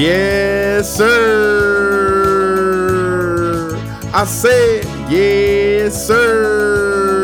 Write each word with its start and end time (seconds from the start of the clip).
Yes, 0.00 0.96
sir. 0.96 1.10
I 4.14 4.24
said, 4.24 4.86
yes, 5.10 6.06
sir. 6.06 7.20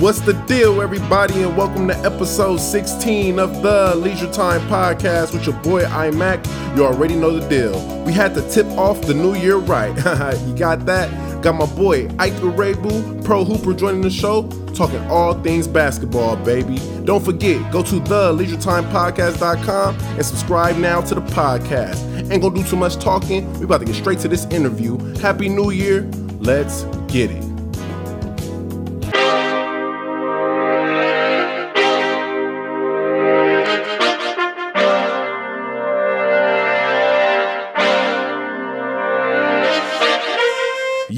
What's 0.00 0.18
the 0.22 0.32
deal, 0.48 0.82
everybody? 0.82 1.44
And 1.44 1.56
welcome 1.56 1.86
to 1.86 1.96
episode 1.98 2.56
16 2.56 3.38
of 3.38 3.62
the 3.62 3.94
Leisure 3.94 4.32
Time 4.32 4.60
Podcast 4.62 5.32
with 5.32 5.46
your 5.46 5.54
boy 5.62 5.84
iMac. 5.84 6.44
You 6.76 6.84
already 6.84 7.14
know 7.14 7.38
the 7.38 7.48
deal. 7.48 8.02
We 8.04 8.12
had 8.12 8.34
to 8.34 8.42
tip 8.50 8.66
off 8.70 9.00
the 9.02 9.14
new 9.14 9.36
year 9.36 9.58
right. 9.58 9.94
you 10.48 10.56
got 10.56 10.84
that? 10.86 11.29
Got 11.42 11.54
my 11.54 11.66
boy 11.66 12.08
Ike 12.18 12.34
Iroegbu, 12.34 13.24
pro 13.24 13.44
hooper, 13.44 13.72
joining 13.72 14.02
the 14.02 14.10
show, 14.10 14.46
talking 14.74 15.00
all 15.08 15.34
things 15.42 15.66
basketball, 15.66 16.36
baby. 16.36 16.78
Don't 17.04 17.24
forget, 17.24 17.72
go 17.72 17.82
to 17.82 17.98
the 18.00 18.32
leisuretimepodcast.com 18.32 19.96
and 19.98 20.26
subscribe 20.26 20.76
now 20.76 21.00
to 21.00 21.14
the 21.14 21.22
podcast. 21.22 22.30
Ain't 22.30 22.42
gonna 22.42 22.54
do 22.54 22.64
too 22.64 22.76
much 22.76 22.96
talking. 22.96 23.50
We 23.58 23.64
about 23.64 23.80
to 23.80 23.86
get 23.86 23.94
straight 23.94 24.18
to 24.20 24.28
this 24.28 24.44
interview. 24.46 24.98
Happy 25.16 25.48
New 25.48 25.70
Year. 25.70 26.02
Let's 26.40 26.84
get 27.08 27.30
it. 27.30 27.49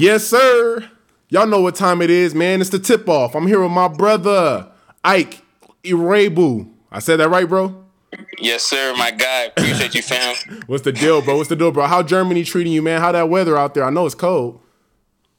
Yes, 0.03 0.25
sir. 0.25 0.89
Y'all 1.29 1.47
know 1.47 1.61
what 1.61 1.75
time 1.75 2.01
it 2.01 2.09
is, 2.09 2.35
man. 2.35 2.59
It's 2.59 2.69
the 2.71 2.77
tip 2.77 3.07
off. 3.07 3.35
I'm 3.35 3.47
here 3.47 3.61
with 3.61 3.71
my 3.71 3.87
brother, 3.87 4.69
Ike 5.01 5.41
Iroegbu. 5.85 6.69
I 6.91 6.99
said 6.99 7.21
that 7.21 7.29
right, 7.29 7.47
bro? 7.47 7.85
Yes, 8.37 8.63
sir. 8.63 8.93
My 8.97 9.11
guy. 9.11 9.43
Appreciate 9.43 9.95
you, 9.95 10.01
fam. 10.01 10.35
What's 10.67 10.83
the 10.83 10.91
deal, 10.91 11.21
bro? 11.21 11.37
What's 11.37 11.47
the 11.47 11.55
deal, 11.55 11.71
bro? 11.71 11.87
How 11.87 12.03
Germany 12.03 12.43
treating 12.43 12.73
you, 12.73 12.81
man? 12.81 12.99
How 12.99 13.13
that 13.13 13.29
weather 13.29 13.55
out 13.57 13.75
there? 13.75 13.85
I 13.85 13.91
know 13.91 14.05
it's 14.05 14.13
cold. 14.13 14.59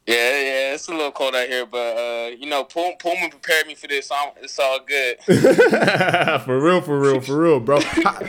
Yeah, 0.06 0.16
yeah, 0.16 0.74
it's 0.74 0.86
a 0.88 0.90
little 0.90 1.12
cold 1.12 1.34
out 1.34 1.48
here, 1.48 1.64
but 1.64 1.96
uh, 1.96 2.28
you 2.38 2.46
know, 2.46 2.64
Pullman 2.64 3.30
prepared 3.30 3.66
me 3.66 3.74
for 3.74 3.86
this, 3.86 4.08
so 4.08 4.14
I'm, 4.14 4.32
it's 4.42 4.58
all 4.58 4.78
good. 4.80 5.18
for 6.42 6.60
real, 6.60 6.82
for 6.82 7.00
real, 7.00 7.22
for 7.22 7.40
real, 7.40 7.58
bro. 7.58 7.80
How, 7.80 8.20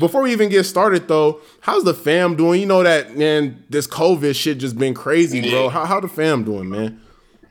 before 0.00 0.22
we 0.22 0.32
even 0.32 0.48
get 0.48 0.64
started, 0.64 1.06
though, 1.06 1.40
how's 1.60 1.84
the 1.84 1.94
fam 1.94 2.34
doing? 2.34 2.60
You 2.60 2.66
know 2.66 2.82
that 2.82 3.16
man, 3.16 3.62
this 3.70 3.86
COVID 3.86 4.34
shit 4.34 4.58
just 4.58 4.76
been 4.76 4.94
crazy, 4.94 5.38
yeah. 5.38 5.50
bro. 5.50 5.68
How 5.68 5.84
how 5.84 6.00
the 6.00 6.08
fam 6.08 6.42
doing, 6.42 6.68
man? 6.68 7.00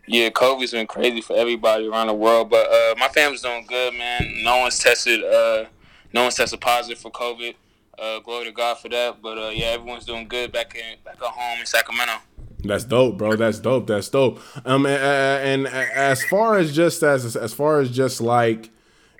Yeah, 0.05 0.29
COVID's 0.29 0.71
been 0.71 0.87
crazy 0.87 1.21
for 1.21 1.37
everybody 1.37 1.87
around 1.87 2.07
the 2.07 2.13
world, 2.13 2.49
but 2.49 2.67
uh, 2.69 2.95
my 2.99 3.07
family's 3.07 3.41
doing 3.41 3.65
good, 3.65 3.93
man. 3.93 4.43
No 4.43 4.57
one's 4.57 4.77
tested, 4.79 5.23
uh, 5.23 5.65
no 6.11 6.23
one's 6.23 6.35
tested 6.35 6.59
positive 6.59 6.99
for 6.99 7.09
COVID. 7.11 7.55
Uh, 7.97 8.19
glory 8.19 8.45
to 8.45 8.51
God 8.51 8.79
for 8.79 8.89
that. 8.89 9.21
But 9.21 9.37
uh, 9.37 9.49
yeah, 9.49 9.67
everyone's 9.67 10.05
doing 10.05 10.27
good 10.27 10.51
back 10.51 10.75
in 10.75 10.97
back 11.05 11.15
at 11.15 11.21
home 11.21 11.59
in 11.59 11.65
Sacramento. 11.65 12.13
That's 12.63 12.83
dope, 12.83 13.17
bro. 13.17 13.35
That's 13.35 13.59
dope. 13.59 13.87
That's 13.87 14.09
dope. 14.09 14.39
Um, 14.65 14.85
and, 14.85 15.67
and 15.67 15.73
as 15.75 16.23
far 16.25 16.57
as 16.57 16.75
just 16.75 17.03
as 17.03 17.35
as 17.35 17.53
far 17.53 17.79
as 17.79 17.89
just 17.89 18.21
like 18.21 18.69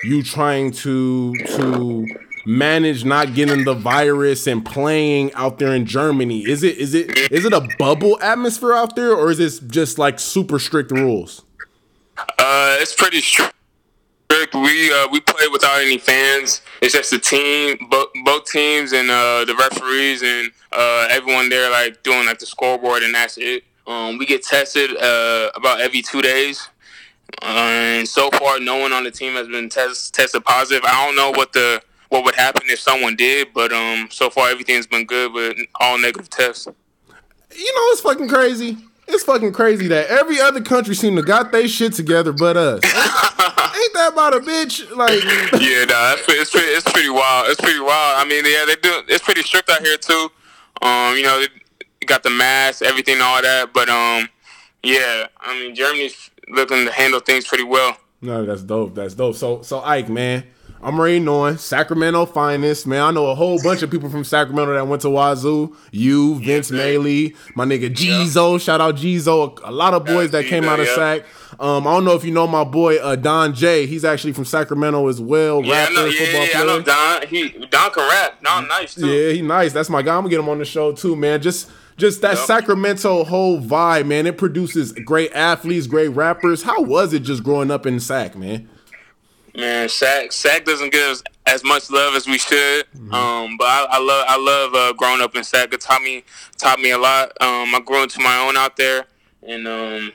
you 0.04 0.24
trying 0.24 0.72
to 0.72 1.34
to 1.34 2.06
manage 2.46 3.06
not 3.06 3.34
getting 3.34 3.64
the 3.64 3.74
virus 3.74 4.48
and 4.48 4.66
playing 4.66 5.34
out 5.34 5.60
there 5.60 5.74
in 5.76 5.86
Germany, 5.86 6.42
is 6.42 6.64
it 6.64 6.78
is 6.78 6.94
it 6.94 7.32
is 7.32 7.46
it 7.46 7.54
a 7.54 7.68
bubble 7.78 8.20
atmosphere 8.22 8.74
out 8.74 8.96
there, 8.96 9.14
or 9.14 9.32
is 9.32 9.40
it 9.40 9.68
just 9.70 9.98
like 9.98 10.20
super 10.20 10.60
strict 10.60 10.92
rules? 10.92 11.44
Uh, 12.18 12.78
it's 12.80 12.96
pretty 12.96 13.22
strict. 13.22 13.56
We 14.54 14.92
uh, 14.92 15.08
we 15.12 15.22
play 15.22 15.48
without 15.52 15.80
any 15.80 15.98
fans. 15.98 16.62
It's 16.82 16.94
just 16.94 17.12
the 17.12 17.20
team, 17.20 17.88
both 17.90 18.10
both 18.26 18.46
teams 18.46 18.92
and 18.92 19.10
uh, 19.10 19.46
the 19.46 19.56
referees 19.56 20.24
and 20.24 20.52
uh, 20.72 21.08
everyone 21.10 21.50
there 21.50 21.70
like 21.72 22.04
doing 22.04 22.26
like 22.26 22.40
the 22.40 22.46
scoreboard, 22.46 23.04
and 23.04 23.16
that's 23.16 23.38
it. 23.38 23.64
Um, 23.88 24.18
we 24.18 24.26
get 24.26 24.44
tested 24.44 24.96
uh, 24.98 25.52
about 25.56 25.80
every 25.80 26.02
two 26.02 26.22
days, 26.22 26.68
and 27.42 28.08
so 28.08 28.30
far, 28.32 28.60
no 28.60 28.78
one 28.78 28.92
on 28.92 29.04
the 29.04 29.12
team 29.12 29.34
has 29.34 29.48
been 29.48 29.70
test, 29.70 30.14
tested 30.14 30.44
positive. 30.44 30.84
I 30.86 31.06
don't 31.06 31.16
know 31.16 31.32
what 31.32 31.54
the 31.54 31.82
what 32.10 32.26
would 32.26 32.36
happen 32.36 32.64
if 32.68 32.80
someone 32.80 33.16
did, 33.16 33.54
but 33.54 33.72
um, 33.72 34.10
so 34.12 34.30
far 34.30 34.50
everything's 34.50 34.86
been 34.86 35.06
good 35.06 35.32
with 35.32 35.58
all 35.80 35.98
negative 35.98 36.30
tests. 36.30 36.68
You 36.68 37.76
know, 37.76 37.82
it's 37.92 38.02
fucking 38.02 38.28
crazy. 38.28 38.78
It's 39.12 39.24
fucking 39.24 39.52
crazy 39.52 39.88
that 39.90 40.08
every 40.08 40.40
other 40.40 40.62
country 40.62 40.96
seem 40.96 41.18
to 41.18 41.22
got 41.22 41.52
their 41.52 41.68
shit 41.68 41.92
together 41.92 42.32
but 42.32 42.56
us. 42.56 42.82
Ain't 42.86 43.94
that 43.94 44.12
about 44.14 44.34
a 44.34 44.40
bitch? 44.40 44.90
Like, 44.96 45.22
yeah, 45.62 45.84
nah, 45.84 46.14
it's, 46.14 46.26
it's, 46.30 46.52
pretty, 46.52 46.68
it's 46.68 46.90
pretty 46.90 47.10
wild. 47.10 47.50
It's 47.50 47.60
pretty 47.60 47.82
wild. 47.82 47.92
I 47.92 48.26
mean, 48.26 48.46
yeah, 48.46 48.64
they 48.66 48.76
do. 48.76 49.02
It's 49.10 49.24
pretty 49.24 49.42
strict 49.42 49.70
out 49.70 49.82
here 49.82 49.98
too. 49.98 50.30
Um, 50.82 51.18
you 51.18 51.24
know, 51.24 51.42
they 51.42 52.06
got 52.06 52.24
the 52.24 52.30
mask, 52.30 52.84
everything, 52.84 53.20
all 53.22 53.42
that. 53.42 53.74
But 53.74 53.90
um, 53.90 54.30
yeah, 54.82 55.28
I 55.42 55.60
mean, 55.60 55.76
Germany's 55.76 56.32
looking 56.48 56.86
to 56.86 56.92
handle 56.94 57.20
things 57.20 57.46
pretty 57.46 57.66
well. 57.66 57.98
No, 58.22 58.46
that's 58.46 58.62
dope. 58.62 58.96
That's 58.96 59.14
dope. 59.14 59.36
So, 59.36 59.62
so 59.62 59.82
Ike, 59.82 60.08
man, 60.08 60.46
I'm 60.84 61.00
already 61.00 61.20
knowing 61.20 61.58
Sacramento 61.58 62.26
finest, 62.26 62.88
man. 62.88 63.02
I 63.02 63.12
know 63.12 63.28
a 63.28 63.36
whole 63.36 63.62
bunch 63.62 63.84
of 63.84 63.92
people 63.92 64.10
from 64.10 64.24
Sacramento 64.24 64.74
that 64.74 64.88
went 64.88 65.04
to 65.04 65.10
Wazzu. 65.10 65.76
You, 65.92 66.40
Vince 66.40 66.72
yeah, 66.72 66.80
Maley, 66.80 67.36
my 67.56 67.66
nigga 67.66 67.94
Jizo. 67.94 68.54
Yeah. 68.54 68.58
Shout 68.58 68.82
out 68.82 68.96
Jizo. 68.96 69.60
A 69.64 69.72
lot 69.72 69.94
of 69.94 70.06
boys 70.06 70.32
that 70.32 70.46
came 70.46 70.66
out 70.66 70.80
of. 70.80 70.88
Sac. 70.88 71.24
Um, 71.60 71.86
I 71.86 71.92
don't 71.94 72.06
know 72.06 72.16
if 72.16 72.24
you 72.24 72.32
know 72.32 72.48
my 72.48 72.64
boy 72.64 72.98
uh, 72.98 73.16
Don 73.16 73.54
J. 73.54 73.86
He's 73.86 74.04
actually 74.04 74.34
from 74.34 74.46
Sacramento 74.46 75.08
as 75.08 75.22
well. 75.22 75.64
Yeah, 75.64 75.84
rapper, 75.84 75.94
know, 75.94 76.06
yeah, 76.06 76.20
football 76.20 76.42
yeah, 76.42 76.52
player. 76.52 76.64
I 76.64 76.66
know 76.66 76.82
Don. 76.82 77.28
He 77.28 77.50
Don 77.68 77.92
can 77.92 78.10
rap. 78.10 78.44
Don 78.44 78.68
nice 78.68 78.96
too. 78.96 79.08
Yeah, 79.08 79.34
he 79.34 79.42
nice. 79.42 79.74
That's 79.74 79.90
my 79.90 80.02
guy. 80.02 80.16
I'm 80.16 80.22
gonna 80.22 80.30
get 80.30 80.40
him 80.40 80.50
on 80.50 80.58
the 80.58 80.66
show 80.66 80.92
too, 80.92 81.16
man. 81.16 81.42
Just 81.42 81.70
just 81.98 82.22
that 82.22 82.38
yep. 82.38 82.46
Sacramento 82.46 83.24
whole 83.26 83.62
vibe, 83.62 84.08
man. 84.08 84.26
It 84.26 84.38
produces 84.38 84.94
great 84.94 85.32
athletes, 85.34 85.86
great 85.86 86.10
rappers. 86.10 86.64
How 86.64 86.82
was 86.82 87.14
it 87.14 87.20
just 87.20 87.44
growing 87.44 87.70
up 87.70 87.86
in 87.86 88.00
Sac, 88.00 88.36
man? 88.36 88.68
Man, 89.56 89.90
Sac 89.90 90.32
Sac 90.32 90.66
doesn't 90.66 90.92
get 90.92 91.10
us 91.10 91.24
as 91.46 91.64
much 91.64 91.90
love 91.90 92.16
as 92.16 92.28
we 92.28 92.38
should. 92.38 92.86
Mm-hmm. 92.94 93.14
Um, 93.14 93.58
but 93.58 93.66
I, 93.66 93.88
I, 93.92 94.00
love 94.00 94.26
I 94.28 94.38
love 94.38 94.76
uh, 94.76 94.94
growing 94.94 95.22
up 95.22 95.36
in 95.36 95.44
Sac. 95.44 95.74
It 95.74 95.82
taught 95.82 96.02
me 96.02 96.24
taught 96.58 96.80
me 96.80 96.92
a 96.92 96.98
lot. 96.98 97.30
Um, 97.42 97.76
I 97.76 97.82
grew 97.86 98.04
into 98.04 98.20
my 98.20 98.40
own 98.48 98.56
out 98.56 98.78
there, 98.78 99.06
and 99.46 99.68
um, 99.68 100.14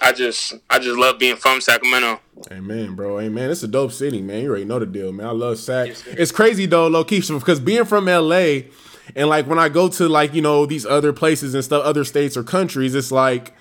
I 0.00 0.12
just 0.12 0.54
I 0.70 0.78
just 0.78 0.98
love 0.98 1.18
being 1.18 1.36
from 1.36 1.60
Sacramento. 1.60 2.20
Amen, 2.50 2.94
bro. 2.94 3.20
Amen. 3.20 3.50
It's 3.50 3.62
a 3.62 3.68
dope 3.68 3.92
city, 3.92 4.22
man. 4.22 4.42
You 4.42 4.50
already 4.50 4.64
know 4.64 4.78
the 4.78 4.86
deal, 4.86 5.12
man. 5.12 5.26
I 5.26 5.32
love 5.32 5.58
Sac. 5.58 5.88
Yes, 5.88 6.04
it's 6.06 6.32
crazy 6.32 6.66
though, 6.66 6.86
low 6.86 7.04
key, 7.04 7.20
because 7.20 7.60
being 7.60 7.84
from 7.84 8.06
LA, 8.06 8.60
and 9.14 9.28
like 9.28 9.46
when 9.46 9.58
I 9.58 9.68
go 9.68 9.88
to 9.88 10.08
like 10.08 10.32
you 10.32 10.42
know 10.42 10.64
these 10.64 10.86
other 10.86 11.12
places 11.12 11.54
and 11.54 11.64
stuff, 11.64 11.84
other 11.84 12.04
states 12.04 12.36
or 12.36 12.42
countries, 12.42 12.94
it's 12.94 13.12
like 13.12 13.54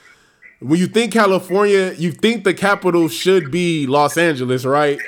when 0.60 0.80
you 0.80 0.88
think 0.88 1.14
California, 1.14 1.94
you 1.98 2.12
think 2.12 2.44
the 2.44 2.54
capital 2.54 3.08
should 3.08 3.52
be 3.52 3.86
Los 3.88 4.18
Angeles, 4.18 4.66
right? 4.66 5.00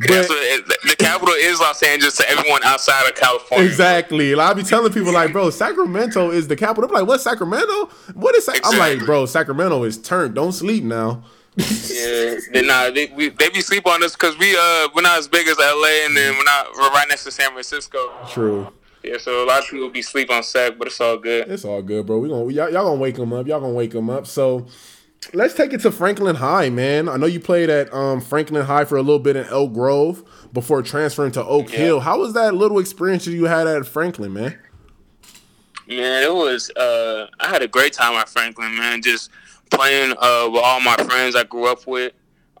But, 0.00 0.28
the 0.28 0.96
capital 0.98 1.34
is 1.34 1.60
Los 1.60 1.82
Angeles 1.82 2.16
to 2.16 2.30
everyone 2.30 2.62
outside 2.64 3.06
of 3.06 3.14
California. 3.14 3.66
Exactly. 3.66 4.34
Like, 4.34 4.50
I 4.50 4.54
be 4.54 4.62
telling 4.62 4.92
people 4.92 5.12
like, 5.12 5.32
bro, 5.32 5.50
Sacramento 5.50 6.30
is 6.30 6.48
the 6.48 6.56
capital. 6.56 6.88
I'm 6.88 6.94
like, 6.94 7.06
what 7.06 7.20
Sacramento? 7.20 7.90
What 8.14 8.34
is? 8.34 8.46
Sac-? 8.46 8.56
Exactly. 8.56 8.80
I'm 8.80 8.98
like, 8.98 9.06
bro, 9.06 9.26
Sacramento 9.26 9.82
is 9.84 9.98
turned. 9.98 10.34
Don't 10.34 10.52
sleep 10.52 10.84
now. 10.84 11.22
yeah, 11.56 12.36
they, 12.52 12.62
nah, 12.62 12.90
they, 12.90 13.06
we, 13.14 13.28
they 13.28 13.50
be 13.50 13.60
sleep 13.60 13.86
on 13.86 14.02
us 14.04 14.14
because 14.14 14.38
we 14.38 14.56
uh 14.56 14.88
we're 14.94 15.02
not 15.02 15.18
as 15.18 15.26
big 15.26 15.48
as 15.48 15.58
LA, 15.58 16.06
and 16.06 16.16
then 16.16 16.32
we're 16.34 16.44
not 16.44 16.68
we're 16.76 16.88
right 16.90 17.06
next 17.08 17.24
to 17.24 17.32
San 17.32 17.50
Francisco. 17.50 17.98
True. 18.28 18.72
Yeah, 19.02 19.16
so 19.18 19.44
a 19.44 19.46
lot 19.46 19.60
of 19.60 19.68
people 19.68 19.88
be 19.88 20.02
sleep 20.02 20.30
on 20.30 20.42
Sac, 20.42 20.76
but 20.78 20.86
it's 20.86 21.00
all 21.00 21.16
good. 21.16 21.48
It's 21.48 21.64
all 21.64 21.80
good, 21.80 22.06
bro. 22.06 22.18
We 22.18 22.28
gonna 22.28 22.52
y'all, 22.52 22.70
y'all 22.70 22.84
gonna 22.84 23.00
wake 23.00 23.16
them 23.16 23.32
up. 23.32 23.46
Y'all 23.46 23.60
gonna 23.60 23.72
wake 23.72 23.92
them 23.92 24.10
up. 24.10 24.26
So 24.26 24.66
let's 25.32 25.54
take 25.54 25.72
it 25.72 25.80
to 25.82 25.90
Franklin 25.90 26.36
High, 26.36 26.68
man. 26.68 27.08
I 27.08 27.16
know 27.16 27.26
you 27.26 27.40
played 27.40 27.70
at 27.70 27.92
um, 27.94 28.20
Franklin 28.20 28.64
High 28.64 28.84
for 28.84 28.96
a 28.96 29.02
little 29.02 29.18
bit 29.18 29.36
in 29.36 29.46
Elk 29.46 29.72
Grove 29.72 30.22
before 30.52 30.82
transferring 30.82 31.32
to 31.32 31.44
Oak 31.44 31.72
yeah. 31.72 31.78
Hill. 31.78 32.00
How 32.00 32.18
was 32.18 32.34
that 32.34 32.54
little 32.54 32.78
experience 32.78 33.26
you 33.26 33.44
had 33.44 33.66
at 33.66 33.86
Franklin, 33.86 34.32
man? 34.32 34.58
Man, 35.86 36.22
it 36.22 36.32
was. 36.32 36.70
Uh, 36.70 37.28
I 37.40 37.48
had 37.48 37.62
a 37.62 37.68
great 37.68 37.92
time 37.92 38.14
at 38.14 38.28
Franklin, 38.28 38.76
man. 38.76 39.02
Just 39.02 39.30
playing 39.70 40.12
uh, 40.12 40.48
with 40.50 40.62
all 40.62 40.80
my 40.80 40.96
friends 40.96 41.34
I 41.34 41.44
grew 41.44 41.70
up 41.70 41.86
with. 41.86 42.12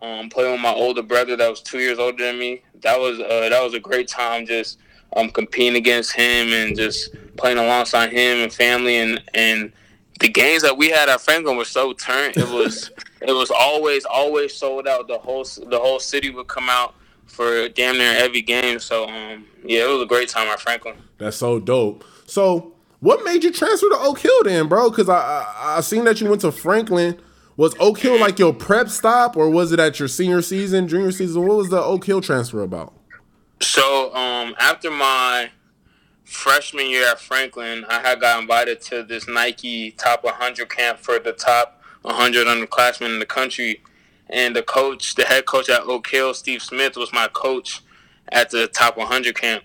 Um, 0.02 0.30
playing 0.30 0.52
with 0.52 0.62
my 0.62 0.72
older 0.72 1.02
brother 1.02 1.36
that 1.36 1.50
was 1.50 1.60
two 1.60 1.78
years 1.78 1.98
older 1.98 2.24
than 2.24 2.38
me. 2.38 2.62
That 2.80 2.98
was 2.98 3.20
uh, 3.20 3.48
that 3.50 3.62
was 3.62 3.74
a 3.74 3.80
great 3.80 4.08
time. 4.08 4.46
Just 4.46 4.78
um, 5.16 5.30
competing 5.30 5.76
against 5.76 6.12
him 6.14 6.52
and 6.52 6.76
just 6.76 7.14
playing 7.36 7.58
alongside 7.58 8.12
him 8.12 8.38
and 8.38 8.52
family 8.52 8.96
and 8.96 9.22
and 9.34 9.72
the 10.20 10.28
games 10.28 10.62
that 10.62 10.76
we 10.76 10.90
had 10.90 11.08
at 11.08 11.20
Franklin 11.20 11.56
were 11.56 11.64
so 11.64 11.92
turned. 11.94 12.36
It 12.36 12.48
was 12.48 12.90
it 13.20 13.32
was 13.32 13.50
always 13.50 14.04
always 14.04 14.54
sold 14.54 14.86
out. 14.86 15.08
The 15.08 15.18
whole 15.18 15.44
the 15.44 15.78
whole 15.78 15.98
city 15.98 16.30
would 16.30 16.46
come 16.46 16.68
out 16.68 16.94
for 17.26 17.68
damn 17.70 17.96
near 17.96 18.14
every 18.16 18.42
game. 18.42 18.78
So 18.78 19.08
um, 19.08 19.46
yeah, 19.64 19.84
it 19.84 19.88
was 19.88 20.02
a 20.02 20.06
great 20.06 20.28
time 20.28 20.48
at 20.48 20.60
Franklin. 20.60 20.96
That's 21.18 21.36
so 21.36 21.58
dope. 21.58 22.04
So 22.26 22.74
what 23.00 23.24
made 23.24 23.42
you 23.42 23.50
transfer 23.50 23.88
to 23.88 23.98
Oak 23.98 24.20
Hill 24.20 24.44
then, 24.44 24.68
bro? 24.68 24.90
Because 24.90 25.08
I, 25.08 25.18
I 25.18 25.76
I 25.78 25.80
seen 25.80 26.04
that 26.04 26.20
you 26.20 26.28
went 26.28 26.42
to 26.42 26.52
Franklin. 26.52 27.18
Was 27.56 27.74
Oak 27.78 27.98
Hill 27.98 28.18
like 28.18 28.38
your 28.38 28.54
prep 28.54 28.88
stop, 28.88 29.36
or 29.36 29.50
was 29.50 29.70
it 29.72 29.80
at 29.80 29.98
your 29.98 30.08
senior 30.08 30.40
season, 30.40 30.88
junior 30.88 31.12
season? 31.12 31.46
What 31.46 31.58
was 31.58 31.68
the 31.68 31.82
Oak 31.82 32.06
Hill 32.06 32.22
transfer 32.22 32.62
about? 32.62 32.94
So 33.62 34.14
um, 34.14 34.54
after 34.58 34.90
my 34.90 35.50
freshman 36.24 36.88
year 36.88 37.10
at 37.10 37.20
Franklin, 37.20 37.84
I 37.88 38.00
had 38.00 38.20
got 38.20 38.40
invited 38.40 38.80
to 38.82 39.02
this 39.02 39.28
Nike 39.28 39.90
Top 39.92 40.24
100 40.24 40.68
camp 40.70 40.98
for 40.98 41.18
the 41.18 41.32
top 41.32 41.82
100 42.02 42.46
underclassmen 42.46 43.12
in 43.12 43.18
the 43.18 43.26
country. 43.26 43.82
And 44.30 44.54
the 44.56 44.62
coach, 44.62 45.14
the 45.14 45.24
head 45.24 45.44
coach 45.44 45.68
at 45.68 45.82
Oak 45.82 46.06
Hill, 46.06 46.32
Steve 46.34 46.62
Smith, 46.62 46.96
was 46.96 47.12
my 47.12 47.28
coach 47.28 47.80
at 48.30 48.50
the 48.50 48.68
Top 48.68 48.96
100 48.96 49.34
camp. 49.34 49.64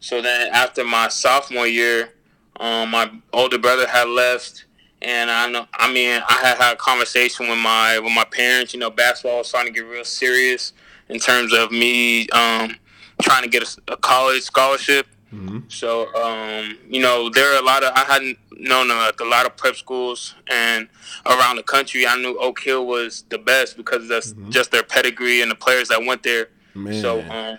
So 0.00 0.22
then 0.22 0.48
after 0.52 0.82
my 0.82 1.08
sophomore 1.08 1.66
year, 1.66 2.14
um, 2.58 2.90
my 2.90 3.10
older 3.32 3.58
brother 3.58 3.86
had 3.86 4.08
left, 4.08 4.64
and 5.02 5.30
I 5.30 5.48
know. 5.48 5.66
I 5.74 5.92
mean, 5.92 6.22
I 6.28 6.34
had 6.34 6.56
had 6.56 6.72
a 6.72 6.76
conversation 6.76 7.48
with 7.48 7.58
my 7.58 7.98
with 7.98 8.12
my 8.12 8.24
parents. 8.24 8.72
You 8.72 8.80
know, 8.80 8.90
basketball 8.90 9.38
was 9.38 9.48
starting 9.48 9.72
to 9.72 9.80
get 9.80 9.88
real 9.88 10.04
serious 10.04 10.72
in 11.08 11.18
terms 11.18 11.52
of 11.52 11.70
me 11.70 12.28
um, 12.30 12.76
trying 13.22 13.42
to 13.42 13.48
get 13.48 13.62
a, 13.62 13.92
a 13.92 13.96
college 13.96 14.42
scholarship. 14.42 15.06
Mm-hmm. 15.32 15.58
So, 15.68 16.14
um, 16.14 16.78
you 16.88 17.02
know, 17.02 17.28
there 17.28 17.54
are 17.54 17.60
a 17.60 17.64
lot 17.64 17.84
of 17.84 17.92
I 17.94 18.04
hadn't 18.04 18.38
known 18.52 18.88
like 18.88 19.20
a 19.20 19.24
lot 19.24 19.44
of 19.44 19.56
prep 19.56 19.76
schools 19.76 20.34
and 20.50 20.88
around 21.26 21.56
the 21.56 21.62
country. 21.62 22.06
I 22.06 22.16
knew 22.16 22.38
Oak 22.38 22.60
Hill 22.60 22.86
was 22.86 23.24
the 23.28 23.38
best 23.38 23.76
because 23.76 24.08
that's 24.08 24.32
mm-hmm. 24.32 24.50
just 24.50 24.70
their 24.70 24.82
pedigree 24.82 25.42
and 25.42 25.50
the 25.50 25.54
players 25.54 25.88
that 25.88 26.02
went 26.04 26.22
there. 26.22 26.48
Man. 26.74 27.00
So, 27.02 27.20
um, 27.20 27.58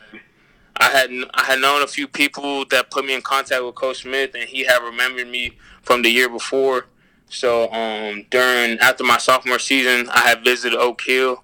I 0.79 0.89
had 0.89 1.11
I 1.33 1.43
had 1.43 1.59
known 1.59 1.83
a 1.83 1.87
few 1.87 2.07
people 2.07 2.65
that 2.65 2.89
put 2.89 3.05
me 3.05 3.13
in 3.13 3.21
contact 3.21 3.63
with 3.63 3.75
Coach 3.75 4.03
Smith, 4.03 4.31
and 4.33 4.47
he 4.47 4.65
had 4.65 4.79
remembered 4.79 5.27
me 5.27 5.57
from 5.81 6.01
the 6.01 6.09
year 6.09 6.29
before. 6.29 6.85
So 7.29 7.71
um, 7.71 8.25
during 8.31 8.79
after 8.79 9.03
my 9.03 9.17
sophomore 9.17 9.59
season, 9.59 10.09
I 10.09 10.21
had 10.21 10.43
visited 10.43 10.79
Oak 10.79 11.01
Hill 11.01 11.43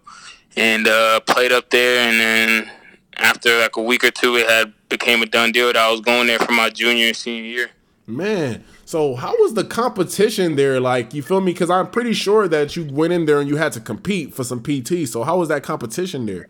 and 0.56 0.88
uh, 0.88 1.20
played 1.22 1.52
up 1.52 1.70
there, 1.70 2.08
and 2.08 2.20
then 2.20 2.72
after 3.18 3.60
like 3.60 3.76
a 3.76 3.82
week 3.82 4.04
or 4.04 4.12
two, 4.12 4.36
it 4.36 4.50
had 4.50 4.74
became 4.90 5.22
a 5.22 5.26
done 5.26 5.52
deal 5.52 5.68
that 5.68 5.78
I 5.78 5.92
was 5.92 6.02
going 6.02 6.28
there 6.28 6.40
for 6.40 6.52
my 6.52 6.70
junior 6.70 7.08
and 7.08 7.16
senior 7.16 7.50
year. 7.50 7.70
Man, 8.08 8.64
so 8.86 9.16
how 9.16 9.32
was 9.40 9.56
the 9.56 9.64
competition 9.64 10.56
there? 10.56 10.80
Like, 10.80 11.14
you 11.14 11.24
feel 11.24 11.42
me? 11.42 11.54
Because 11.54 11.72
I'm 11.72 11.90
pretty 11.90 12.14
sure 12.14 12.48
that 12.48 12.76
you 12.76 12.86
went 12.86 13.14
in 13.14 13.26
there 13.26 13.40
and 13.40 13.50
you 13.50 13.56
had 13.56 13.74
to 13.74 13.80
compete 13.80 14.34
for 14.34 14.44
some 14.44 14.62
PT. 14.62 15.08
So 15.08 15.24
how 15.24 15.40
was 15.40 15.50
that 15.50 15.64
competition 15.64 16.28
there? 16.28 16.48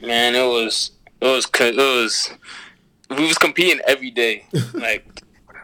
Man, 0.00 0.34
it 0.34 0.44
was 0.44 0.92
it 1.20 1.26
was 1.26 1.48
it 1.60 1.76
was 1.76 2.30
we 3.10 3.26
was 3.26 3.36
competing 3.36 3.80
every 3.86 4.10
day, 4.10 4.46
like 4.74 5.04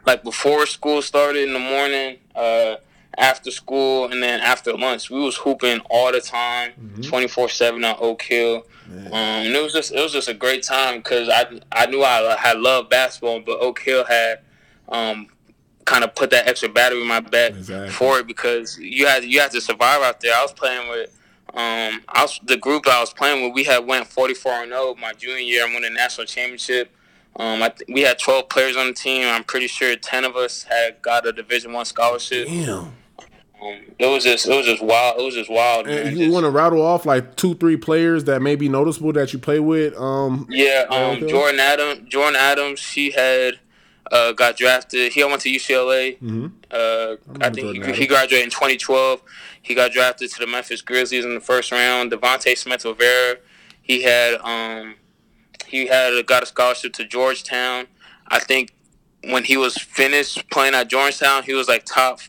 like 0.05 0.25
before 0.25 0.67
school 0.67 1.03
started 1.03 1.47
in 1.47 1.53
the 1.53 1.59
morning, 1.59 2.19
uh, 2.35 2.77
after 3.17 3.51
school, 3.51 4.11
and 4.11 4.23
then 4.23 4.41
after 4.41 4.73
lunch. 4.73 5.09
We 5.09 5.21
was 5.21 5.37
hooping 5.37 5.81
all 5.89 6.13
the 6.13 6.21
time, 6.21 6.73
mm-hmm. 6.73 7.03
24 7.03 7.49
seven 7.49 7.85
on 7.85 7.97
Oak 8.01 8.23
Hill. 8.23 8.67
Um, 8.89 9.13
and 9.13 9.55
it 9.55 9.63
was 9.63 9.73
just 9.73 9.93
it 9.93 10.01
was 10.01 10.13
just 10.13 10.29
a 10.29 10.35
great 10.35 10.63
time 10.63 10.99
because 10.99 11.29
I 11.29 11.47
I 11.73 11.87
knew 11.87 12.03
I 12.03 12.37
had 12.39 12.59
loved 12.59 12.91
basketball, 12.91 13.41
but 13.41 13.59
Oak 13.61 13.81
Hill 13.81 14.05
had 14.05 14.41
um, 14.89 15.29
kind 15.85 16.05
of 16.05 16.15
put 16.15 16.31
that 16.31 16.47
extra 16.49 16.69
battery 16.69 17.01
in 17.01 17.07
my 17.07 17.21
back 17.21 17.53
exactly. 17.53 17.91
for 17.91 18.19
it 18.19 18.27
because 18.27 18.79
you 18.79 19.07
had 19.07 19.25
you 19.25 19.41
had 19.41 19.51
to 19.53 19.61
survive 19.61 20.03
out 20.03 20.21
there. 20.21 20.35
I 20.35 20.43
was 20.43 20.53
playing 20.53 20.89
with 20.89 21.11
um, 21.55 22.03
I 22.09 22.23
was 22.23 22.39
the 22.45 22.57
group 22.57 22.87
I 22.87 23.01
was 23.01 23.13
playing 23.13 23.45
with. 23.45 23.55
We 23.55 23.65
had 23.65 23.87
went 23.87 24.07
forty 24.07 24.35
four 24.35 24.53
and 24.53 24.71
zero 24.71 24.81
oh 24.83 24.97
my 25.01 25.13
junior 25.15 25.39
year 25.39 25.65
and 25.65 25.73
won 25.73 25.83
the 25.83 25.91
national 25.91 26.27
championship. 26.27 26.93
Um, 27.37 27.63
I 27.63 27.69
th- 27.71 27.89
we 27.93 28.03
had 28.03 28.19
twelve 28.19 28.49
players 28.49 28.77
on 28.77 28.87
the 28.89 28.93
team. 28.93 29.27
I'm 29.27 29.45
pretty 29.45 29.69
sure 29.69 29.95
ten 29.97 30.25
of 30.25 30.37
us 30.37 30.65
had 30.65 31.01
got 31.03 31.27
a 31.27 31.33
Division 31.33 31.73
One 31.73 31.85
scholarship. 31.85 32.47
Damn. 32.47 32.93
Um, 33.63 33.81
it 33.99 34.07
was 34.07 34.25
just 34.25 34.47
it 34.47 34.55
was 34.55 34.67
just 34.67 34.83
wild. 34.83 35.19
It 35.19 35.25
was 35.25 35.35
just 35.35 35.51
wild. 35.51 35.87
And 35.87 36.19
you 36.19 36.31
want 36.31 36.45
to 36.45 36.51
rattle 36.51 36.83
off 36.83 37.07
like 37.07 37.37
two, 37.37 37.55
three 37.55 37.77
players 37.77 38.25
that 38.25 38.43
may 38.43 38.55
be 38.55 38.69
noticeable 38.69 39.13
that 39.15 39.33
you 39.33 39.39
play 39.39 39.61
with? 39.61 39.97
Um, 39.97 40.47
yeah, 40.51 40.85
um, 40.91 41.27
Jordan 41.27 41.61
Adams. 41.61 42.09
Jordan 42.09 42.37
Adams. 42.39 42.87
He 42.91 43.13
had 43.13 43.59
uh, 44.13 44.33
got 44.33 44.57
drafted. 44.57 45.13
He 45.13 45.25
went 45.25 45.41
to 45.43 45.49
UCLA. 45.49 46.19
Mm-hmm. 46.19 46.47
Uh, 46.71 47.43
I, 47.43 47.47
I 47.47 47.51
think 47.51 47.85
he, 47.85 47.93
he, 47.93 48.07
graduated 48.07 48.45
in 48.45 48.51
2012. 48.51 49.23
He 49.63 49.75
got 49.75 49.93
drafted 49.93 50.31
to 50.31 50.41
the 50.41 50.47
Memphis 50.47 50.83
Grizzlies 50.83 51.25
in 51.25 51.35
the 51.35 51.41
first 51.41 51.73
round. 51.73 52.11
D'Vauntes 52.11 52.59
Smith 52.59 52.85
Rivera. 52.85 53.39
He 53.81 54.03
had 54.03 54.35
um, 54.43 54.97
he 55.67 55.87
had 55.87 56.27
got 56.27 56.43
a 56.43 56.47
scholarship 56.47 56.93
to 56.95 57.05
Georgetown. 57.05 57.87
I 58.29 58.39
think 58.39 58.73
when 59.25 59.45
he 59.45 59.57
was 59.57 59.77
finished 59.77 60.49
playing 60.51 60.75
at 60.75 60.89
Georgetown, 60.89 61.43
he 61.43 61.55
was 61.55 61.69
like 61.69 61.85
top 61.85 62.21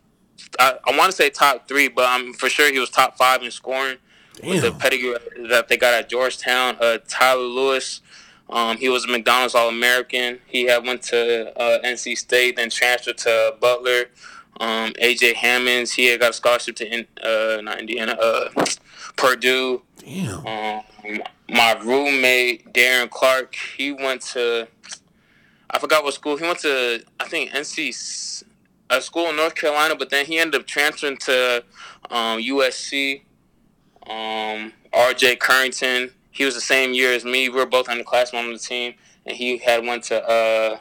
I, 0.59 0.77
I 0.85 0.97
want 0.97 1.11
to 1.11 1.15
say 1.15 1.29
top 1.29 1.67
three, 1.67 1.87
but 1.87 2.05
I'm 2.07 2.33
for 2.33 2.49
sure 2.49 2.71
he 2.71 2.79
was 2.79 2.89
top 2.89 3.17
five 3.17 3.43
in 3.43 3.51
scoring 3.51 3.97
Damn. 4.35 4.49
with 4.49 4.61
the 4.61 4.71
pedigree 4.71 5.15
that 5.49 5.67
they 5.67 5.77
got 5.77 5.93
at 5.93 6.09
Georgetown. 6.09 6.77
Uh, 6.79 6.99
Tyler 7.07 7.41
Lewis, 7.41 8.01
um, 8.49 8.77
he 8.77 8.89
was 8.89 9.05
a 9.05 9.07
McDonald's 9.07 9.55
All 9.55 9.69
American. 9.69 10.39
He 10.45 10.65
had 10.65 10.85
went 10.85 11.01
to 11.03 11.57
uh, 11.59 11.79
NC 11.83 12.17
State, 12.17 12.55
then 12.55 12.69
transferred 12.69 13.17
to 13.19 13.55
Butler. 13.59 14.05
Um, 14.59 14.93
AJ 14.93 15.35
Hammons, 15.35 15.93
he 15.93 16.07
had 16.07 16.19
got 16.19 16.31
a 16.31 16.33
scholarship 16.33 16.75
to 16.77 17.05
uh, 17.23 17.61
not 17.61 17.79
Indiana, 17.79 18.13
uh, 18.13 18.49
Purdue. 19.15 19.83
Damn. 19.99 20.47
Um, 20.47 20.83
my 21.49 21.79
roommate 21.83 22.73
Darren 22.73 23.09
Clark, 23.09 23.55
he 23.77 23.91
went 23.91 24.21
to 24.21 24.67
I 25.69 25.79
forgot 25.79 26.03
what 26.03 26.13
school 26.13 26.37
he 26.37 26.43
went 26.43 26.59
to. 26.59 27.03
I 27.19 27.27
think 27.27 27.51
NC 27.51 28.45
a 28.89 29.01
school 29.01 29.29
in 29.29 29.35
North 29.35 29.55
Carolina, 29.55 29.95
but 29.95 30.09
then 30.09 30.25
he 30.25 30.37
ended 30.37 30.61
up 30.61 30.67
transferring 30.67 31.17
to 31.17 31.63
um, 32.09 32.39
USC. 32.39 33.21
Um, 34.09 34.73
R.J. 34.93 35.35
Currington, 35.35 36.11
he 36.31 36.45
was 36.45 36.55
the 36.55 36.61
same 36.61 36.93
year 36.93 37.13
as 37.13 37.25
me. 37.25 37.49
We 37.49 37.55
were 37.55 37.65
both 37.65 37.87
underclassmen 37.87 37.93
on 37.93 37.97
the 37.97 38.03
class, 38.03 38.33
one 38.33 38.45
of 38.45 38.53
the 38.53 38.59
team, 38.59 38.93
and 39.25 39.35
he 39.35 39.57
had 39.57 39.85
went 39.85 40.03
to 40.05 40.23
uh, 40.23 40.79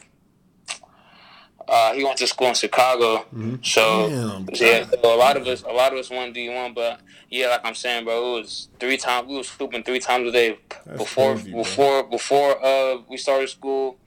uh, 1.69 1.93
he 1.94 2.05
went 2.05 2.17
to 2.19 2.26
school 2.26 2.49
in 2.49 2.55
Chicago. 2.55 3.19
Mm-hmm. 3.35 3.56
So 3.62 4.09
Damn, 4.09 4.49
yeah, 4.55 4.87
so 5.02 5.14
a 5.14 5.17
lot 5.17 5.37
of 5.37 5.47
us, 5.47 5.62
a 5.62 5.73
lot 5.73 5.93
of 5.93 5.99
us 5.99 6.11
went 6.11 6.35
D 6.35 6.49
one, 6.49 6.73
but 6.75 7.00
yeah, 7.29 7.49
like 7.49 7.62
I'm 7.64 7.75
saying, 7.75 8.05
bro, 8.05 8.37
it 8.37 8.41
was 8.41 8.69
three 8.79 8.97
times. 8.97 9.29
We 9.29 9.37
was 9.37 9.50
hooping 9.50 9.82
three 9.82 9.99
times 9.99 10.29
a 10.29 10.32
day 10.32 10.59
That's 10.85 10.99
before 10.99 11.35
crazy, 11.35 11.52
before 11.52 12.02
before 12.05 12.64
uh 12.64 12.99
we 13.09 13.17
started 13.17 13.49
school 13.49 13.99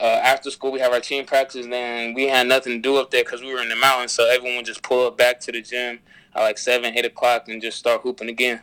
uh, 0.00 0.04
after 0.04 0.50
school 0.50 0.70
we 0.72 0.80
have 0.80 0.92
our 0.92 1.00
team 1.00 1.24
practice 1.24 1.64
and 1.64 1.72
then 1.72 2.14
we 2.14 2.24
had 2.24 2.46
nothing 2.46 2.74
to 2.74 2.78
do 2.78 2.96
up 2.96 3.10
there 3.10 3.24
because 3.24 3.40
we 3.40 3.52
were 3.52 3.60
in 3.60 3.68
the 3.68 3.76
mountains 3.76 4.12
so 4.12 4.28
everyone 4.28 4.64
just 4.64 4.82
pull 4.82 5.06
up 5.06 5.16
back 5.16 5.40
to 5.40 5.52
the 5.52 5.60
gym 5.60 5.98
at 6.34 6.42
like 6.42 6.58
7 6.58 6.96
8 6.96 7.04
o'clock 7.04 7.48
and 7.48 7.60
just 7.60 7.78
start 7.78 8.02
hooping 8.02 8.28
again. 8.28 8.62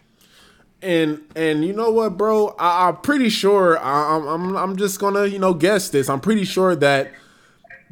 And 0.82 1.22
and 1.36 1.66
you 1.66 1.74
know 1.74 1.90
what 1.90 2.18
bro? 2.18 2.56
I, 2.60 2.90
am 2.90 2.98
pretty 2.98 3.30
sure 3.30 3.80
I, 3.80 4.16
I'm, 4.16 4.28
I'm 4.28 4.58
i'm 4.58 4.76
just 4.76 5.00
gonna 5.00 5.26
you 5.26 5.40
know 5.40 5.54
guess 5.54 5.90
this. 5.90 6.10
I'm 6.10 6.20
pretty 6.20 6.44
sure 6.44 6.76
that 6.76 7.12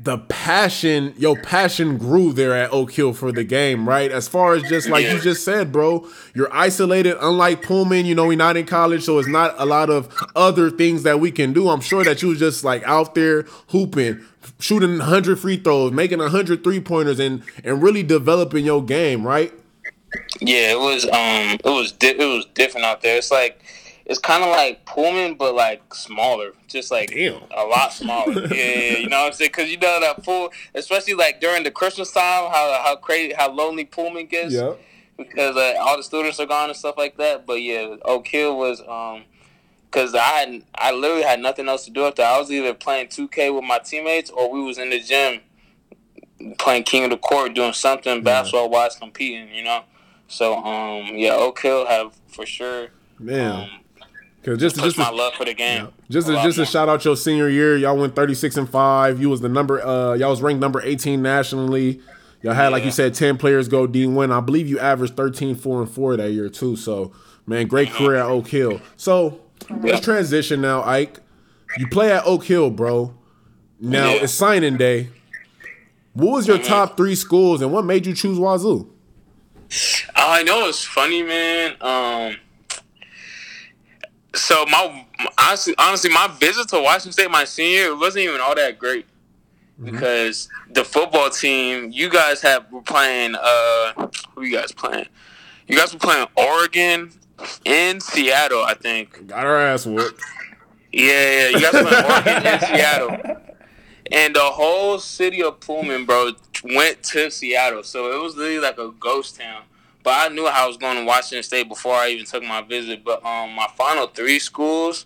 the 0.03 0.17
passion, 0.17 1.13
your 1.17 1.37
passion 1.37 1.97
grew 1.97 2.33
there 2.33 2.53
at 2.53 2.73
Oak 2.73 2.91
Hill 2.91 3.13
for 3.13 3.31
the 3.31 3.45
game, 3.45 3.87
right? 3.87 4.11
As 4.11 4.27
far 4.27 4.53
as 4.53 4.61
just 4.63 4.89
like 4.89 5.05
you 5.05 5.17
just 5.21 5.45
said, 5.45 5.71
bro, 5.71 6.05
you're 6.35 6.53
isolated. 6.53 7.15
Unlike 7.21 7.61
Pullman, 7.61 8.05
you 8.05 8.13
know, 8.13 8.27
we're 8.27 8.35
not 8.35 8.57
in 8.57 8.65
college, 8.65 9.03
so 9.03 9.17
it's 9.17 9.29
not 9.29 9.55
a 9.57 9.65
lot 9.65 9.89
of 9.89 10.13
other 10.35 10.69
things 10.69 11.03
that 11.03 11.21
we 11.21 11.31
can 11.31 11.53
do. 11.53 11.69
I'm 11.69 11.79
sure 11.79 12.03
that 12.03 12.21
you 12.21 12.29
was 12.29 12.39
just 12.39 12.65
like 12.65 12.83
out 12.83 13.15
there 13.15 13.43
hooping, 13.69 14.19
shooting 14.59 14.97
100 14.97 15.39
free 15.39 15.55
throws, 15.55 15.93
making 15.93 16.19
100 16.19 16.65
three 16.65 16.81
pointers, 16.81 17.19
and 17.19 17.41
and 17.63 17.81
really 17.81 18.03
developing 18.03 18.65
your 18.65 18.83
game, 18.83 19.25
right? 19.25 19.53
Yeah, 20.41 20.73
it 20.73 20.79
was 20.79 21.05
um, 21.05 21.59
it 21.63 21.65
was 21.65 21.93
di- 21.93 22.09
it 22.09 22.17
was 22.17 22.45
different 22.53 22.85
out 22.85 23.01
there. 23.03 23.17
It's 23.17 23.31
like 23.31 23.63
it's 24.05 24.19
kind 24.19 24.43
of 24.43 24.49
like 24.49 24.85
Pullman, 24.85 25.35
but 25.35 25.55
like 25.55 25.93
smaller, 25.93 26.51
just 26.67 26.91
like 26.91 27.11
Damn. 27.11 27.41
a 27.55 27.63
lot 27.63 27.93
smaller. 27.93 28.47
yeah, 28.53 28.97
you 28.97 29.07
know 29.07 29.21
what 29.21 29.27
I'm 29.27 29.33
saying? 29.33 29.51
Because 29.53 29.71
you 29.71 29.77
know 29.77 29.99
that 30.01 30.23
pool, 30.23 30.51
especially 30.75 31.13
like 31.13 31.39
during 31.39 31.63
the 31.63 31.71
Christmas 31.71 32.11
time, 32.11 32.51
how 32.51 32.81
how 32.83 32.95
crazy, 32.97 33.33
how 33.33 33.51
lonely 33.51 33.85
Pullman 33.85 34.27
gets. 34.27 34.53
Yeah. 34.53 34.73
Because 35.15 35.55
uh, 35.55 35.75
all 35.79 35.95
the 35.95 36.03
students 36.03 36.39
are 36.39 36.47
gone 36.47 36.69
and 36.69 36.77
stuff 36.77 36.95
like 36.97 37.17
that. 37.17 37.45
But 37.45 37.61
yeah, 37.61 37.95
Oak 38.03 38.27
Hill 38.27 38.57
was 38.57 38.81
um, 38.81 39.23
because 39.85 40.15
I 40.15 40.19
had 40.19 40.63
I 40.73 40.91
literally 40.91 41.23
had 41.23 41.39
nothing 41.39 41.69
else 41.69 41.85
to 41.85 41.91
do 41.91 42.03
up 42.03 42.15
there. 42.15 42.27
I 42.27 42.39
was 42.39 42.51
either 42.51 42.73
playing 42.73 43.07
2K 43.07 43.53
with 43.53 43.63
my 43.63 43.79
teammates 43.79 44.31
or 44.31 44.51
we 44.51 44.61
was 44.61 44.77
in 44.77 44.89
the 44.89 44.99
gym 44.99 45.41
playing 46.57 46.83
King 46.83 47.05
of 47.05 47.09
the 47.11 47.17
Court, 47.17 47.53
doing 47.53 47.73
something 47.73 48.15
yeah. 48.17 48.21
basketball 48.21 48.69
wise, 48.69 48.95
competing. 48.95 49.53
You 49.53 49.63
know. 49.63 49.83
So 50.27 50.55
um, 50.57 51.15
yeah, 51.15 51.33
Oak 51.33 51.61
Hill 51.61 51.85
have 51.85 52.13
for 52.27 52.45
sure. 52.45 52.89
Man. 53.19 53.63
Um, 53.63 53.69
Cause 54.43 54.57
just 54.57 54.75
just 54.75 54.97
my 54.97 55.09
love 55.09 55.33
for 55.35 55.45
the 55.45 55.53
game. 55.53 55.85
Yeah. 55.85 55.89
Just 56.09 56.27
a, 56.27 56.33
just 56.43 56.57
to 56.57 56.65
shout 56.65 56.89
out 56.89 57.05
your 57.05 57.15
senior 57.15 57.47
year, 57.47 57.77
y'all 57.77 57.95
went 57.95 58.13
thirty 58.13 58.35
six 58.35 58.57
and 58.57 58.69
five. 58.69 59.21
You 59.21 59.29
was 59.29 59.39
the 59.39 59.47
number 59.47 59.81
uh 59.81 60.15
y'all 60.15 60.31
was 60.31 60.41
ranked 60.41 60.59
number 60.59 60.81
eighteen 60.81 61.21
nationally. 61.21 62.01
Y'all 62.41 62.53
had 62.53 62.63
yeah. 62.63 62.69
like 62.69 62.83
you 62.83 62.91
said 62.91 63.13
ten 63.13 63.37
players 63.37 63.69
go 63.69 63.87
D 63.87 64.05
one. 64.05 64.33
I 64.33 64.41
believe 64.41 64.67
you 64.67 64.79
averaged 64.79 65.15
13, 65.15 65.55
4 65.55 65.81
and 65.83 65.89
four 65.89 66.17
that 66.17 66.31
year 66.31 66.49
too. 66.49 66.75
So 66.75 67.13
man, 67.45 67.67
great 67.67 67.89
career 67.91 68.15
at 68.17 68.25
Oak 68.25 68.47
Hill. 68.49 68.81
So 68.97 69.39
let's 69.69 70.03
transition 70.03 70.59
now, 70.59 70.83
Ike. 70.83 71.19
You 71.77 71.87
play 71.87 72.11
at 72.11 72.25
Oak 72.25 72.43
Hill, 72.43 72.69
bro. 72.69 73.15
Now 73.79 74.09
yeah. 74.09 74.23
it's 74.23 74.33
signing 74.33 74.75
day. 74.75 75.07
What 76.11 76.33
was 76.33 76.47
your 76.47 76.57
mm-hmm. 76.57 76.67
top 76.67 76.97
three 76.97 77.15
schools 77.15 77.61
and 77.61 77.71
what 77.71 77.85
made 77.85 78.05
you 78.05 78.13
choose 78.13 78.37
Wazzu? 78.37 78.89
I 80.15 80.43
know 80.43 80.67
it's 80.67 80.83
funny, 80.83 81.23
man. 81.23 81.77
Um 81.79 82.35
so 84.35 84.65
my 84.65 85.05
honestly, 85.39 85.75
honestly, 85.77 86.09
my 86.09 86.27
visit 86.39 86.67
to 86.69 86.81
Washington 86.81 87.11
State 87.11 87.31
my 87.31 87.45
senior 87.45 87.91
it 87.91 87.97
wasn't 87.97 88.23
even 88.23 88.41
all 88.41 88.55
that 88.55 88.79
great. 88.79 89.05
mm-hmm. 89.79 89.91
because 89.91 90.49
the 90.71 90.83
football 90.83 91.29
team 91.29 91.91
you 91.91 92.09
guys 92.09 92.41
have 92.41 92.71
were 92.71 92.81
playing. 92.81 93.35
Uh, 93.39 94.09
who 94.35 94.43
you 94.43 94.55
guys 94.55 94.71
playing? 94.71 95.05
You 95.67 95.77
guys 95.77 95.93
were 95.93 95.99
playing 95.99 96.27
Oregon 96.35 97.11
in 97.65 97.99
Seattle, 98.01 98.63
I 98.63 98.73
think. 98.73 99.27
Got 99.27 99.45
our 99.45 99.59
ass 99.59 99.85
whooped. 99.85 100.21
Yeah, 100.91 101.03
yeah. 101.03 101.49
You 101.49 101.61
guys 101.61 101.73
were 101.73 101.89
playing 101.89 102.05
Oregon 102.05 102.53
in 102.53 102.59
Seattle. 102.59 103.17
And 104.11 104.35
the 104.35 104.41
whole 104.41 104.99
city 104.99 105.41
of 105.41 105.59
Pullman, 105.59 106.05
bro, 106.05 106.31
went 106.63 107.01
to 107.03 107.31
Seattle. 107.31 107.83
So 107.83 108.11
it 108.11 108.21
was 108.21 108.35
literally 108.35 108.59
like 108.59 108.77
a 108.77 108.91
ghost 108.99 109.39
town. 109.39 109.63
But 110.03 110.31
I 110.31 110.33
knew 110.33 110.45
I 110.45 110.67
was 110.67 110.77
going 110.77 110.97
to 110.97 111.05
Washington 111.05 111.43
State 111.43 111.69
before 111.69 111.95
I 111.95 112.09
even 112.09 112.25
took 112.25 112.43
my 112.43 112.61
visit. 112.61 113.03
But 113.03 113.25
um, 113.25 113.53
my 113.53 113.67
final 113.77 114.07
three 114.07 114.39
schools, 114.39 115.05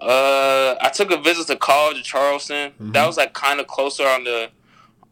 uh, 0.00 0.74
I 0.80 0.90
took 0.92 1.10
a 1.10 1.16
visit 1.16 1.46
to 1.46 1.56
College 1.56 1.98
of 1.98 2.04
Charleston. 2.04 2.72
Mm-hmm. 2.72 2.92
That 2.92 3.06
was 3.06 3.16
like 3.16 3.32
kind 3.32 3.60
of 3.60 3.68
closer 3.68 4.04
on 4.04 4.24
the, 4.24 4.50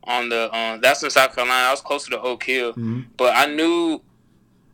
on 0.04 0.28
the 0.28 0.54
um, 0.56 0.80
that's 0.80 1.02
in 1.02 1.10
South 1.10 1.34
Carolina. 1.34 1.68
I 1.68 1.70
was 1.70 1.80
closer 1.80 2.10
to 2.10 2.20
Oak 2.20 2.44
Hill, 2.44 2.72
mm-hmm. 2.72 3.00
but 3.16 3.34
I 3.36 3.46
knew, 3.46 4.00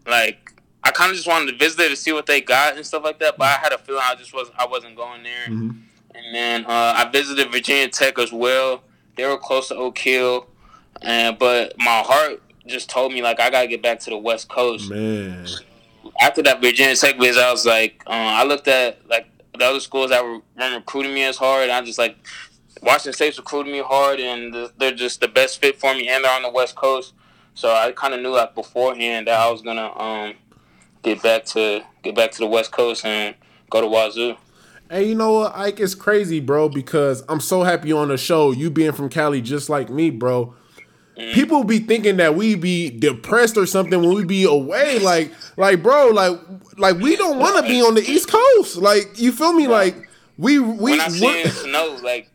like, 0.06 0.52
I 0.84 0.90
kind 0.90 1.10
of 1.10 1.16
just 1.16 1.28
wanted 1.28 1.52
to 1.52 1.58
visit 1.58 1.78
there 1.78 1.88
to 1.88 1.96
see 1.96 2.12
what 2.12 2.26
they 2.26 2.40
got 2.40 2.76
and 2.76 2.84
stuff 2.84 3.04
like 3.04 3.18
that. 3.20 3.38
But 3.38 3.44
I 3.44 3.58
had 3.62 3.72
a 3.72 3.78
feeling 3.78 4.02
I 4.04 4.14
just 4.14 4.34
wasn't 4.34 4.58
I 4.58 4.66
wasn't 4.66 4.96
going 4.96 5.22
there. 5.22 5.46
Mm-hmm. 5.46 5.70
And 6.14 6.34
then 6.34 6.64
uh, 6.66 6.94
I 6.96 7.08
visited 7.10 7.50
Virginia 7.50 7.88
Tech 7.88 8.18
as 8.18 8.32
well. 8.32 8.82
They 9.16 9.24
were 9.26 9.38
close 9.38 9.68
to 9.68 9.76
Oak 9.76 9.96
Hill, 9.96 10.46
and 11.00 11.38
but 11.38 11.78
my 11.78 12.02
heart 12.04 12.41
just 12.66 12.88
told 12.88 13.12
me 13.12 13.22
like 13.22 13.40
I 13.40 13.50
gotta 13.50 13.68
get 13.68 13.82
back 13.82 14.00
to 14.00 14.10
the 14.10 14.18
West 14.18 14.48
Coast. 14.48 14.90
Man. 14.90 15.46
After 16.20 16.42
that 16.42 16.60
Virginia 16.60 16.96
Tech 16.96 17.18
visit, 17.18 17.42
I 17.42 17.50
was 17.50 17.64
like, 17.64 18.02
uh, 18.06 18.10
I 18.10 18.44
looked 18.44 18.68
at 18.68 19.08
like 19.08 19.26
the 19.56 19.64
other 19.64 19.80
schools 19.80 20.10
that 20.10 20.24
were, 20.24 20.40
weren't 20.58 20.76
recruiting 20.76 21.14
me 21.14 21.24
as 21.24 21.36
hard, 21.36 21.64
and 21.64 21.72
I 21.72 21.82
just 21.82 21.98
like 21.98 22.16
Washington 22.82 23.12
State's 23.12 23.38
recruiting 23.38 23.72
me 23.72 23.80
hard, 23.80 24.20
and 24.20 24.70
they're 24.78 24.92
just 24.94 25.20
the 25.20 25.28
best 25.28 25.60
fit 25.60 25.78
for 25.78 25.94
me, 25.94 26.08
and 26.08 26.24
they're 26.24 26.34
on 26.34 26.42
the 26.42 26.50
West 26.50 26.74
Coast. 26.74 27.14
So 27.54 27.70
I 27.70 27.92
kind 27.92 28.14
of 28.14 28.20
knew 28.20 28.30
like 28.30 28.54
beforehand 28.54 29.26
that 29.26 29.38
I 29.38 29.50
was 29.50 29.62
gonna 29.62 29.92
um, 29.98 30.34
get 31.02 31.22
back 31.22 31.44
to 31.46 31.82
get 32.02 32.14
back 32.14 32.32
to 32.32 32.38
the 32.38 32.46
West 32.46 32.72
Coast 32.72 33.04
and 33.04 33.34
go 33.70 33.80
to 33.80 33.86
Wazzu. 33.86 34.36
Hey, 34.90 35.08
you 35.08 35.14
know 35.14 35.32
what, 35.32 35.56
Ike? 35.56 35.80
It's 35.80 35.94
crazy, 35.94 36.38
bro, 36.38 36.68
because 36.68 37.24
I'm 37.28 37.40
so 37.40 37.62
happy 37.62 37.92
on 37.92 38.08
the 38.08 38.18
show. 38.18 38.50
You 38.50 38.70
being 38.70 38.92
from 38.92 39.08
Cali, 39.08 39.40
just 39.40 39.70
like 39.70 39.88
me, 39.88 40.10
bro. 40.10 40.54
Mm. 41.16 41.34
People 41.34 41.64
be 41.64 41.78
thinking 41.78 42.16
that 42.16 42.34
we 42.34 42.54
be 42.54 42.90
depressed 42.90 43.56
or 43.56 43.66
something 43.66 44.00
when 44.00 44.14
we 44.14 44.24
be 44.24 44.44
away. 44.44 44.98
Like, 44.98 45.32
like, 45.56 45.82
bro, 45.82 46.08
like, 46.08 46.38
like 46.78 46.96
we 46.96 47.16
don't 47.16 47.38
want 47.38 47.62
to 47.62 47.70
be 47.70 47.82
on 47.82 47.94
the 47.94 48.00
East 48.00 48.30
Coast. 48.30 48.76
Like, 48.76 49.20
you 49.20 49.32
feel 49.32 49.52
me? 49.52 49.68
Like, 49.68 50.08
we 50.38 50.58
we 50.58 50.92
when 50.92 51.00
I 51.00 51.08
see 51.08 51.44
snow, 51.48 51.98
like, 52.02 52.30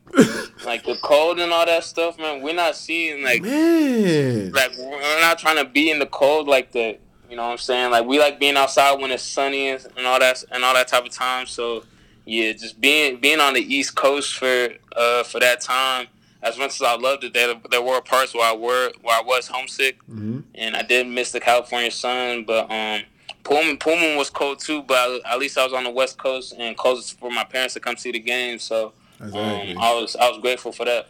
like 0.63 0.83
the 0.83 0.97
cold 1.01 1.39
and 1.39 1.51
all 1.51 1.65
that 1.65 1.83
stuff, 1.83 2.19
man. 2.19 2.43
We're 2.43 2.53
not 2.53 2.75
seeing 2.75 3.23
like, 3.23 3.41
man, 3.41 4.51
like 4.51 4.77
we're 4.77 5.21
not 5.21 5.39
trying 5.39 5.57
to 5.57 5.65
be 5.65 5.89
in 5.89 5.97
the 5.97 6.05
cold 6.05 6.47
like 6.47 6.71
that. 6.73 6.99
You 7.29 7.35
know 7.35 7.45
what 7.45 7.53
I'm 7.53 7.57
saying? 7.57 7.91
Like, 7.91 8.05
we 8.05 8.19
like 8.19 8.39
being 8.39 8.55
outside 8.55 9.01
when 9.01 9.11
it's 9.11 9.23
sunny 9.23 9.69
and 9.69 10.05
all 10.05 10.19
that 10.19 10.43
and 10.51 10.63
all 10.63 10.75
that 10.75 10.87
type 10.87 11.05
of 11.05 11.11
time. 11.11 11.47
So, 11.47 11.83
yeah, 12.25 12.51
just 12.53 12.79
being 12.79 13.19
being 13.19 13.39
on 13.39 13.55
the 13.55 13.61
East 13.61 13.95
Coast 13.95 14.35
for 14.35 14.69
uh 14.95 15.23
for 15.23 15.39
that 15.39 15.61
time 15.61 16.07
as 16.41 16.57
much 16.57 16.75
as 16.75 16.81
I 16.81 16.95
loved 16.95 17.23
it, 17.23 17.33
there 17.33 17.55
there 17.69 17.81
were 17.81 18.01
parts 18.01 18.33
where 18.33 18.49
I 18.49 18.55
were 18.55 18.91
where 19.01 19.17
I 19.17 19.21
was 19.21 19.47
homesick, 19.47 19.99
mm-hmm. 20.03 20.41
and 20.55 20.75
I 20.75 20.83
did 20.83 21.07
miss 21.07 21.31
the 21.31 21.39
California 21.39 21.91
sun. 21.91 22.43
But 22.45 22.69
um, 22.71 23.03
Pullman 23.43 23.77
Pullman 23.77 24.17
was 24.17 24.29
cold 24.29 24.59
too, 24.59 24.83
but 24.83 25.21
at 25.25 25.39
least 25.39 25.57
I 25.57 25.63
was 25.63 25.73
on 25.73 25.83
the 25.83 25.89
West 25.89 26.17
Coast 26.17 26.53
and 26.57 26.75
closest 26.77 27.19
for 27.19 27.31
my 27.31 27.43
parents 27.43 27.73
to 27.75 27.79
come 27.79 27.97
see 27.97 28.11
the 28.11 28.19
game. 28.19 28.59
So 28.59 28.93
exactly. 29.19 29.71
um, 29.71 29.81
I 29.81 29.93
was 29.93 30.15
I 30.15 30.29
was 30.29 30.39
grateful 30.39 30.71
for 30.71 30.85
that. 30.85 31.07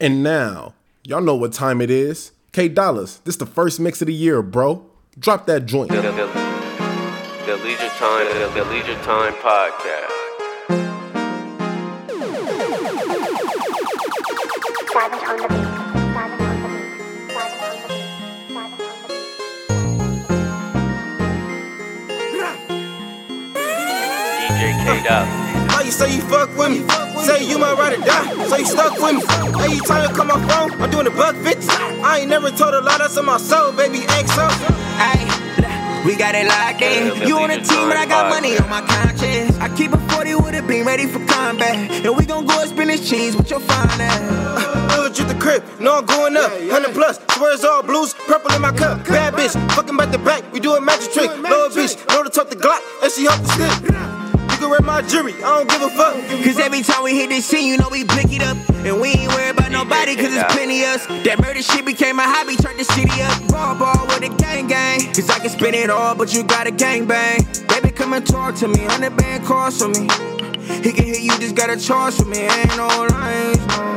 And 0.00 0.22
now 0.22 0.74
y'all 1.04 1.20
know 1.20 1.36
what 1.36 1.52
time 1.52 1.80
it 1.80 1.90
is. 1.90 2.32
K 2.52 2.68
Dollaz, 2.68 3.22
this 3.24 3.36
the 3.36 3.46
first 3.46 3.80
mix 3.80 4.00
of 4.02 4.06
the 4.06 4.14
year, 4.14 4.42
bro. 4.42 4.84
Drop 5.18 5.46
that 5.46 5.66
joint. 5.66 5.90
The, 5.90 6.02
the, 6.02 6.10
the 7.46 7.56
Leisure 7.64 7.88
Time, 7.88 8.26
the, 8.26 8.50
the 8.54 8.64
Leisure 8.70 8.94
Time 9.02 9.34
podcast. 9.34 10.17
How 14.98 15.06
you 25.84 25.92
say 25.92 26.16
you 26.16 26.22
fuck 26.22 26.50
with 26.56 26.70
me? 26.70 26.78
Say 27.22 27.44
you 27.48 27.58
might 27.58 27.74
ride 27.74 27.92
or 27.92 28.04
die, 28.04 28.46
so 28.48 28.56
you 28.56 28.66
stuck 28.66 28.98
with 28.98 29.14
me. 29.14 29.22
Every 29.62 29.78
time 29.86 30.10
you 30.10 30.16
come 30.16 30.26
my 30.26 30.48
phone, 30.48 30.82
I'm 30.82 30.90
doing 30.90 31.04
the 31.04 31.12
buck 31.12 31.36
fits. 31.36 31.68
I 31.68 32.18
ain't 32.22 32.30
never 32.30 32.50
told 32.50 32.74
a 32.74 32.80
lie, 32.80 32.98
that's 32.98 33.16
in 33.16 33.24
my 33.24 33.38
soul, 33.38 33.70
baby, 33.70 33.98
ain't 33.98 34.28
so. 34.28 35.47
Ay, 35.98 36.04
we 36.06 36.16
got 36.16 36.34
it 36.34 36.46
locked 36.46 36.82
in. 36.82 37.26
You 37.28 37.38
on 37.38 37.50
the 37.50 37.56
team, 37.56 37.88
but 37.88 37.96
I 37.96 38.06
got 38.06 38.30
money 38.30 38.56
on 38.58 38.68
my 38.68 38.82
conscience. 38.82 39.56
I 39.58 39.74
keep 39.76 39.92
a 39.92 39.98
40 40.12 40.34
with 40.36 40.54
a 40.54 40.62
beam 40.62 40.86
ready 40.86 41.06
for 41.06 41.24
combat. 41.26 41.76
And 42.04 42.16
we 42.16 42.24
gon' 42.24 42.46
go 42.46 42.60
and 42.60 42.70
spin 42.70 42.88
this 42.88 43.08
cheese 43.08 43.36
with 43.36 43.50
your 43.50 43.60
fine 43.60 44.00
ass 44.00 44.78
uh, 45.08 45.22
you 45.22 45.24
the 45.24 45.38
crib, 45.40 45.64
no 45.80 45.98
I'm 45.98 46.06
going 46.06 46.36
up. 46.36 46.50
100 46.50 46.92
plus, 46.92 47.18
swear 47.32 47.54
it's 47.54 47.64
all 47.64 47.82
blues, 47.82 48.14
purple 48.26 48.52
in 48.52 48.60
my 48.60 48.72
cup. 48.72 49.06
Bad 49.06 49.34
bitch, 49.34 49.54
fucking 49.74 49.96
back 49.96 50.10
to 50.12 50.18
back, 50.18 50.52
we 50.52 50.60
do 50.60 50.74
a 50.74 50.80
magic 50.80 51.12
trick. 51.12 51.30
Lower 51.30 51.68
bitch, 51.70 51.96
know 52.08 52.22
to 52.22 52.30
talk 52.30 52.50
the 52.50 52.56
Glock, 52.56 52.80
and 53.02 53.12
she 53.12 53.26
off 53.26 53.40
the 53.42 53.68
stick. 53.70 54.27
You 54.50 54.56
can 54.56 54.70
wear 54.70 54.80
my 54.80 55.02
jury, 55.02 55.34
I 55.34 55.64
don't 55.64 55.68
give 55.68 55.82
a 55.82 55.90
fuck. 55.90 56.14
Cause 56.44 56.58
every 56.58 56.82
time 56.82 57.04
we 57.04 57.14
hit 57.14 57.28
this 57.30 57.46
scene, 57.46 57.66
you 57.66 57.76
know 57.76 57.88
we 57.90 58.04
pick 58.04 58.32
it 58.32 58.42
up. 58.42 58.56
And 58.84 59.00
we 59.00 59.10
ain't 59.10 59.32
worried 59.34 59.50
about 59.50 59.70
nobody, 59.70 60.16
cause 60.16 60.32
it's 60.32 60.52
plenty 60.52 60.84
us. 60.84 61.06
That 61.06 61.40
murder 61.40 61.62
shit 61.62 61.84
became 61.84 62.18
a 62.18 62.22
hobby, 62.22 62.56
turned 62.56 62.78
the 62.78 62.84
city 62.84 63.22
up. 63.22 63.48
Ball 63.48 63.74
ball 63.74 64.06
with 64.06 64.22
a 64.22 64.34
gang 64.36 64.66
gang. 64.66 65.00
Cause 65.12 65.28
I 65.30 65.38
can 65.40 65.50
spin 65.50 65.74
it 65.74 65.90
all, 65.90 66.14
but 66.14 66.32
you 66.34 66.42
got 66.44 66.66
a 66.66 66.70
gang 66.70 67.06
bang. 67.06 67.46
Baby, 67.68 67.90
come 67.90 68.12
and 68.12 68.26
talk 68.26 68.54
to 68.56 68.68
me, 68.68 68.80
100 68.86 69.16
band 69.16 69.44
calls 69.44 69.78
for 69.80 69.88
me. 69.88 70.08
He 70.82 70.92
can 70.92 71.04
hear 71.04 71.16
you, 71.16 71.30
just 71.38 71.54
got 71.54 71.70
a 71.70 71.76
charge 71.76 72.14
for 72.14 72.24
me. 72.24 72.38
Ain't 72.38 72.76
no 72.76 72.86
lines, 72.86 73.66
no. 73.66 73.96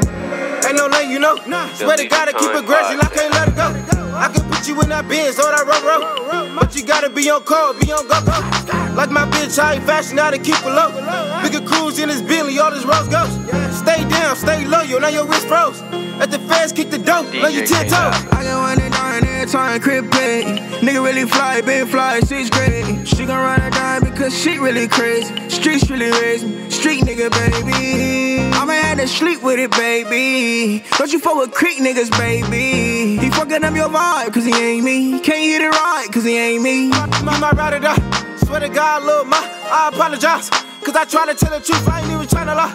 Ain't 0.65 0.75
no 0.75 0.87
lane, 0.87 1.11
you 1.11 1.19
know. 1.19 1.35
Swear 1.75 1.97
to 1.97 2.07
God, 2.07 2.29
I 2.29 2.33
keep 2.33 2.49
it 2.49 2.63
aggressive, 2.63 2.99
I 2.99 3.09
can't 3.13 3.33
let 3.33 3.47
it 3.49 3.55
go. 3.55 3.91
I 4.15 4.27
can 4.27 4.47
put 4.49 4.67
you 4.67 4.79
in 4.81 4.89
that 4.89 5.07
Benz 5.07 5.39
or 5.39 5.49
that 5.51 5.65
road 5.65 5.83
road. 5.83 6.55
But 6.55 6.75
you 6.75 6.83
gotta 6.85 7.09
be 7.09 7.29
on 7.29 7.43
call, 7.43 7.73
be 7.73 7.91
on 7.91 8.07
go 8.07 8.19
go. 8.21 8.37
Like 8.95 9.09
my 9.09 9.25
bitch, 9.25 9.57
high 9.57 9.79
fashion, 9.79 10.17
now 10.17 10.31
to 10.31 10.37
keep 10.37 10.57
it 10.59 10.65
low. 10.65 10.91
Bigger 11.41 11.65
cruise 11.65 11.97
in 11.97 12.09
this 12.09 12.21
Bentley, 12.21 12.59
all 12.59 12.71
this 12.71 12.85
rose 12.85 13.07
goes. 13.07 13.31
Stay 13.75 14.07
down, 14.09 14.35
stay 14.35 14.65
loyal, 14.65 14.99
now 14.99 15.07
your 15.07 15.25
wrist 15.25 15.47
froze. 15.47 15.81
Let 16.19 16.29
the 16.29 16.39
fans 16.39 16.71
kick 16.71 16.91
the 16.91 16.99
dope, 16.99 17.33
let 17.33 17.53
you 17.53 17.65
ten 17.65 17.85
toes. 17.85 18.13
I 18.31 18.43
got 18.43 18.61
one 18.61 18.81
and 18.81 18.93
nine 18.93 19.25
every 19.25 19.51
time, 19.51 19.81
crib 19.81 20.11
play. 20.11 20.43
Nigga 20.81 21.03
really 21.03 21.25
fly, 21.25 21.61
been 21.61 21.87
fly, 21.87 22.19
sixth 22.19 22.51
grade. 22.51 23.07
She 23.07 23.25
gon' 23.25 23.39
ride 23.39 23.63
or 23.63 23.69
die 23.71 23.99
because 24.01 24.37
she 24.37 24.59
really 24.59 24.87
crazy. 24.87 25.33
Streets 25.49 25.89
really 25.89 26.11
raise 26.21 26.43
me, 26.43 26.60
street 26.69 27.03
nigga, 27.03 27.29
baby. 27.31 28.39
I'ma 28.53 28.73
have 28.73 28.97
to 28.99 29.07
sleep 29.07 29.41
with 29.41 29.59
it, 29.59 29.71
baby. 29.71 30.83
Don't 30.97 31.11
you 31.11 31.19
fuck 31.19 31.37
with 31.37 31.51
creek 31.51 31.79
niggas, 31.79 32.11
baby. 32.17 33.17
He 33.17 33.29
fucking 33.31 33.63
up 33.63 33.75
your 33.75 33.89
vibe, 33.89 34.33
cause 34.33 34.45
he 34.45 34.53
ain't 34.53 34.83
me. 34.83 35.19
Can't 35.19 35.39
hit 35.39 35.61
it 35.61 35.69
right, 35.69 36.07
cause 36.11 36.23
he 36.23 36.37
ain't 36.37 36.63
me. 36.63 36.89
Mama, 36.89 37.51
ride 37.55 37.73
it 37.73 37.85
up. 37.85 37.99
Swear 38.39 38.59
to 38.59 38.69
God, 38.69 39.03
little 39.03 39.25
ma, 39.25 39.37
I 39.37 39.89
apologize. 39.93 40.49
Cause 40.83 40.95
I 40.95 41.05
try 41.05 41.25
to 41.25 41.35
tell 41.35 41.57
the 41.57 41.63
truth, 41.63 41.87
I 41.87 42.01
ain't 42.01 42.11
even 42.11 42.27
trying 42.27 42.47
to 42.47 42.55
lie. 42.55 42.73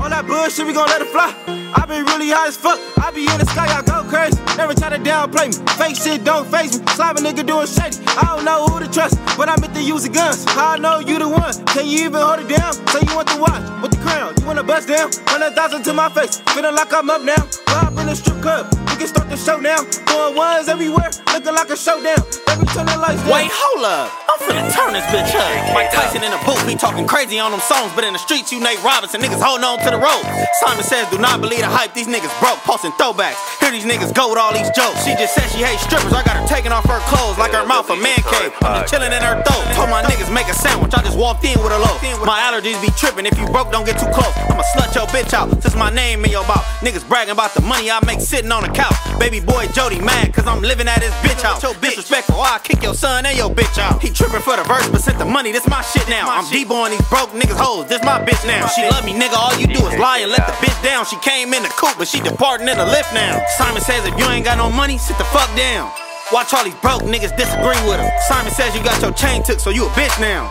All 0.00 0.10
that 0.10 0.26
bullshit, 0.26 0.66
we 0.66 0.72
gon' 0.72 0.86
let 0.88 1.02
it 1.02 1.08
fly. 1.08 1.65
I 1.74 1.84
be 1.86 2.02
really 2.02 2.30
high 2.30 2.48
as 2.48 2.56
fuck. 2.56 2.78
I 2.98 3.10
be 3.10 3.26
in 3.26 3.38
the 3.38 3.46
sky, 3.46 3.66
I 3.66 3.82
go 3.82 4.04
crazy. 4.08 4.38
Never 4.56 4.74
try 4.74 4.90
to 4.90 4.98
downplay 4.98 5.50
me. 5.50 5.58
Fake 5.74 5.96
shit 5.96 6.24
don't 6.24 6.46
face 6.50 6.78
me. 6.78 6.86
Slime 6.94 7.16
a 7.16 7.20
nigga 7.20 7.46
doing 7.46 7.66
shady. 7.66 7.98
I 8.16 8.24
don't 8.34 8.44
know 8.44 8.66
who 8.66 8.80
to 8.80 8.88
trust, 8.90 9.18
but 9.36 9.48
I'm 9.48 9.62
at 9.62 9.74
the 9.74 9.82
using 9.82 10.12
guns. 10.12 10.44
How 10.44 10.74
I 10.74 10.78
know 10.78 10.98
you 11.00 11.18
the 11.18 11.28
one? 11.28 11.52
Can 11.66 11.86
you 11.86 12.06
even 12.06 12.20
hold 12.20 12.40
it 12.40 12.48
down? 12.48 12.72
Say 12.92 13.00
you 13.02 13.14
want 13.14 13.28
the 13.28 13.38
watch 13.40 13.64
with 13.82 13.92
the 13.92 14.00
crown. 14.04 14.34
You 14.38 14.46
wanna 14.46 14.62
bust 14.62 14.88
down? 14.88 15.10
Hundred 15.26 15.54
thousand 15.54 15.82
to 15.84 15.92
my 15.92 16.08
face. 16.08 16.38
Feeling 16.54 16.74
like 16.74 16.92
I'm 16.92 17.10
up 17.10 17.22
now. 17.22 17.42
Bob 17.66 17.98
in 17.98 18.06
the 18.06 18.14
strip 18.14 18.40
club. 18.40 18.72
We 18.90 18.96
can 18.96 19.08
start 19.08 19.28
the 19.28 19.36
show 19.36 19.58
now. 19.58 19.82
Throwing 20.08 20.36
ones 20.36 20.68
everywhere, 20.68 21.10
looking 21.32 21.54
like 21.54 21.68
a 21.70 21.76
showdown. 21.76 22.22
Baby, 22.46 22.64
turn 22.72 22.86
the 22.86 22.96
lights 22.96 23.20
down. 23.22 23.32
Wait, 23.32 23.50
hold 23.52 23.84
up. 23.84 24.08
I'm 24.32 24.40
finna 24.40 24.64
turn 24.72 24.92
this 24.92 25.04
bitch 25.12 25.36
up. 25.36 25.74
Mike 25.74 25.92
Tyson 25.92 26.24
in 26.24 26.30
the 26.32 26.40
booth, 26.44 26.64
he 26.68 26.76
talking 26.76 27.06
crazy 27.06 27.38
on 27.38 27.50
them 27.50 27.60
songs, 27.60 27.92
but 27.94 28.04
in 28.04 28.12
the 28.12 28.18
streets, 28.18 28.52
you 28.52 28.60
Nate 28.60 28.82
Robinson. 28.82 29.20
Niggas 29.20 29.40
holding 29.40 29.64
on 29.64 29.78
to 29.84 29.90
the 29.92 30.00
rope. 30.00 30.24
Simon 30.60 30.84
says, 30.84 31.08
do 31.10 31.18
not 31.18 31.40
believe 31.40 31.55
the 31.60 31.70
hype. 31.70 31.94
These 31.94 32.08
niggas 32.08 32.32
broke, 32.40 32.58
posting 32.64 32.92
throwbacks. 33.00 33.38
Hear 33.60 33.70
these 33.70 33.86
niggas 33.86 34.14
go 34.14 34.30
with 34.30 34.38
all 34.38 34.52
these 34.52 34.70
jokes. 34.76 35.04
She 35.04 35.14
just 35.16 35.34
said 35.34 35.48
she 35.50 35.62
hates 35.64 35.82
strippers. 35.82 36.12
I 36.12 36.22
got 36.24 36.36
her 36.36 36.46
taking 36.46 36.72
off 36.72 36.84
her 36.86 37.00
clothes 37.08 37.38
like 37.38 37.52
her 37.52 37.66
mouth 37.66 37.88
a 37.90 37.96
man 37.96 38.20
cave. 38.26 38.52
I'm 38.62 38.82
just 38.82 38.92
chilling 38.92 39.12
in 39.12 39.22
her 39.22 39.40
throat. 39.42 39.64
Told 39.74 39.90
my 39.90 40.02
niggas 40.02 40.32
make 40.32 40.48
a 40.48 40.54
sandwich. 40.54 40.92
I 40.94 41.02
just 41.02 41.18
walked 41.18 41.44
in 41.44 41.56
with 41.62 41.72
a 41.72 41.78
loaf. 41.78 42.02
My 42.24 42.40
allergies 42.46 42.80
be 42.82 42.90
tripping. 42.98 43.26
If 43.26 43.38
you 43.38 43.46
broke, 43.48 43.70
don't 43.72 43.86
get 43.86 43.98
too 43.98 44.10
close. 44.12 44.32
I'ma 44.50 44.62
slut 44.76 44.94
your 44.94 45.06
bitch 45.08 45.32
out. 45.32 45.50
Since 45.62 45.76
my 45.76 45.90
name 45.90 46.24
in 46.24 46.30
your 46.30 46.46
mouth. 46.46 46.64
Niggas 46.80 47.06
bragging 47.08 47.32
about 47.32 47.54
the 47.54 47.62
money 47.62 47.90
I 47.90 48.04
make 48.04 48.20
sitting 48.20 48.52
on 48.52 48.62
the 48.62 48.70
couch. 48.70 48.94
Baby 49.18 49.40
boy 49.40 49.66
Jody 49.72 50.00
mad, 50.00 50.32
cause 50.34 50.46
I'm 50.46 50.60
living 50.60 50.88
at 50.88 51.02
his 51.02 51.12
bitch 51.24 51.42
house. 51.42 51.60
So 51.60 51.72
disrespectful, 51.74 52.40
I 52.40 52.58
kick 52.62 52.82
your 52.82 52.94
son 52.94 53.26
and 53.26 53.36
your 53.36 53.50
bitch 53.50 53.78
out. 53.78 54.02
He 54.02 54.10
tripping 54.10 54.40
for 54.40 54.56
the 54.56 54.64
verse, 54.64 54.88
but 54.88 55.00
sent 55.00 55.18
the 55.18 55.24
money, 55.24 55.52
this 55.52 55.66
my 55.68 55.82
shit 55.82 56.08
now. 56.08 56.28
I'm 56.28 56.44
D-boying 56.50 56.92
these 56.92 57.08
broke 57.08 57.30
niggas 57.30 57.56
hoes, 57.58 57.88
this 57.88 58.02
my 58.02 58.20
bitch 58.20 58.44
now. 58.46 58.66
She 58.68 58.82
love 58.88 59.04
me, 59.04 59.12
nigga, 59.12 59.34
all 59.34 59.56
you 59.58 59.66
do 59.66 59.80
is 59.86 59.98
lie 59.98 60.18
and 60.20 60.30
let 60.30 60.46
the 60.46 60.52
bitch 60.60 60.76
down. 60.84 61.06
She 61.06 61.16
came 61.18 61.45
in 61.52 61.62
the 61.62 61.72
coupe, 61.74 61.98
but 61.98 62.08
she 62.08 62.20
departing 62.20 62.68
in 62.68 62.78
the 62.78 62.86
lift 62.86 63.12
now. 63.12 63.42
Simon 63.58 63.82
says 63.82 64.06
if 64.06 64.18
you 64.18 64.26
ain't 64.26 64.44
got 64.44 64.58
no 64.58 64.70
money, 64.70 64.98
sit 64.98 65.18
the 65.18 65.28
fuck 65.30 65.48
down. 65.56 65.90
Watch 66.32 66.54
all 66.54 66.64
these 66.64 66.74
broke 66.82 67.02
niggas 67.02 67.36
disagree 67.36 67.78
with 67.86 68.00
him. 68.00 68.10
Simon 68.26 68.52
says 68.52 68.74
you 68.74 68.82
got 68.82 69.00
your 69.00 69.12
chain 69.12 69.42
took, 69.42 69.60
so 69.60 69.70
you 69.70 69.86
a 69.86 69.90
bitch 69.90 70.18
now. 70.20 70.50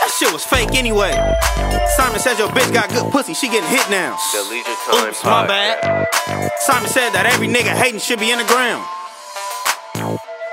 That 0.00 0.10
shit 0.18 0.32
was 0.32 0.44
fake 0.44 0.74
anyway. 0.74 1.12
Simon 1.96 2.20
says 2.20 2.38
your 2.38 2.48
bitch 2.48 2.72
got 2.74 2.90
good 2.90 3.10
pussy, 3.10 3.32
she 3.32 3.48
getting 3.48 3.70
hit 3.70 3.88
now. 3.88 4.18
Oops, 4.92 5.24
my 5.24 5.46
bad. 5.46 6.08
Simon 6.60 6.90
said 6.90 7.10
that 7.10 7.24
every 7.32 7.48
nigga 7.48 7.72
hating 7.72 8.00
should 8.00 8.20
be 8.20 8.30
in 8.30 8.38
the 8.38 8.44
ground. 8.44 8.84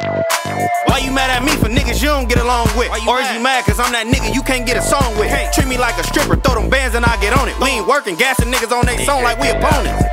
Why 0.01 0.97
you 1.03 1.11
mad 1.11 1.29
at 1.29 1.43
me 1.43 1.51
for 1.57 1.69
niggas 1.69 2.01
you 2.01 2.07
don't 2.09 2.27
get 2.27 2.39
along 2.39 2.67
with? 2.75 2.89
Or 3.07 3.21
is 3.21 3.29
you 3.31 3.39
mad 3.39 3.65
cause 3.65 3.79
I'm 3.79 3.91
that 3.93 4.07
nigga 4.07 4.33
you 4.33 4.41
can't 4.41 4.65
get 4.65 4.77
a 4.77 4.81
song 4.81 5.17
with? 5.17 5.29
Treat 5.53 5.67
me 5.67 5.77
like 5.77 5.97
a 5.97 6.03
stripper, 6.03 6.35
throw 6.37 6.55
them 6.55 6.69
bands 6.69 6.95
and 6.95 7.05
I 7.05 7.19
get 7.21 7.37
on 7.37 7.47
it. 7.47 7.59
We 7.59 7.69
ain't 7.69 7.87
working, 7.87 8.15
gassing 8.15 8.51
niggas 8.51 8.71
on 8.71 8.85
they 8.85 9.05
song 9.05 9.21
like 9.23 9.37
we 9.39 9.49
opponents. 9.49 10.03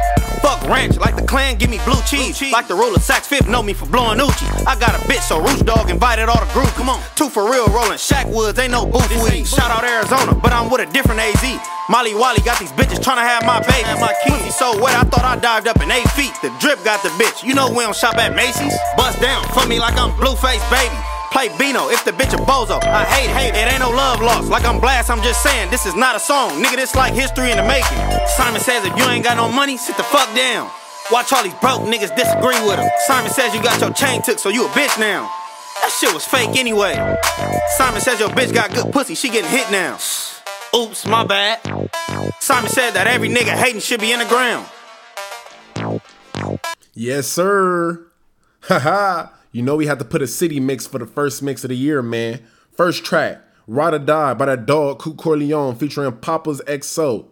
Fuck 0.41 0.63
ranch, 0.69 0.97
like 0.99 1.17
the 1.17 1.27
clan, 1.27 1.59
give 1.59 1.71
me 1.71 1.81
blue 1.85 2.01
cheese. 2.07 2.41
Like 2.53 2.69
the 2.69 2.75
ruler, 2.75 2.99
Saks 2.99 3.27
Fifth 3.27 3.49
know 3.49 3.63
me 3.63 3.73
for 3.73 3.87
blowing 3.87 4.21
Uchi. 4.21 4.47
I 4.67 4.77
got 4.79 4.95
a 4.95 5.03
bitch, 5.09 5.27
so 5.27 5.41
Roost 5.41 5.67
Dog 5.67 5.91
invited 5.91 6.29
all 6.29 6.39
the 6.39 6.53
group. 6.53 6.69
Come 6.79 6.89
on, 6.89 7.03
two 7.17 7.29
for 7.29 7.51
real, 7.51 7.67
rolling 7.69 7.99
Shack 7.99 8.27
Woods, 8.27 8.59
ain't 8.59 8.73
no 8.73 8.87
booth 8.87 9.11
weed. 9.23 9.47
Shout 9.47 9.71
out 9.71 9.85
Arizona, 9.85 10.35
but 10.35 10.53
I'm 10.53 10.71
with 10.71 10.89
a 10.89 10.93
different 10.93 11.21
AZ. 11.21 11.43
Molly 11.91 12.15
Wally 12.15 12.41
got 12.45 12.59
these 12.61 12.73
bitches 12.73 13.01
tryna 13.01 13.25
have 13.25 13.45
my 13.45 13.61
baby. 13.61 13.89
My 14.01 14.15
pussy 14.27 14.51
so 14.51 14.81
wet, 14.81 14.95
I 14.95 15.05
thought 15.05 15.25
I 15.25 15.37
dived 15.41 15.69
up 15.69 15.81
in 15.83 15.91
eight 15.91 16.09
feet. 16.11 16.33
The 16.43 16.55
drip 16.61 16.85
got 16.85 17.03
the 17.03 17.09
bitch. 17.21 17.43
You 17.43 17.55
know 17.55 17.71
we 17.71 17.83
don't 17.83 17.97
shop 17.97 18.17
at 18.17 18.35
Macy's. 18.37 18.77
Bust 18.97 19.21
down, 19.21 19.45
for 19.55 19.67
me 19.67 19.79
like 19.81 19.97
I'm 19.97 20.11
Blueface 20.13 20.63
baby. 20.71 20.95
Play 21.31 21.49
Bino 21.59 21.89
if 21.89 22.05
the 22.05 22.13
bitch 22.13 22.33
a 22.33 22.41
bozo. 22.41 22.83
I 22.83 23.05
hate 23.05 23.31
hate, 23.31 23.55
it 23.55 23.71
ain't 23.71 23.81
no 23.81 23.91
love 23.91 24.21
lost. 24.21 24.49
Like 24.49 24.65
I'm 24.65 24.81
blast, 24.81 25.11
I'm 25.11 25.23
just 25.23 25.43
saying 25.43 25.71
this 25.71 25.87
is 25.87 25.95
not 25.95 26.17
a 26.17 26.21
song. 26.21 26.63
Nigga, 26.63 26.77
this 26.77 26.95
like 26.95 27.13
history 27.15 27.51
in 27.51 27.57
the 27.57 27.65
making. 27.65 27.99
Simon 28.37 28.61
says 28.61 28.85
if 28.85 28.97
you 28.97 29.05
ain't 29.05 29.25
got 29.25 29.37
no 29.37 29.51
money, 29.51 29.77
sit 29.77 29.97
the 29.97 30.03
fuck 30.05 30.35
down. 30.35 30.71
Watch 31.11 31.33
all 31.33 31.43
these 31.43 31.55
broke 31.55 31.83
niggas 31.83 32.15
disagree 32.17 32.61
with 32.67 32.79
him. 32.79 32.89
Simon 33.07 33.31
says 33.31 33.55
you 33.55 33.63
got 33.63 33.81
your 33.81 33.93
chain 33.93 34.23
took, 34.23 34.39
so 34.39 34.49
you 34.49 34.67
a 34.67 34.69
bitch 34.71 34.99
now. 34.99 35.31
That 35.81 35.97
shit 35.99 36.13
was 36.13 36.25
fake 36.25 36.57
anyway. 36.57 36.95
Simon 37.77 38.01
says 38.01 38.21
your 38.21 38.29
bitch 38.31 38.53
got 38.53 38.75
good 38.75 38.93
pussy, 38.93 39.15
she 39.15 39.31
getting 39.31 39.51
hit 39.51 39.71
now. 39.71 39.99
Oops, 40.75 41.07
my 41.07 41.25
bad. 41.25 41.61
Simon 42.41 42.71
said 42.71 42.91
that 42.93 43.07
every 43.07 43.29
nigga 43.29 43.57
hating 43.57 43.81
should 43.81 44.01
be 44.01 44.13
in 44.13 44.19
the 44.19 44.27
ground. 44.27 44.67
Yes, 46.95 47.27
sir. 47.29 48.03
Haha. 48.63 49.29
You 49.53 49.63
know 49.63 49.77
we 49.77 49.87
had 49.87 49.99
to 49.99 50.05
put 50.05 50.23
a 50.23 50.27
city 50.27 50.61
mix 50.61 50.87
for 50.87 50.99
the 50.99 51.07
first 51.07 51.43
mix 51.43 51.65
of 51.65 51.71
the 51.71 51.77
year, 51.77 52.03
man. 52.03 52.43
First 52.71 53.05
track, 53.05 53.41
Ride 53.67 53.95
or 53.95 53.99
Die 53.99 54.35
by 54.35 54.47
that 54.47 54.67
dog 54.67 54.99
Coot 54.99 55.17
Corleone 55.17 55.75
featuring 55.75 56.13
Papa's 56.13 56.63
XO. 56.67 57.29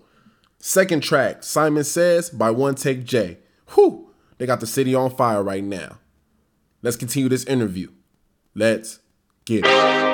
Second 0.59 1.03
track, 1.03 1.43
Simon 1.43 1.85
Says 1.85 2.31
by 2.31 2.51
One 2.51 2.75
Take 2.75 3.05
J. 3.05 3.39
Whew, 3.75 4.11
they 4.39 4.47
got 4.47 4.61
the 4.61 4.67
city 4.67 4.95
on 4.95 5.11
fire 5.11 5.43
right 5.43 5.65
now. 5.65 5.99
Let's 6.83 6.97
continue 6.97 7.29
this 7.29 7.45
interview. 7.45 7.91
Let's 8.55 9.01
get 9.45 9.65
it. 9.67 10.06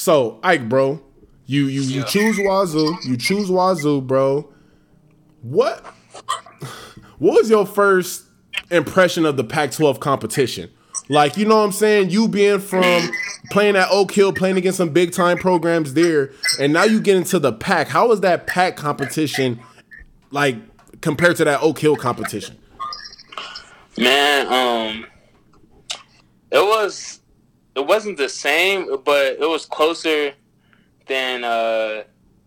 So, 0.00 0.40
Ike, 0.42 0.66
bro, 0.66 0.98
you 1.44 1.66
you 1.66 1.82
you 1.82 2.04
choose 2.04 2.38
Wazzu, 2.38 3.04
you 3.04 3.18
choose 3.18 3.50
Wazzu, 3.50 4.06
bro. 4.06 4.50
What 5.42 5.84
what 7.18 7.34
was 7.34 7.50
your 7.50 7.66
first 7.66 8.24
impression 8.70 9.26
of 9.26 9.36
the 9.36 9.44
Pac-12 9.44 10.00
competition? 10.00 10.70
Like, 11.10 11.36
you 11.36 11.44
know 11.44 11.56
what 11.56 11.64
I'm 11.64 11.72
saying? 11.72 12.08
You 12.08 12.28
being 12.28 12.60
from 12.60 13.10
playing 13.50 13.76
at 13.76 13.88
Oak 13.90 14.12
Hill, 14.12 14.32
playing 14.32 14.56
against 14.56 14.78
some 14.78 14.88
big 14.88 15.12
time 15.12 15.36
programs 15.36 15.92
there, 15.92 16.30
and 16.58 16.72
now 16.72 16.84
you 16.84 16.98
get 16.98 17.16
into 17.16 17.38
the 17.38 17.52
Pac. 17.52 17.88
How 17.88 18.08
was 18.08 18.22
that 18.22 18.46
Pac 18.46 18.76
competition 18.76 19.60
like 20.30 20.56
compared 21.02 21.36
to 21.36 21.44
that 21.44 21.60
Oak 21.60 21.78
Hill 21.78 21.96
competition? 21.96 22.56
Man, 23.98 24.46
um, 24.46 25.06
it 26.50 26.64
was 26.64 27.19
it 27.76 27.86
wasn't 27.86 28.16
the 28.18 28.28
same, 28.28 28.96
but 29.04 29.36
it 29.40 29.48
was 29.48 29.66
closer 29.66 30.32
than 31.06 31.44
uh 31.44 32.02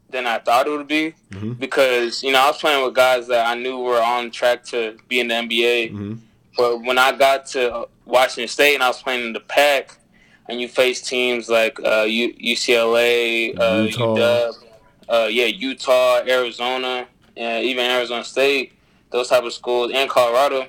than 0.10 0.28
I 0.28 0.38
thought 0.40 0.68
it 0.68 0.70
would 0.70 0.88
be 0.88 1.14
because 1.60 2.22
you 2.24 2.32
know 2.32 2.40
I 2.40 2.48
was 2.48 2.58
playing 2.60 2.86
with 2.86 2.94
guys 2.94 3.28
that 3.28 3.48
I 3.48 3.56
knew 3.56 3.80
were 3.80 4.02
on 4.02 4.30
track 4.32 4.64
to 4.66 4.96
be 5.08 5.20
in 5.20 5.28
the 5.28 5.36
NBA. 5.36 5.92
But 6.56 6.82
when 6.84 6.98
I 7.00 7.12
got 7.14 7.48
to 7.48 7.88
Washington 8.06 8.48
State 8.48 8.76
and 8.76 8.84
I 8.84 8.88
was 8.90 9.02
playing 9.02 9.26
in 9.26 9.34
the 9.34 9.40
Pac, 9.40 9.98
and 10.48 10.62
you 10.62 10.68
face 10.68 11.02
teams 11.02 11.50
like 11.50 11.80
uh, 11.84 12.04
U- 12.04 12.34
UCLA, 12.36 13.58
uh, 13.60 13.82
Utah. 13.88 14.16
UW, 14.16 14.54
uh, 15.10 15.28
yeah, 15.32 15.46
Utah, 15.46 16.22
Arizona, 16.28 17.08
and 17.36 17.66
even 17.66 17.86
Arizona 17.86 18.24
State, 18.24 18.74
those 19.10 19.30
type 19.30 19.44
of 19.44 19.52
schools, 19.54 19.92
and 19.96 20.08
Colorado. 20.10 20.68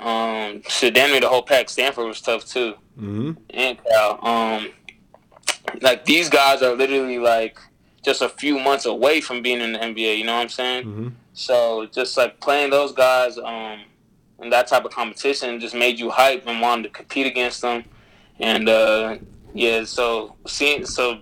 Um, 0.00 0.62
shit, 0.68 0.92
damn 0.94 1.10
near 1.10 1.20
the 1.20 1.28
whole 1.28 1.42
pack. 1.42 1.68
Stanford 1.70 2.06
was 2.06 2.20
tough 2.20 2.44
too, 2.44 2.74
Mm-hmm. 2.98 3.32
and 3.50 3.78
Cal. 3.84 4.26
Um, 4.26 4.68
like 5.80 6.04
these 6.04 6.28
guys 6.28 6.62
are 6.62 6.74
literally 6.74 7.18
like 7.18 7.58
just 8.02 8.22
a 8.22 8.28
few 8.28 8.58
months 8.58 8.86
away 8.86 9.20
from 9.20 9.42
being 9.42 9.60
in 9.60 9.72
the 9.72 9.78
NBA. 9.78 10.18
You 10.18 10.24
know 10.24 10.34
what 10.36 10.42
I'm 10.42 10.48
saying? 10.48 10.84
Mhm. 10.84 11.12
So 11.34 11.86
just 11.92 12.16
like 12.16 12.40
playing 12.40 12.70
those 12.70 12.92
guys, 12.92 13.36
um, 13.38 13.80
and 14.38 14.52
that 14.52 14.66
type 14.68 14.84
of 14.84 14.92
competition 14.92 15.60
just 15.60 15.74
made 15.74 15.98
you 15.98 16.10
hype 16.10 16.46
and 16.46 16.60
wanted 16.60 16.84
to 16.84 16.88
compete 16.90 17.26
against 17.26 17.62
them. 17.62 17.84
And 18.38 18.68
uh, 18.68 19.16
yeah, 19.54 19.84
so 19.84 20.36
seeing 20.46 20.86
so 20.86 21.20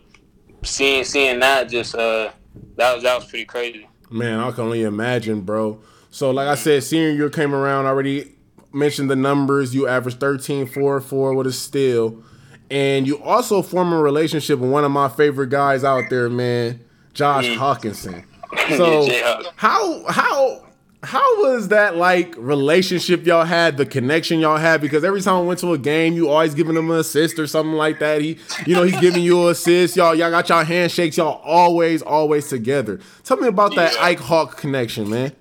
seeing 0.62 1.04
seeing 1.04 1.40
that 1.40 1.68
just 1.68 1.94
uh, 1.94 2.30
that 2.76 2.94
was 2.94 3.02
that 3.02 3.16
was 3.16 3.24
pretty 3.24 3.44
crazy. 3.44 3.88
Man, 4.10 4.38
I 4.38 4.50
can 4.52 4.64
only 4.64 4.82
imagine, 4.82 5.40
bro. 5.40 5.80
So, 6.10 6.30
like 6.30 6.46
I 6.46 6.54
said, 6.54 6.84
senior 6.84 7.10
year 7.10 7.30
came 7.30 7.52
around. 7.54 7.86
Already 7.86 8.33
mentioned 8.74 9.10
the 9.10 9.16
numbers. 9.16 9.74
You 9.74 9.86
averaged 9.88 10.20
13, 10.20 10.66
4, 10.66 11.00
4 11.00 11.34
with 11.34 11.46
a 11.46 11.52
steal. 11.52 12.22
And 12.70 13.06
you 13.06 13.22
also 13.22 13.62
form 13.62 13.92
a 13.92 14.00
relationship 14.00 14.58
with 14.58 14.70
one 14.70 14.84
of 14.84 14.90
my 14.90 15.08
favorite 15.08 15.50
guys 15.50 15.84
out 15.84 16.04
there, 16.10 16.28
man, 16.28 16.80
Josh 17.12 17.54
Hawkinson. 17.56 18.24
So, 18.76 19.02
Yeah, 19.06 19.42
how, 19.56 20.04
how, 20.08 20.64
how 21.02 21.42
was 21.42 21.68
that 21.68 21.96
like 21.96 22.34
relationship 22.38 23.26
y'all 23.26 23.44
had, 23.44 23.76
the 23.76 23.84
connection 23.84 24.38
y'all 24.38 24.58
had? 24.58 24.80
Because 24.80 25.02
every 25.02 25.20
time 25.22 25.34
I 25.34 25.40
went 25.40 25.58
to 25.60 25.72
a 25.72 25.78
game, 25.78 26.14
you 26.14 26.28
always 26.28 26.54
giving 26.54 26.76
him 26.76 26.88
an 26.90 26.98
assist 26.98 27.38
or 27.40 27.48
something 27.48 27.74
like 27.74 27.98
that. 27.98 28.22
He, 28.22 28.38
you 28.64 28.76
know, 28.76 28.84
he's 28.84 28.98
giving 29.00 29.24
you 29.24 29.46
an 29.46 29.50
assist. 29.52 29.96
Y'all, 29.96 30.14
y'all 30.14 30.30
got 30.30 30.48
y'all 30.48 30.64
handshakes. 30.64 31.16
Y'all 31.16 31.40
always, 31.44 32.00
always 32.00 32.46
together. 32.48 33.00
Tell 33.24 33.38
me 33.38 33.48
about 33.48 33.74
that 33.74 33.92
Yeah. 33.94 34.04
Ike 34.04 34.20
Hawk 34.20 34.56
connection, 34.56 35.10
man. 35.10 35.32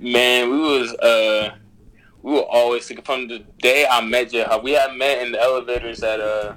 Man, 0.00 0.50
we 0.50 0.58
was 0.58 0.92
uh 0.96 1.54
we 2.22 2.32
were 2.32 2.40
always 2.42 2.86
thinking 2.86 3.04
from 3.04 3.28
the 3.28 3.40
day 3.60 3.86
I 3.90 4.00
met 4.00 4.30
J-Hawk. 4.30 4.62
We 4.62 4.72
had 4.72 4.94
met 4.94 5.22
in 5.22 5.32
the 5.32 5.40
elevators 5.42 6.02
at 6.02 6.20
uh 6.20 6.54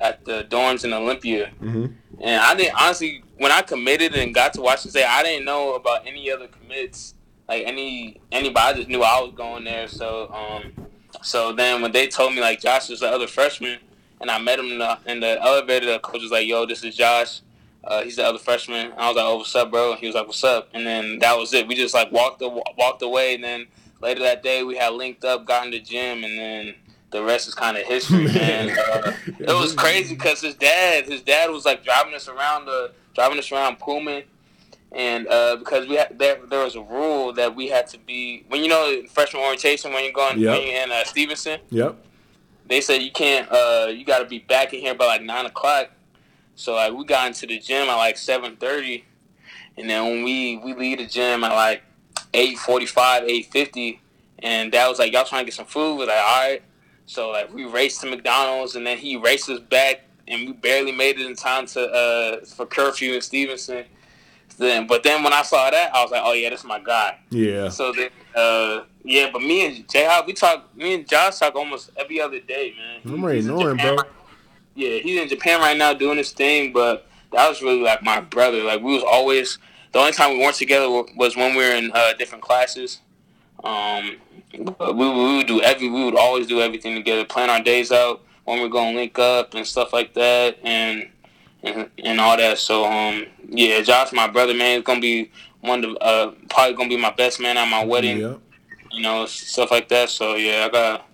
at 0.00 0.24
the 0.24 0.44
dorms 0.50 0.84
in 0.84 0.92
Olympia. 0.92 1.52
Mhm. 1.62 1.94
And 2.20 2.40
I 2.40 2.54
didn't 2.54 2.74
honestly 2.80 3.22
when 3.38 3.52
I 3.52 3.62
committed 3.62 4.14
and 4.14 4.34
got 4.34 4.54
to 4.54 4.60
Washington 4.60 4.90
State, 4.92 5.04
I 5.06 5.22
didn't 5.22 5.44
know 5.44 5.74
about 5.74 6.06
any 6.06 6.30
other 6.30 6.46
commits, 6.48 7.14
like 7.48 7.64
any 7.66 8.20
anybody. 8.32 8.66
I 8.66 8.72
just 8.74 8.88
knew 8.88 9.02
I 9.02 9.20
was 9.20 9.32
going 9.34 9.64
there. 9.64 9.88
So 9.88 10.30
um 10.32 10.86
so 11.22 11.52
then 11.52 11.80
when 11.80 11.92
they 11.92 12.06
told 12.08 12.34
me 12.34 12.40
like 12.40 12.60
Josh 12.60 12.88
was 12.88 13.00
the 13.00 13.08
other 13.08 13.26
freshman 13.26 13.78
and 14.20 14.30
I 14.30 14.38
met 14.38 14.58
him 14.58 14.66
in 14.72 14.78
the, 14.78 14.98
in 15.06 15.20
the 15.20 15.40
elevator, 15.42 15.86
the 15.86 15.98
coach 15.98 16.22
was 16.22 16.30
like, 16.30 16.46
"Yo, 16.46 16.66
this 16.66 16.82
is 16.82 16.96
Josh." 16.96 17.40
Uh, 17.82 18.02
he's 18.02 18.16
the 18.16 18.24
other 18.24 18.38
freshman. 18.38 18.92
I 18.96 19.08
was 19.08 19.16
like, 19.16 19.24
"Oh, 19.26 19.36
what's 19.36 19.54
up, 19.54 19.70
bro?" 19.70 19.90
And 19.92 20.00
he 20.00 20.06
was 20.06 20.14
like, 20.14 20.26
"What's 20.26 20.42
up?" 20.44 20.70
And 20.72 20.86
then 20.86 21.18
that 21.18 21.36
was 21.36 21.52
it. 21.52 21.66
We 21.68 21.74
just 21.74 21.92
like 21.94 22.10
walked 22.10 22.38
the, 22.38 22.48
walked 22.78 23.02
away. 23.02 23.34
And 23.34 23.44
then 23.44 23.66
later 24.04 24.20
that 24.22 24.42
day, 24.42 24.62
we 24.62 24.76
had 24.76 24.92
linked 24.92 25.24
up, 25.24 25.44
got 25.46 25.64
in 25.64 25.72
the 25.72 25.80
gym, 25.80 26.22
and 26.22 26.38
then 26.38 26.74
the 27.10 27.22
rest 27.24 27.48
is 27.48 27.54
kind 27.54 27.76
of 27.76 27.82
history. 27.84 28.24
man, 28.32 28.70
uh, 28.70 29.12
it 29.40 29.48
was 29.58 29.74
crazy 29.74 30.14
because 30.14 30.40
his 30.40 30.54
dad, 30.54 31.06
his 31.06 31.22
dad 31.22 31.50
was 31.50 31.64
like 31.64 31.82
driving 31.82 32.14
us 32.14 32.28
around 32.28 32.66
the 32.66 32.92
driving 33.14 33.38
us 33.38 33.50
around 33.50 33.78
Pullman, 33.78 34.24
and 34.92 35.26
uh, 35.28 35.56
because 35.56 35.88
we 35.88 35.96
had 35.96 36.18
there, 36.18 36.38
there 36.48 36.62
was 36.64 36.76
a 36.76 36.82
rule 36.82 37.32
that 37.32 37.56
we 37.56 37.68
had 37.68 37.86
to 37.88 37.98
be 37.98 38.44
when 38.48 38.62
you 38.62 38.68
know 38.68 38.90
in 38.90 39.06
freshman 39.08 39.42
orientation 39.42 39.92
when 39.92 40.04
you're 40.04 40.12
going 40.12 40.38
Yep. 40.38 40.52
when 40.58 40.66
you're 40.68 40.82
in 40.82 40.92
uh, 40.92 41.04
Stephenson 41.04 41.60
Yep. 41.70 41.96
they 42.66 42.80
said 42.80 42.96
you 43.02 43.10
can't 43.12 43.50
uh 43.50 43.86
you 43.90 44.04
got 44.04 44.18
to 44.18 44.24
be 44.26 44.38
back 44.40 44.72
in 44.74 44.80
here 44.80 44.94
by 44.94 45.06
like 45.06 45.22
nine 45.22 45.46
o'clock 45.46 45.90
so 46.56 46.74
like 46.74 46.92
we 46.92 47.04
got 47.04 47.26
into 47.28 47.46
the 47.46 47.58
gym 47.58 47.88
at 47.88 47.96
like 47.96 48.16
7.30 48.16 49.02
and 49.78 49.88
then 49.90 50.04
when 50.04 50.22
we 50.24 50.58
we 50.58 50.74
leave 50.74 50.98
the 50.98 51.06
gym 51.06 51.42
at 51.44 51.52
like 51.52 51.82
8.45 52.34 53.48
8.50 53.50 53.98
and 54.40 54.72
that 54.72 54.88
was 54.88 54.98
like 54.98 55.12
y'all 55.12 55.24
trying 55.24 55.42
to 55.42 55.44
get 55.46 55.54
some 55.54 55.66
food 55.66 55.96
we're 55.98 56.06
like 56.06 56.16
all 56.18 56.48
right 56.50 56.62
so 57.06 57.30
like 57.30 57.52
we 57.54 57.64
raced 57.64 58.00
to 58.00 58.06
mcdonald's 58.06 58.74
and 58.76 58.86
then 58.86 58.98
he 58.98 59.16
raced 59.16 59.48
us 59.48 59.60
back 59.60 60.02
and 60.28 60.46
we 60.46 60.52
barely 60.52 60.90
made 60.92 61.18
it 61.20 61.26
in 61.26 61.34
time 61.36 61.66
to 61.66 61.80
uh 61.82 62.44
for 62.44 62.66
curfew 62.66 63.14
in 63.14 63.20
stephenson 63.20 63.84
then, 64.56 64.86
but 64.86 65.02
then 65.02 65.24
when 65.24 65.32
I 65.32 65.42
saw 65.42 65.68
that, 65.68 65.92
I 65.92 66.00
was 66.02 66.12
like, 66.12 66.22
oh 66.24 66.32
yeah, 66.32 66.48
that's 66.50 66.62
my 66.62 66.78
guy. 66.78 67.18
Yeah. 67.30 67.70
So 67.70 67.90
then, 67.92 68.10
uh, 68.36 68.84
yeah, 69.02 69.28
but 69.32 69.42
me 69.42 69.66
and 69.66 69.88
J 69.90 70.04
Hawk, 70.04 70.28
we 70.28 70.32
talk. 70.32 70.76
Me 70.76 70.94
and 70.94 71.08
Josh 71.08 71.40
talk 71.40 71.56
almost 71.56 71.90
every 71.96 72.20
other 72.20 72.38
day, 72.38 72.72
man. 72.78 73.00
I'm 73.04 73.24
already 73.24 73.40
knowing, 73.42 73.76
bro. 73.78 73.96
right- 73.96 74.06
Yeah, 74.76 74.98
he's 74.98 75.20
in 75.20 75.28
Japan 75.28 75.58
right 75.58 75.76
now 75.76 75.92
doing 75.92 76.18
his 76.18 76.30
thing, 76.30 76.72
but 76.72 77.08
that 77.32 77.48
was 77.48 77.62
really 77.62 77.80
like 77.80 78.04
my 78.04 78.20
brother. 78.20 78.62
Like 78.62 78.80
we 78.80 78.94
was 78.94 79.02
always 79.02 79.58
the 79.94 80.00
only 80.00 80.12
time 80.12 80.32
we 80.32 80.38
weren't 80.40 80.56
together 80.56 80.90
was 81.16 81.36
when 81.36 81.54
we 81.54 81.62
were 81.62 81.74
in 81.74 81.90
uh, 81.94 82.12
different 82.14 82.42
classes. 82.42 83.00
Um, 83.62 84.16
we, 84.52 84.64
we 84.92 85.36
would 85.36 85.46
do 85.46 85.62
every 85.62 85.88
we 85.88 86.04
would 86.04 86.16
always 86.16 86.48
do 86.48 86.60
everything 86.60 86.96
together, 86.96 87.24
plan 87.24 87.48
our 87.48 87.62
days 87.62 87.92
out 87.92 88.22
when 88.44 88.60
we're 88.60 88.68
gonna 88.68 88.96
link 88.96 89.18
up 89.18 89.54
and 89.54 89.64
stuff 89.64 89.92
like 89.92 90.12
that, 90.14 90.58
and 90.64 91.08
and, 91.62 91.88
and 92.04 92.20
all 92.20 92.36
that. 92.36 92.58
So 92.58 92.84
um, 92.84 93.26
yeah, 93.48 93.80
Josh, 93.82 94.12
my 94.12 94.26
brother, 94.26 94.52
man, 94.52 94.78
is 94.78 94.84
gonna 94.84 95.00
be 95.00 95.30
one 95.60 95.84
of 95.84 95.96
uh, 96.00 96.32
probably 96.50 96.74
gonna 96.76 96.88
be 96.88 96.96
my 96.96 97.12
best 97.12 97.40
man 97.40 97.56
at 97.56 97.68
my 97.68 97.84
wedding 97.84 98.18
Yep. 98.18 98.40
you 98.90 99.02
know, 99.02 99.26
stuff 99.26 99.70
like 99.70 99.88
that. 99.90 100.10
So 100.10 100.34
yeah, 100.34 100.66
I 100.66 100.68
got 100.70 101.08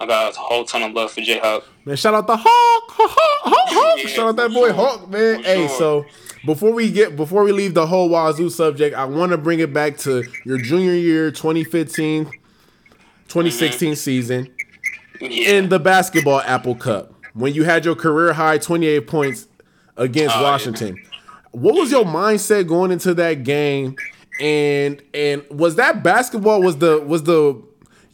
I 0.00 0.06
got 0.06 0.34
a 0.34 0.38
whole 0.38 0.64
ton 0.64 0.82
of 0.82 0.92
love 0.92 1.12
for 1.12 1.20
J 1.20 1.38
Hawk. 1.38 1.64
Man, 1.84 1.96
shout 1.96 2.14
out 2.14 2.26
the 2.26 2.36
Hawk, 2.36 2.44
Hawk, 2.90 3.10
Hawk, 3.44 3.68
Hawk. 3.68 3.98
Yeah, 4.02 4.06
shout 4.08 4.28
out 4.28 4.36
that 4.36 4.50
boy 4.52 4.68
sure. 4.68 4.72
Hawk, 4.72 5.08
man. 5.10 5.36
For 5.38 5.42
Hey, 5.44 5.66
sure. 5.68 5.78
so 5.78 6.06
before 6.44 6.72
we 6.72 6.90
get 6.90 7.14
before 7.16 7.44
we 7.44 7.52
leave 7.52 7.74
the 7.74 7.86
whole 7.86 8.08
Wazzu 8.10 8.50
subject, 8.50 8.96
I 8.96 9.04
want 9.04 9.32
to 9.32 9.38
bring 9.38 9.60
it 9.60 9.72
back 9.72 9.98
to 9.98 10.24
your 10.44 10.58
junior 10.58 10.94
year, 10.94 11.30
2015, 11.30 12.24
2016 13.28 13.88
mm-hmm. 13.90 13.94
season 13.94 14.54
Yeah. 15.20 15.28
in 15.58 15.68
the 15.68 15.78
basketball 15.78 16.40
Apple 16.40 16.74
Cup 16.74 17.12
when 17.34 17.54
you 17.54 17.64
had 17.64 17.84
your 17.84 17.94
career 17.94 18.32
high 18.32 18.58
28 18.58 19.06
points 19.06 19.46
against 19.96 20.36
Oh, 20.36 20.40
yeah. 20.40 20.50
Washington. 20.50 20.96
What 21.52 21.74
was 21.74 21.90
your 21.90 22.04
mindset 22.04 22.66
going 22.66 22.90
into 22.92 23.14
that 23.14 23.44
game? 23.44 23.96
And 24.40 25.02
and 25.12 25.44
was 25.50 25.76
that 25.76 26.02
basketball 26.02 26.62
was 26.62 26.78
the 26.78 27.00
was 27.00 27.24
the 27.24 27.62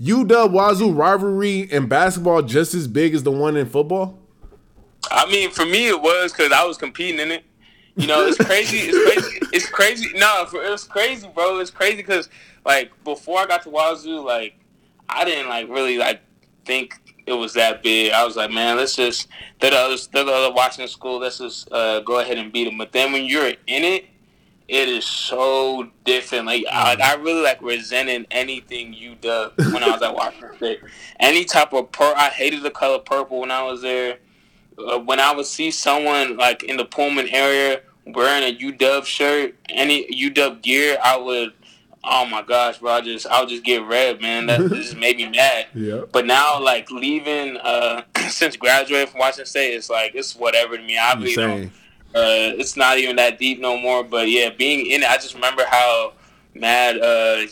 UW 0.01 0.27
Wazzu 0.27 0.97
rivalry 0.97 1.61
in 1.61 1.89
basketball 1.89 2.43
just 2.43 2.75
as 2.75 2.87
big 2.87 3.15
as 3.15 3.25
the 3.25 3.33
one 3.33 3.57
in 3.57 3.67
football? 3.67 4.19
I 5.11 5.31
mean, 5.31 5.51
for 5.51 5.65
me, 5.65 5.89
it 5.89 6.01
was 6.01 6.33
because 6.33 6.53
I 6.53 6.65
was 6.65 6.77
competing 6.77 7.21
in 7.21 7.31
it. 7.33 7.45
You 7.97 8.07
know, 8.07 8.27
it's 8.27 8.39
crazy. 8.39 8.79
It's 8.79 9.13
crazy. 9.13 9.41
It's 9.53 9.69
crazy. 9.69 10.09
No, 10.15 10.47
for, 10.49 10.63
it 10.63 10.71
was 10.71 10.85
crazy, 10.85 11.29
bro. 11.35 11.59
It's 11.59 11.71
crazy 11.71 11.97
because 11.97 12.29
like 12.65 12.93
before 13.03 13.41
I 13.41 13.47
got 13.47 13.63
to 13.65 13.71
Wazzu, 13.71 14.25
like 14.25 14.55
I 15.09 15.25
didn't 15.25 15.49
like 15.49 15.69
really 15.69 15.99
like 15.99 16.21
think 16.65 16.95
it 17.27 17.33
was 17.33 17.55
that 17.55 17.83
big. 17.83 18.13
I 18.13 18.25
was 18.25 18.37
like, 18.37 18.53
man, 18.53 18.77
let's 18.77 18.95
just 18.95 19.27
they're 19.61 19.73
the 19.73 19.79
other 19.79 19.97
they're 20.13 20.25
the 20.25 20.33
other 20.33 20.55
Washington 20.55 20.89
school. 20.89 21.19
Let's 21.19 21.39
just 21.39 21.73
uh, 21.73 22.01
go 22.01 22.21
ahead 22.21 22.39
and 22.39 22.53
beat 22.53 22.65
them. 22.65 22.79
But 22.79 22.93
then 22.93 23.11
when 23.11 23.25
you're 23.25 23.49
in 23.49 23.57
it, 23.67 24.05
it 24.69 24.89
is 24.89 25.07
so 25.07 25.89
different. 26.05 26.47
Like 26.47 26.65
I, 26.71 26.95
like, 26.95 27.01
I 27.01 27.15
really 27.15 27.41
like 27.41 27.61
resented 27.63 28.27
anything 28.31 28.93
you 28.93 29.15
dub 29.15 29.55
when 29.57 29.83
I 29.83 29.91
was 29.91 30.03
at 30.03 30.15
Washington 30.15 30.55
State. 30.57 30.81
Any 31.19 31.45
type 31.47 31.73
of 31.73 31.91
pur 31.91 32.13
I 32.15 32.29
hated 32.29 32.63
the 32.63 32.71
color 32.71 32.99
purple 32.99 33.41
when 33.41 33.51
I 33.51 33.63
was 33.63 33.81
there. 33.81 34.19
Uh, 34.79 34.99
when 34.99 35.19
I 35.19 35.33
would 35.33 35.47
see 35.47 35.71
someone 35.71 36.37
like 36.37 36.63
in 36.63 36.77
the 36.77 36.85
Pullman 36.85 37.29
area 37.31 37.81
wearing 38.07 38.45
a 38.45 38.57
UW 38.57 39.05
shirt, 39.05 39.57
any 39.71 40.07
UW 40.09 40.63
gear, 40.63 40.99
I 41.03 41.17
would. 41.17 41.55
Oh 42.05 42.25
my 42.27 42.43
gosh, 42.43 42.79
bro! 42.79 42.93
I 42.93 43.01
just 43.01 43.27
I 43.27 43.41
would 43.41 43.49
just 43.49 43.65
get 43.65 43.83
red, 43.85 44.21
man. 44.21 44.47
That 44.47 44.61
just 44.73 44.97
made 44.97 45.17
me 45.17 45.31
mad. 45.31 45.67
Yeah. 45.75 46.03
But 46.13 46.27
now, 46.27 46.63
like 46.63 46.91
leaving, 46.91 47.57
uh, 47.57 48.03
since 48.29 48.57
graduating 48.57 49.09
from 49.09 49.21
Washington 49.21 49.47
State, 49.47 49.75
it's 49.75 49.91
like 49.91 50.15
it's 50.15 50.37
whatever 50.37 50.77
to 50.77 50.83
me. 50.83 50.97
I 50.97 51.15
really 51.15 51.35
don't. 51.35 51.73
Uh, 52.15 52.57
it's 52.59 52.77
not 52.77 52.99
even 52.99 53.17
that 53.17 53.39
deep 53.39 53.61
no 53.61 53.79
more. 53.79 54.03
But 54.03 54.29
yeah, 54.31 54.51
being 54.51 54.87
in 54.87 55.03
it, 55.03 55.09
I 55.09 55.15
just 55.17 55.35
remember 55.35 55.65
how 55.69 56.13
mad, 56.55 56.99
uh, 56.99 57.43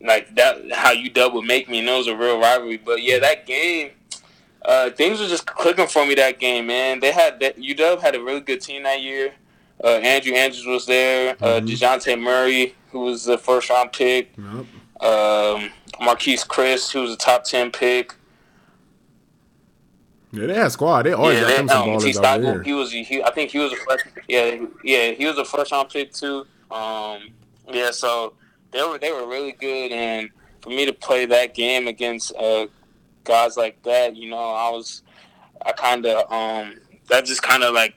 like 0.00 0.34
that, 0.36 0.72
how 0.72 0.92
UW 0.94 1.34
would 1.34 1.44
make 1.44 1.68
me, 1.68 1.78
and 1.80 1.88
it 1.88 1.96
was 1.96 2.06
a 2.08 2.16
real 2.16 2.40
rivalry. 2.40 2.78
But 2.78 3.02
yeah, 3.02 3.18
that 3.20 3.46
game, 3.46 3.90
uh, 4.64 4.90
things 4.90 5.20
were 5.20 5.28
just 5.28 5.46
clicking 5.46 5.86
for 5.86 6.04
me 6.06 6.14
that 6.16 6.38
game, 6.40 6.66
man. 6.66 7.00
They 7.00 7.12
had 7.12 7.38
that 7.40 7.58
UW 7.58 8.00
had 8.00 8.14
a 8.16 8.22
really 8.22 8.40
good 8.40 8.60
team 8.60 8.82
that 8.84 9.00
year. 9.02 9.34
Uh, 9.82 9.88
Andrew 9.98 10.34
Andrews 10.34 10.64
was 10.66 10.86
there. 10.86 11.36
Uh, 11.40 11.60
Mhm. 11.60 11.68
Dejounte 11.68 12.20
Murray, 12.20 12.74
who 12.90 13.00
was 13.00 13.24
the 13.24 13.36
first 13.38 13.68
round 13.70 13.92
pick. 13.92 14.30
Yep. 14.38 14.66
Um, 15.04 15.70
Marquese 16.00 16.46
Chriss, 16.46 16.90
who 16.92 17.02
was 17.02 17.12
a 17.12 17.16
top 17.16 17.44
ten 17.44 17.70
pick. 17.70 18.14
Yeah, 20.32 20.46
they 20.46 20.54
had 20.54 20.72
squad. 20.72 21.02
They 21.02 21.12
always 21.12 21.38
yeah, 21.38 21.48
got 21.48 21.56
them 21.56 21.68
some 21.68 21.90
um, 21.90 21.98
T. 22.00 22.10
ballers 22.10 22.24
out 22.24 22.40
there. 22.40 22.62
he 22.62 22.72
was 22.72 22.90
he, 22.90 23.22
I 23.22 23.30
think 23.32 23.50
he 23.50 23.58
was 23.58 23.72
a 23.72 23.76
first 23.76 24.06
yeah 24.28 24.64
yeah 24.82 25.10
he 25.10 25.26
was 25.26 25.36
a 25.36 25.44
first 25.44 25.72
round 25.72 25.90
pick 25.90 26.12
too. 26.12 26.46
Um, 26.70 27.28
yeah, 27.70 27.90
so 27.90 28.32
they 28.70 28.82
were 28.82 28.98
they 28.98 29.12
were 29.12 29.28
really 29.28 29.52
good, 29.52 29.92
and 29.92 30.30
for 30.62 30.70
me 30.70 30.86
to 30.86 30.92
play 30.92 31.26
that 31.26 31.54
game 31.54 31.86
against 31.86 32.34
uh, 32.36 32.66
guys 33.24 33.58
like 33.58 33.82
that, 33.82 34.16
you 34.16 34.30
know, 34.30 34.38
I 34.38 34.70
was 34.70 35.02
I 35.64 35.72
kind 35.72 36.06
of 36.06 36.32
um 36.32 36.78
that 37.08 37.26
just 37.26 37.42
kind 37.42 37.62
of 37.62 37.74
like 37.74 37.94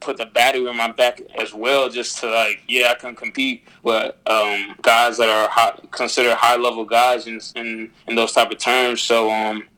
put 0.00 0.16
the 0.16 0.26
battery 0.26 0.66
in 0.66 0.76
my 0.76 0.90
back 0.90 1.20
as 1.38 1.54
well, 1.54 1.88
just 1.88 2.18
to 2.18 2.30
like 2.30 2.62
yeah 2.66 2.90
I 2.90 2.94
can 2.94 3.14
compete 3.14 3.64
with 3.84 4.12
um 4.26 4.74
guys 4.82 5.18
that 5.18 5.28
are 5.28 5.48
high, 5.48 5.78
considered 5.92 6.34
high 6.34 6.56
level 6.56 6.84
guys 6.84 7.28
in, 7.28 7.40
in 7.54 7.92
in 8.08 8.16
those 8.16 8.32
type 8.32 8.50
of 8.50 8.58
terms. 8.58 9.00
So 9.00 9.30
um 9.30 9.68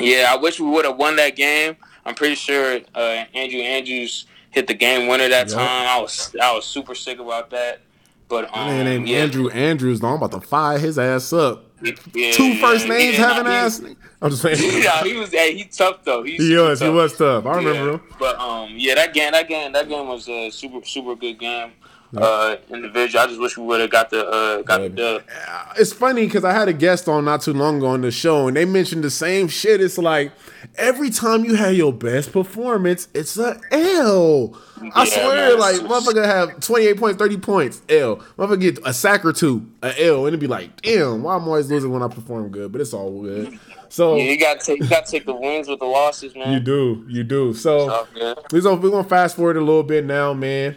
yeah, 0.00 0.26
I 0.30 0.36
wish 0.36 0.58
we 0.60 0.68
would 0.68 0.84
have 0.84 0.96
won 0.96 1.16
that 1.16 1.36
game. 1.36 1.76
I'm 2.04 2.14
pretty 2.14 2.34
sure 2.34 2.80
uh, 2.94 2.98
Andrew 3.34 3.60
Andrews 3.60 4.26
hit 4.50 4.66
the 4.66 4.74
game 4.74 5.06
winner 5.08 5.28
that 5.28 5.48
Yep. 5.48 5.56
time. 5.56 5.88
I 5.88 6.00
was 6.00 6.34
I 6.42 6.52
was 6.54 6.64
super 6.64 6.94
sick 6.94 7.18
about 7.18 7.50
that. 7.50 7.80
But 8.28 8.44
um, 8.56 8.68
Man 8.68 8.84
named 8.84 9.08
yeah, 9.08 9.18
Andrew 9.18 9.50
Andrews. 9.50 10.00
though, 10.00 10.08
I'm 10.08 10.14
about 10.22 10.32
to 10.32 10.40
fire 10.46 10.78
his 10.78 10.98
ass 10.98 11.32
up. 11.32 11.64
yeah, 11.82 12.30
Two 12.32 12.54
first 12.56 12.86
yeah, 12.86 12.92
names 12.96 13.16
having 13.16 13.44
nah, 13.44 13.50
he- 13.50 13.56
ass. 13.56 13.82
I'm 14.22 14.30
just 14.30 14.42
saying. 14.42 14.58
yeah, 14.82 15.02
he 15.02 15.14
was. 15.14 15.30
Hey, 15.32 15.56
he 15.56 15.64
tough 15.64 16.04
though. 16.04 16.22
He's 16.22 16.40
He 16.46 16.56
was. 16.56 16.78
He 16.80 16.86
tough. 16.86 16.94
was 16.94 17.16
tough. 17.16 17.46
I 17.46 17.56
remember 17.56 17.92
him. 17.94 18.00
But 18.18 18.38
um, 18.38 18.70
yeah, 18.76 18.94
that 18.94 19.14
game, 19.14 19.32
that 19.32 19.48
game, 19.48 19.72
that 19.72 19.88
game 19.88 20.06
was 20.06 20.28
a 20.28 20.50
super, 20.50 20.84
super 20.86 21.16
good 21.16 21.38
game. 21.40 21.72
Uh, 22.16 22.56
individual. 22.70 23.22
I 23.22 23.26
just 23.28 23.40
wish 23.40 23.56
we 23.56 23.64
would 23.64 23.80
have 23.80 23.90
got 23.90 24.10
the 24.10 24.26
uh, 24.26 24.62
got 24.62 24.80
the 24.80 24.88
dub. 24.88 25.22
Uh, 25.48 25.72
It's 25.78 25.92
funny 25.92 26.26
because 26.26 26.44
I 26.44 26.52
had 26.52 26.66
a 26.68 26.72
guest 26.72 27.08
on 27.08 27.24
not 27.24 27.42
too 27.42 27.52
long 27.52 27.76
ago 27.78 27.86
on 27.88 28.00
the 28.00 28.10
show, 28.10 28.48
and 28.48 28.56
they 28.56 28.64
mentioned 28.64 29.04
the 29.04 29.10
same 29.10 29.46
shit. 29.46 29.80
It's 29.80 29.96
like 29.96 30.32
every 30.76 31.10
time 31.10 31.44
you 31.44 31.54
have 31.54 31.74
your 31.74 31.92
best 31.92 32.32
performance, 32.32 33.06
it's 33.14 33.38
a 33.38 33.60
L. 33.70 34.56
I 34.94 35.04
Yeah, 35.04 35.04
swear, 35.04 35.50
man. 35.50 35.58
like 35.60 35.76
motherfucker 35.82 36.24
have 36.24 36.58
28 36.60 36.96
points, 36.98 37.18
30 37.18 37.36
points, 37.36 37.82
L. 37.88 38.16
Motherfucker 38.36 38.60
get 38.60 38.78
a 38.84 38.92
sack 38.92 39.24
or 39.24 39.32
two, 39.32 39.70
a 39.82 40.06
L, 40.06 40.18
and 40.20 40.28
it'd 40.28 40.40
be 40.40 40.46
like, 40.48 40.80
damn, 40.82 41.22
why 41.22 41.36
am 41.36 41.42
I'm 41.42 41.48
always 41.48 41.70
losing 41.70 41.90
when 41.92 42.02
I 42.02 42.08
perform 42.08 42.48
good, 42.48 42.72
but 42.72 42.80
it's 42.80 42.92
all 42.92 43.22
good. 43.22 43.58
So 43.88 44.16
Yeah, 44.16 44.24
you 44.24 44.38
got 44.40 44.58
to 44.60 44.66
take, 44.66 44.80
you 44.80 44.88
got 44.88 45.04
to 45.06 45.10
take 45.12 45.26
the 45.26 45.34
wins 45.34 45.68
with 45.68 45.78
the 45.80 45.84
losses, 45.84 46.34
man. 46.34 46.52
you 46.52 46.60
do, 46.60 47.04
you 47.08 47.22
do. 47.24 47.52
So 47.54 47.90
All 47.90 48.08
good. 48.14 48.38
we're 48.52 48.60
gonna, 48.62 48.80
we're 48.80 48.90
gonna 48.90 49.04
fast 49.08 49.36
forward 49.36 49.56
a 49.56 49.60
little 49.60 49.82
bit 49.82 50.04
now, 50.04 50.32
man. 50.32 50.76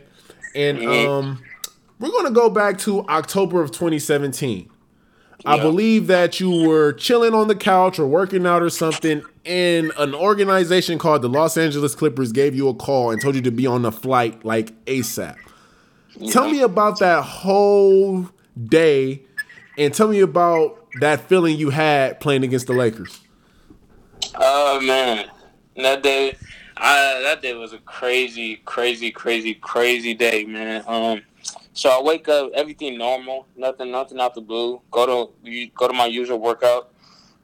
And 0.56 0.86
um 0.86 1.44
we're 2.00 2.12
gonna 2.12 2.32
go 2.32 2.50
back 2.50 2.78
to 2.80 3.06
October 3.08 3.62
of 3.62 3.72
2017. 3.72 4.70
I 5.46 5.60
believe 5.60 6.08
that 6.08 6.39
you 6.39 6.68
were 6.68 6.94
chilling 6.94 7.34
on 7.34 7.50
the 7.50 7.56
couch 7.56 8.00
or 8.00 8.08
working 8.08 8.46
out 8.46 8.62
or 8.62 8.70
something, 8.70 9.24
and 9.46 9.92
an 9.98 10.16
organization 10.16 10.98
called 10.98 11.22
the 11.22 11.28
Los 11.28 11.58
Angeles 11.58 11.96
Clippers 11.96 12.32
gave 12.32 12.56
you 12.56 12.70
a 12.70 12.74
call 12.74 13.12
and 13.12 13.22
told 13.22 13.36
you 13.36 13.42
to 13.42 13.52
be 13.52 13.68
on 13.68 13.82
the 13.82 13.92
flight 13.92 14.46
like 14.46 14.72
ASAP. 14.86 15.36
Tell 16.32 16.50
me 16.50 16.62
about 16.62 17.00
that 17.00 17.24
whole 17.24 18.30
day 18.63 19.24
and 19.78 19.94
tell 19.94 20.08
me 20.08 20.22
about 20.22 20.80
that 21.02 21.28
feeling 21.28 21.58
you 21.58 21.72
had 21.72 22.20
playing 22.20 22.44
against 22.44 22.68
the 22.68 22.74
Lakers. 22.74 23.20
Oh 24.36 24.80
man, 24.82 25.30
that 25.76 26.04
day, 26.04 26.38
I 26.77 27.21
that 27.23 27.41
day 27.41 27.53
was 27.53 27.73
a 27.73 27.79
crazy, 27.79 28.57
crazy, 28.65 29.12
crazy, 29.12 29.53
crazy 29.55 30.13
day, 30.13 30.45
man. 30.45 30.83
Um, 30.88 31.21
so 31.73 31.89
I 31.89 32.01
wake 32.01 32.27
up, 32.29 32.51
everything 32.55 32.97
normal, 32.97 33.47
nothing, 33.55 33.91
nothing 33.91 34.19
out 34.19 34.36
the 34.36 34.41
blue. 34.41 34.81
Go 34.91 35.05
to 35.43 35.69
go 35.75 35.88
to 35.88 35.93
my 35.93 36.05
usual 36.05 36.39
workout. 36.39 36.89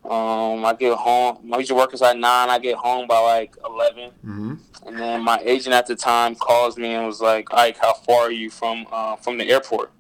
Um, 0.06 0.66
I 0.66 0.76
get 0.80 0.96
home. 0.98 1.40
My 1.44 1.58
usual 1.60 1.78
workout's 1.78 2.02
at 2.02 2.18
nine. 2.18 2.50
I 2.50 2.60
get 2.60 2.78
home 2.78 3.08
by 3.08 3.20
like 3.20 3.56
11 3.66 4.12
Mm-hmm. 4.26 4.54
and 4.88 5.00
then 5.00 5.24
my 5.24 5.40
agent 5.44 5.74
at 5.76 5.88
the 5.88 5.96
time 5.96 6.36
calls 6.36 6.78
me 6.78 6.94
and 6.94 7.06
was 7.08 7.22
like, 7.22 7.48
"Ike, 7.54 7.78
how 7.80 7.94
far 7.94 8.24
are 8.24 8.32
you 8.32 8.50
from 8.50 8.88
uh, 8.92 9.16
from 9.18 9.38
the 9.38 9.50
airport?" 9.50 9.92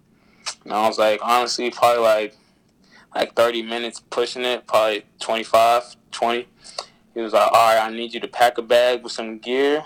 And 0.64 0.74
I 0.74 0.88
was 0.88 0.98
like, 1.00 1.20
honestly, 1.24 1.70
probably 1.72 2.04
like 2.04 2.36
like 3.16 3.36
30 3.36 3.64
minutes 3.64 4.02
pushing 4.10 4.46
it, 4.46 4.68
probably 4.68 5.04
25, 5.20 5.96
20. 6.12 6.48
He 7.20 7.24
was 7.24 7.34
like, 7.34 7.52
all 7.52 7.76
right, 7.76 7.86
I 7.86 7.94
need 7.94 8.14
you 8.14 8.22
to 8.22 8.30
pack 8.30 8.58
a 8.60 8.62
bag 8.62 9.04
with 9.04 9.12
some 9.12 9.40
gear, 9.40 9.86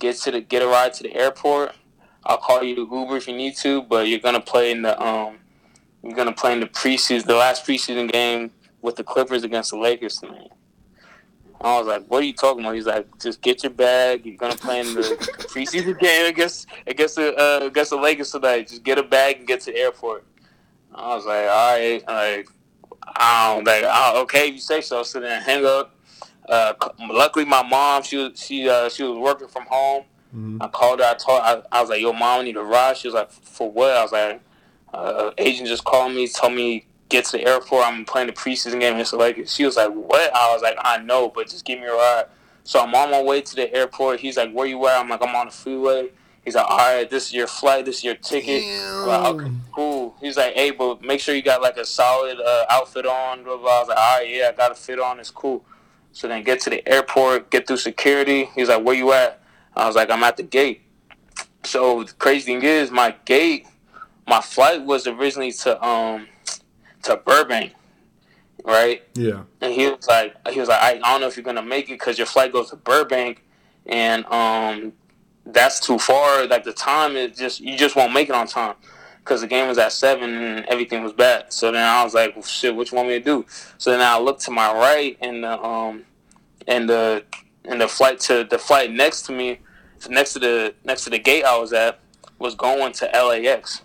get 0.00 0.16
to 0.16 0.32
the 0.32 0.40
get 0.40 0.60
a 0.60 0.66
ride 0.66 0.92
to 0.94 1.04
the 1.04 1.14
airport. 1.14 1.72
I'll 2.26 2.38
call 2.38 2.64
you 2.64 2.74
the 2.74 2.80
Uber 2.80 3.16
if 3.16 3.28
you 3.28 3.36
need 3.36 3.54
to, 3.58 3.80
but 3.82 4.08
you're 4.08 4.18
gonna 4.18 4.40
play 4.40 4.72
in 4.72 4.82
the 4.82 5.00
um, 5.00 5.36
you're 6.02 6.16
gonna 6.16 6.32
play 6.32 6.52
in 6.54 6.58
the 6.58 6.66
preseason, 6.66 7.24
the 7.24 7.36
last 7.36 7.64
preseason 7.64 8.10
game 8.10 8.50
with 8.82 8.96
the 8.96 9.04
Clippers 9.04 9.44
against 9.44 9.70
the 9.70 9.78
Lakers 9.78 10.18
tonight. 10.18 10.50
I 11.60 11.78
was 11.78 11.86
like, 11.86 12.06
"What 12.08 12.24
are 12.24 12.26
you 12.26 12.32
talking 12.32 12.64
about?" 12.64 12.74
He's 12.74 12.86
like, 12.86 13.06
"Just 13.20 13.40
get 13.40 13.62
your 13.62 13.70
bag. 13.70 14.26
You're 14.26 14.36
gonna 14.36 14.56
play 14.56 14.80
in 14.80 14.94
the 14.94 15.02
preseason 15.52 15.96
game 16.00 16.26
against 16.26 16.66
against 16.88 17.14
the 17.14 17.36
uh, 17.36 17.66
against 17.66 17.90
the 17.90 17.98
Lakers 17.98 18.32
tonight. 18.32 18.66
Just 18.66 18.82
get 18.82 18.98
a 18.98 19.04
bag 19.04 19.36
and 19.36 19.46
get 19.46 19.60
to 19.60 19.70
the 19.70 19.78
airport." 19.78 20.26
I 20.92 21.14
was 21.14 21.24
like, 21.24 21.48
"All 21.48 21.72
right, 21.72 22.02
like, 22.08 22.48
I 23.14 23.54
don't 23.54 23.64
like, 23.64 23.84
oh, 23.86 24.22
okay, 24.22 24.48
if 24.48 24.54
you 24.54 24.60
say 24.60 24.80
so." 24.80 25.04
So 25.04 25.20
then 25.20 25.40
I 25.40 25.40
hang 25.40 25.64
up. 25.64 25.94
Uh, 26.48 26.72
luckily, 27.10 27.44
my 27.44 27.62
mom 27.62 28.02
she 28.02 28.16
was 28.16 28.40
she 28.42 28.68
uh, 28.68 28.88
she 28.88 29.02
was 29.02 29.18
working 29.18 29.48
from 29.48 29.64
home. 29.66 30.04
I 30.60 30.68
called 30.68 31.00
her. 31.00 31.06
I 31.06 31.14
told 31.14 31.40
I, 31.42 31.62
I 31.72 31.80
was 31.80 31.90
like, 31.90 32.00
"Yo, 32.00 32.12
mom, 32.12 32.40
I 32.40 32.44
need 32.44 32.56
a 32.56 32.62
ride." 32.62 32.96
She 32.96 33.08
was 33.08 33.14
like, 33.14 33.30
"For 33.30 33.70
what?" 33.70 33.90
I 33.96 34.02
was 34.02 34.12
like, 34.12 34.40
uh, 34.92 35.30
"Agent 35.38 35.68
just 35.68 35.84
called 35.84 36.12
me, 36.12 36.28
told 36.28 36.52
me 36.54 36.84
get 37.08 37.24
to 37.26 37.32
the 37.38 37.46
airport. 37.46 37.86
I'm 37.86 38.04
playing 38.04 38.26
the 38.26 38.32
preseason 38.34 38.80
game 38.80 38.94
against 38.94 39.12
the 39.12 39.16
Lakers." 39.18 39.54
She 39.54 39.64
was 39.64 39.76
like, 39.76 39.90
"What?" 39.90 40.34
I 40.34 40.52
was 40.52 40.62
like, 40.62 40.76
"I 40.80 40.98
know, 40.98 41.28
but 41.34 41.48
just 41.48 41.64
give 41.64 41.78
me 41.80 41.86
a 41.86 41.92
ride." 41.94 42.24
So 42.64 42.80
I'm 42.80 42.94
on 42.94 43.10
my 43.10 43.22
way 43.22 43.40
to 43.40 43.54
the 43.56 43.72
airport. 43.74 44.20
He's 44.20 44.36
like, 44.36 44.52
"Where 44.52 44.66
you 44.66 44.86
at?" 44.86 44.98
I'm 45.00 45.08
like, 45.08 45.22
"I'm 45.22 45.34
on 45.34 45.46
the 45.46 45.52
freeway." 45.52 46.10
He's 46.44 46.54
like, 46.54 46.66
"All 46.68 46.76
right, 46.76 47.08
this 47.08 47.26
is 47.28 47.32
your 47.34 47.46
flight. 47.46 47.84
This 47.86 47.98
is 47.98 48.04
your 48.04 48.14
ticket." 48.14 48.62
Like, 49.06 49.34
okay, 49.34 49.52
cool. 49.72 50.14
He's 50.20 50.36
like, 50.36 50.54
"Hey, 50.54 50.70
but 50.72 51.02
make 51.02 51.20
sure 51.20 51.34
you 51.34 51.42
got 51.42 51.62
like 51.62 51.78
a 51.78 51.84
solid 51.86 52.38
uh, 52.38 52.66
outfit 52.68 53.06
on." 53.06 53.44
Blah, 53.44 53.56
blah. 53.56 53.76
I 53.76 53.80
was 53.80 53.88
like, 53.88 53.98
"All 53.98 54.18
right, 54.18 54.28
yeah, 54.28 54.50
I 54.52 54.52
got 54.52 54.72
a 54.72 54.74
fit 54.74 54.98
on. 55.00 55.18
It's 55.20 55.30
cool." 55.30 55.64
So 56.12 56.28
then 56.28 56.42
get 56.42 56.60
to 56.62 56.70
the 56.70 56.86
airport, 56.88 57.50
get 57.50 57.66
through 57.66 57.76
security. 57.76 58.48
He's 58.54 58.68
like, 58.68 58.84
"Where 58.84 58.94
you 58.94 59.12
at?" 59.12 59.40
I 59.76 59.86
was 59.86 59.96
like, 59.96 60.10
"I'm 60.10 60.24
at 60.24 60.36
the 60.36 60.42
gate." 60.42 60.82
So 61.64 62.04
the 62.04 62.12
crazy 62.14 62.46
thing 62.46 62.62
is, 62.62 62.90
my 62.90 63.14
gate, 63.24 63.66
my 64.26 64.40
flight 64.40 64.82
was 64.82 65.06
originally 65.06 65.52
to 65.52 65.84
um 65.84 66.26
to 67.02 67.16
Burbank, 67.16 67.74
right? 68.64 69.02
Yeah. 69.14 69.42
And 69.60 69.72
he 69.72 69.88
was 69.88 70.06
like, 70.08 70.34
he 70.48 70.60
was 70.60 70.68
like, 70.68 70.80
I, 70.80 71.00
I 71.02 71.12
don't 71.12 71.20
know 71.20 71.28
if 71.28 71.36
you're 71.36 71.44
gonna 71.44 71.62
make 71.62 71.86
it 71.86 71.94
because 71.94 72.18
your 72.18 72.26
flight 72.26 72.52
goes 72.52 72.70
to 72.70 72.76
Burbank, 72.76 73.44
and 73.86 74.24
um 74.26 74.92
that's 75.46 75.80
too 75.80 75.98
far. 75.98 76.46
Like 76.46 76.64
the 76.64 76.72
time 76.72 77.16
is 77.16 77.36
just 77.38 77.60
you 77.60 77.76
just 77.76 77.96
won't 77.96 78.12
make 78.12 78.28
it 78.28 78.34
on 78.34 78.46
time 78.46 78.74
because 79.28 79.42
the 79.42 79.46
game 79.46 79.68
was 79.68 79.76
at 79.76 79.92
seven 79.92 80.30
and 80.30 80.64
everything 80.66 81.02
was 81.02 81.12
bad. 81.12 81.52
So 81.52 81.70
then 81.70 81.86
I 81.86 82.02
was 82.02 82.14
like, 82.14 82.34
well, 82.34 82.42
shit, 82.42 82.74
what 82.74 82.90
you 82.90 82.96
want 82.96 83.08
me 83.08 83.18
to 83.18 83.24
do? 83.24 83.44
So 83.76 83.90
then 83.90 84.00
I 84.00 84.18
looked 84.18 84.40
to 84.42 84.50
my 84.50 84.72
right 84.72 85.18
and 85.20 85.44
the 85.44 85.62
um 85.62 86.04
and 86.66 86.88
the 86.88 87.24
and 87.66 87.78
the 87.78 87.88
flight 87.88 88.20
to 88.20 88.44
the 88.44 88.58
flight 88.58 88.90
next 88.90 89.22
to 89.26 89.32
me, 89.32 89.58
next 90.08 90.32
to 90.32 90.38
the 90.38 90.74
next 90.82 91.04
to 91.04 91.10
the 91.10 91.18
gate 91.18 91.44
I 91.44 91.58
was 91.58 91.74
at, 91.74 92.00
was 92.38 92.54
going 92.54 92.92
to 92.94 93.04
LAX. 93.12 93.82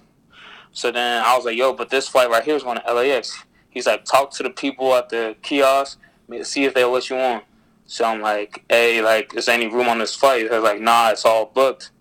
So 0.71 0.91
then 0.91 1.21
I 1.25 1.35
was 1.35 1.43
like, 1.43 1.57
yo, 1.57 1.73
but 1.73 1.89
this 1.89 2.07
flight 2.07 2.29
right 2.29 2.43
here 2.43 2.55
is 2.55 2.63
going 2.63 2.79
to 2.79 2.93
LAX. 2.93 3.43
He's 3.69 3.85
like, 3.85 4.05
talk 4.05 4.31
to 4.35 4.43
the 4.43 4.49
people 4.49 4.93
at 4.95 5.09
the 5.09 5.35
kiosk, 5.41 5.99
see 6.43 6.63
if 6.63 6.73
they'll 6.73 6.91
let 6.91 7.09
you 7.09 7.17
on. 7.17 7.41
So 7.85 8.05
I'm 8.05 8.21
like, 8.21 8.63
hey, 8.69 9.01
like, 9.01 9.35
is 9.35 9.47
there 9.47 9.55
any 9.55 9.67
room 9.67 9.89
on 9.89 9.99
this 9.99 10.15
flight? 10.15 10.49
They're 10.49 10.61
like, 10.61 10.79
nah, 10.79 11.09
it's 11.09 11.25
all 11.25 11.47
booked. 11.47 11.91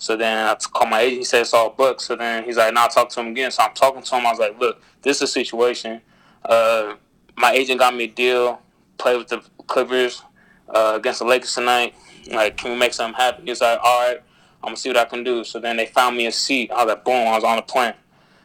So 0.00 0.16
then 0.16 0.48
I 0.48 0.54
call 0.54 0.88
my 0.88 1.02
agent. 1.02 1.18
He 1.18 1.24
said 1.24 1.42
it's 1.42 1.52
all 1.52 1.70
booked. 1.70 2.00
So 2.00 2.16
then 2.16 2.44
he's 2.44 2.56
like, 2.56 2.72
"Now 2.72 2.82
"Nah, 2.84 2.88
talk 2.88 3.10
to 3.10 3.20
him 3.20 3.28
again." 3.28 3.50
So 3.50 3.62
I'm 3.62 3.74
talking 3.74 4.02
to 4.02 4.16
him. 4.16 4.26
I 4.26 4.30
was 4.30 4.40
like, 4.40 4.58
"Look, 4.58 4.82
this 5.02 5.18
is 5.18 5.24
a 5.24 5.26
situation. 5.26 6.00
Uh, 6.42 6.94
my 7.36 7.52
agent 7.52 7.80
got 7.80 7.94
me 7.94 8.04
a 8.04 8.08
deal. 8.08 8.62
Play 8.96 9.18
with 9.18 9.28
the 9.28 9.42
Clippers 9.66 10.22
uh, 10.70 10.94
against 10.96 11.18
the 11.18 11.26
Lakers 11.26 11.54
tonight. 11.54 11.94
Like, 12.32 12.56
can 12.56 12.72
we 12.72 12.78
make 12.78 12.94
something 12.94 13.14
happen?" 13.14 13.46
He's 13.46 13.60
like, 13.60 13.78
"All 13.84 14.08
right, 14.08 14.22
I'm 14.62 14.68
gonna 14.68 14.78
see 14.78 14.88
what 14.88 14.96
I 14.96 15.04
can 15.04 15.22
do." 15.22 15.44
So 15.44 15.60
then 15.60 15.76
they 15.76 15.84
found 15.86 16.16
me 16.16 16.26
a 16.26 16.32
seat. 16.32 16.70
I 16.70 16.82
was 16.84 16.94
like, 16.94 17.04
"Boom!" 17.04 17.28
I 17.28 17.34
was 17.34 17.44
on 17.44 17.56
the 17.56 17.62
plane. 17.62 17.94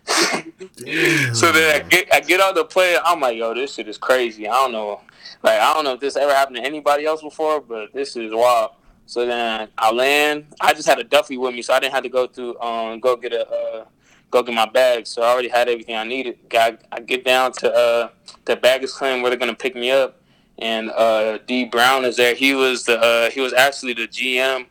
so 1.33 1.51
then 1.53 1.75
I 1.81 1.87
get 1.87 2.13
I 2.13 2.19
get 2.19 2.41
out 2.41 2.55
the 2.55 2.65
plane. 2.65 2.97
I'm 3.05 3.21
like, 3.21 3.37
"Yo, 3.37 3.53
this 3.53 3.75
shit 3.75 3.87
is 3.87 3.97
crazy. 3.97 4.45
I 4.45 4.53
don't 4.53 4.73
know. 4.73 4.99
Like, 5.41 5.61
I 5.61 5.73
don't 5.73 5.85
know 5.85 5.93
if 5.93 6.01
this 6.01 6.17
ever 6.17 6.35
happened 6.35 6.57
to 6.57 6.63
anybody 6.63 7.05
else 7.05 7.21
before, 7.21 7.61
but 7.61 7.93
this 7.93 8.17
is 8.17 8.33
wild." 8.33 8.71
So 9.05 9.25
then 9.25 9.67
I 9.77 9.91
land. 9.91 10.47
I 10.59 10.73
just 10.73 10.87
had 10.87 10.99
a 10.99 11.03
Duffy 11.03 11.37
with 11.37 11.53
me, 11.53 11.61
so 11.61 11.73
I 11.73 11.79
didn't 11.79 11.93
have 11.93 12.03
to 12.03 12.09
go 12.09 12.27
through 12.27 12.59
um 12.59 12.99
go 12.99 13.15
get 13.15 13.33
a 13.33 13.47
uh, 13.49 13.85
go 14.31 14.41
get 14.43 14.53
my 14.55 14.65
bag. 14.65 15.07
So 15.07 15.21
I 15.21 15.27
already 15.27 15.49
had 15.49 15.69
everything 15.69 15.95
I 15.95 16.03
needed. 16.03 16.37
Got 16.49 16.81
I 16.91 16.99
get 16.99 17.23
down 17.23 17.51
to 17.53 17.73
uh 17.73 18.09
the 18.45 18.55
baggage 18.55 18.91
claim 18.91 19.21
where 19.21 19.29
they're 19.29 19.39
gonna 19.39 19.53
pick 19.55 19.75
me 19.75 19.91
up, 19.91 20.19
and 20.59 20.89
uh 20.91 21.37
D 21.45 21.65
Brown 21.65 22.03
is 22.05 22.17
there. 22.17 22.33
He 22.35 22.53
was 22.55 22.85
the 22.85 22.99
uh, 22.99 23.29
he 23.29 23.41
was 23.41 23.53
actually 23.53 23.93
the 23.93 24.07
GM 24.07 24.65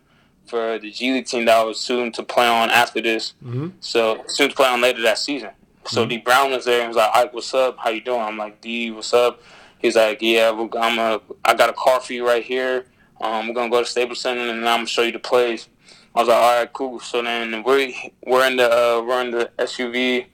for 0.47 0.79
the 0.79 0.91
G 0.91 1.13
League 1.13 1.27
team 1.27 1.45
that 1.47 1.57
I 1.57 1.63
was 1.65 1.79
soon 1.79 2.13
to 2.13 2.23
play 2.23 2.47
on 2.47 2.71
after 2.71 3.01
this. 3.01 3.35
So 3.81 4.25
soon 4.27 4.51
to 4.51 4.55
play 4.55 4.69
on 4.69 4.81
later 4.81 5.01
that 5.03 5.19
season. 5.19 5.51
So 5.87 6.05
D 6.07 6.17
Brown 6.19 6.51
was 6.51 6.65
there 6.65 6.81
and 6.81 6.89
was 6.89 6.97
like, 6.97 7.11
"Ike, 7.15 7.35
what's 7.35 7.53
up? 7.55 7.77
How 7.79 7.91
you 7.91 8.01
doing?" 8.01 8.21
I'm 8.21 8.37
like, 8.39 8.61
"D, 8.61 8.91
what's 8.91 9.13
up?" 9.15 9.41
He's 9.79 9.97
like, 9.97 10.19
"Yeah, 10.23 10.51
I'm 10.51 10.99
a, 10.99 11.21
I 11.45 11.55
got 11.55 11.69
a 11.69 11.75
car 11.75 12.01
for 12.01 12.15
you 12.15 12.27
right 12.27 12.43
here. 12.43 12.87
Um, 13.25 13.49
we're 13.49 13.55
gonna 13.55 13.71
go 13.71 13.81
to 13.81 13.87
Staples 13.87 14.21
Center 14.21 14.41
and 14.43 14.59
I'm 14.69 14.79
gonna 14.81 14.87
show 14.87 15.03
you 15.03 15.13
the 15.13 15.19
plays." 15.19 15.69
I 16.15 16.21
was 16.21 16.29
like, 16.29 16.37
"All 16.37 16.59
right, 16.61 16.73
cool." 16.73 17.01
So 17.01 17.23
then 17.23 17.63
we're 17.63 17.91
we're 18.27 18.47
in 18.47 18.57
the 18.57 18.71
uh, 18.71 19.03
we're 19.03 19.21
in 19.23 19.31
the 19.31 19.51
SUV, 19.59 20.27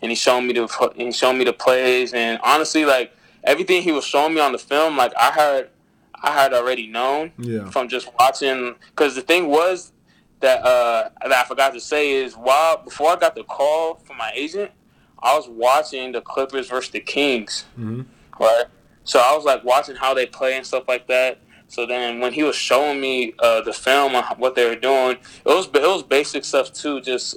and 0.00 0.10
he 0.10 0.14
showed 0.14 0.42
me 0.42 0.52
the 0.52 0.92
he 0.96 1.10
showed 1.12 1.34
me 1.34 1.44
the 1.44 1.52
plays, 1.52 2.14
and 2.14 2.38
honestly, 2.42 2.84
like 2.84 3.12
everything 3.44 3.82
he 3.82 3.92
was 3.92 4.04
showing 4.04 4.34
me 4.34 4.40
on 4.40 4.52
the 4.52 4.58
film, 4.58 4.96
like 4.96 5.12
I 5.18 5.30
had 5.32 5.68
I 6.22 6.30
had 6.30 6.52
already 6.54 6.86
known 6.86 7.32
Yeah. 7.38 7.68
from 7.70 7.88
just 7.88 8.08
watching. 8.18 8.76
Because 8.90 9.14
the 9.14 9.22
thing 9.22 9.48
was 9.48 9.92
that 10.40 10.62
uh, 10.62 11.10
that 11.22 11.32
I 11.32 11.44
forgot 11.44 11.74
to 11.74 11.80
say 11.80 12.12
is 12.12 12.34
while 12.34 12.78
before 12.78 13.10
I 13.10 13.16
got 13.16 13.34
the 13.34 13.44
call 13.44 13.96
from 14.04 14.18
my 14.18 14.30
agent, 14.34 14.70
I 15.18 15.34
was 15.36 15.48
watching 15.48 16.12
the 16.12 16.20
Clippers 16.20 16.68
versus 16.68 16.90
the 16.92 17.00
Kings, 17.00 17.64
right? 18.38 18.64
So 19.04 19.18
I 19.18 19.34
was 19.34 19.44
like 19.44 19.64
watching 19.64 19.96
how 19.96 20.14
they 20.14 20.26
play 20.26 20.56
and 20.56 20.64
stuff 20.64 20.84
like 20.88 21.06
that. 21.08 21.38
So 21.70 21.86
then 21.86 22.18
when 22.18 22.32
he 22.32 22.42
was 22.42 22.56
showing 22.56 23.00
me 23.00 23.32
uh, 23.38 23.60
the 23.60 23.72
film 23.72 24.16
on 24.16 24.24
what 24.38 24.56
they 24.56 24.68
were 24.68 24.74
doing, 24.74 25.12
it 25.12 25.44
was 25.44 25.66
it 25.66 25.72
was 25.82 26.02
basic 26.02 26.44
stuff 26.44 26.72
too, 26.72 27.00
just 27.00 27.36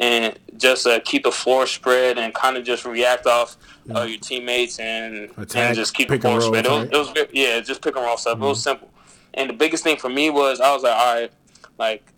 and 0.00 0.36
just 0.56 0.84
uh, 0.84 0.98
keep 1.04 1.22
the 1.22 1.30
floor 1.30 1.64
spread 1.64 2.18
and 2.18 2.34
kind 2.34 2.56
of 2.56 2.64
just 2.64 2.84
react 2.84 3.26
off 3.26 3.56
uh, 3.94 4.02
your 4.02 4.18
teammates 4.18 4.80
and 4.80 5.30
Attack, 5.38 5.56
and 5.68 5.76
just 5.76 5.94
keep 5.94 6.08
the 6.08 6.14
floor 6.18 6.40
spread. 6.48 6.66
It 6.66 6.70
was, 6.70 6.88
it 6.92 6.98
was 6.98 7.10
very- 7.10 7.28
yeah, 7.32 7.60
just 7.60 7.80
pick 7.80 7.94
and 7.94 8.04
roll 8.04 8.16
stuff. 8.16 8.38
It 8.38 8.40
was 8.48 8.60
simple. 8.62 8.90
And 9.34 9.48
the 9.48 9.54
biggest 9.54 9.84
thing 9.84 9.96
for 9.96 10.08
me 10.08 10.28
was 10.30 10.60
I 10.60 10.72
was 10.74 10.82
like, 10.82 10.96
all 10.96 11.14
right, 11.14 11.32
like 11.78 12.12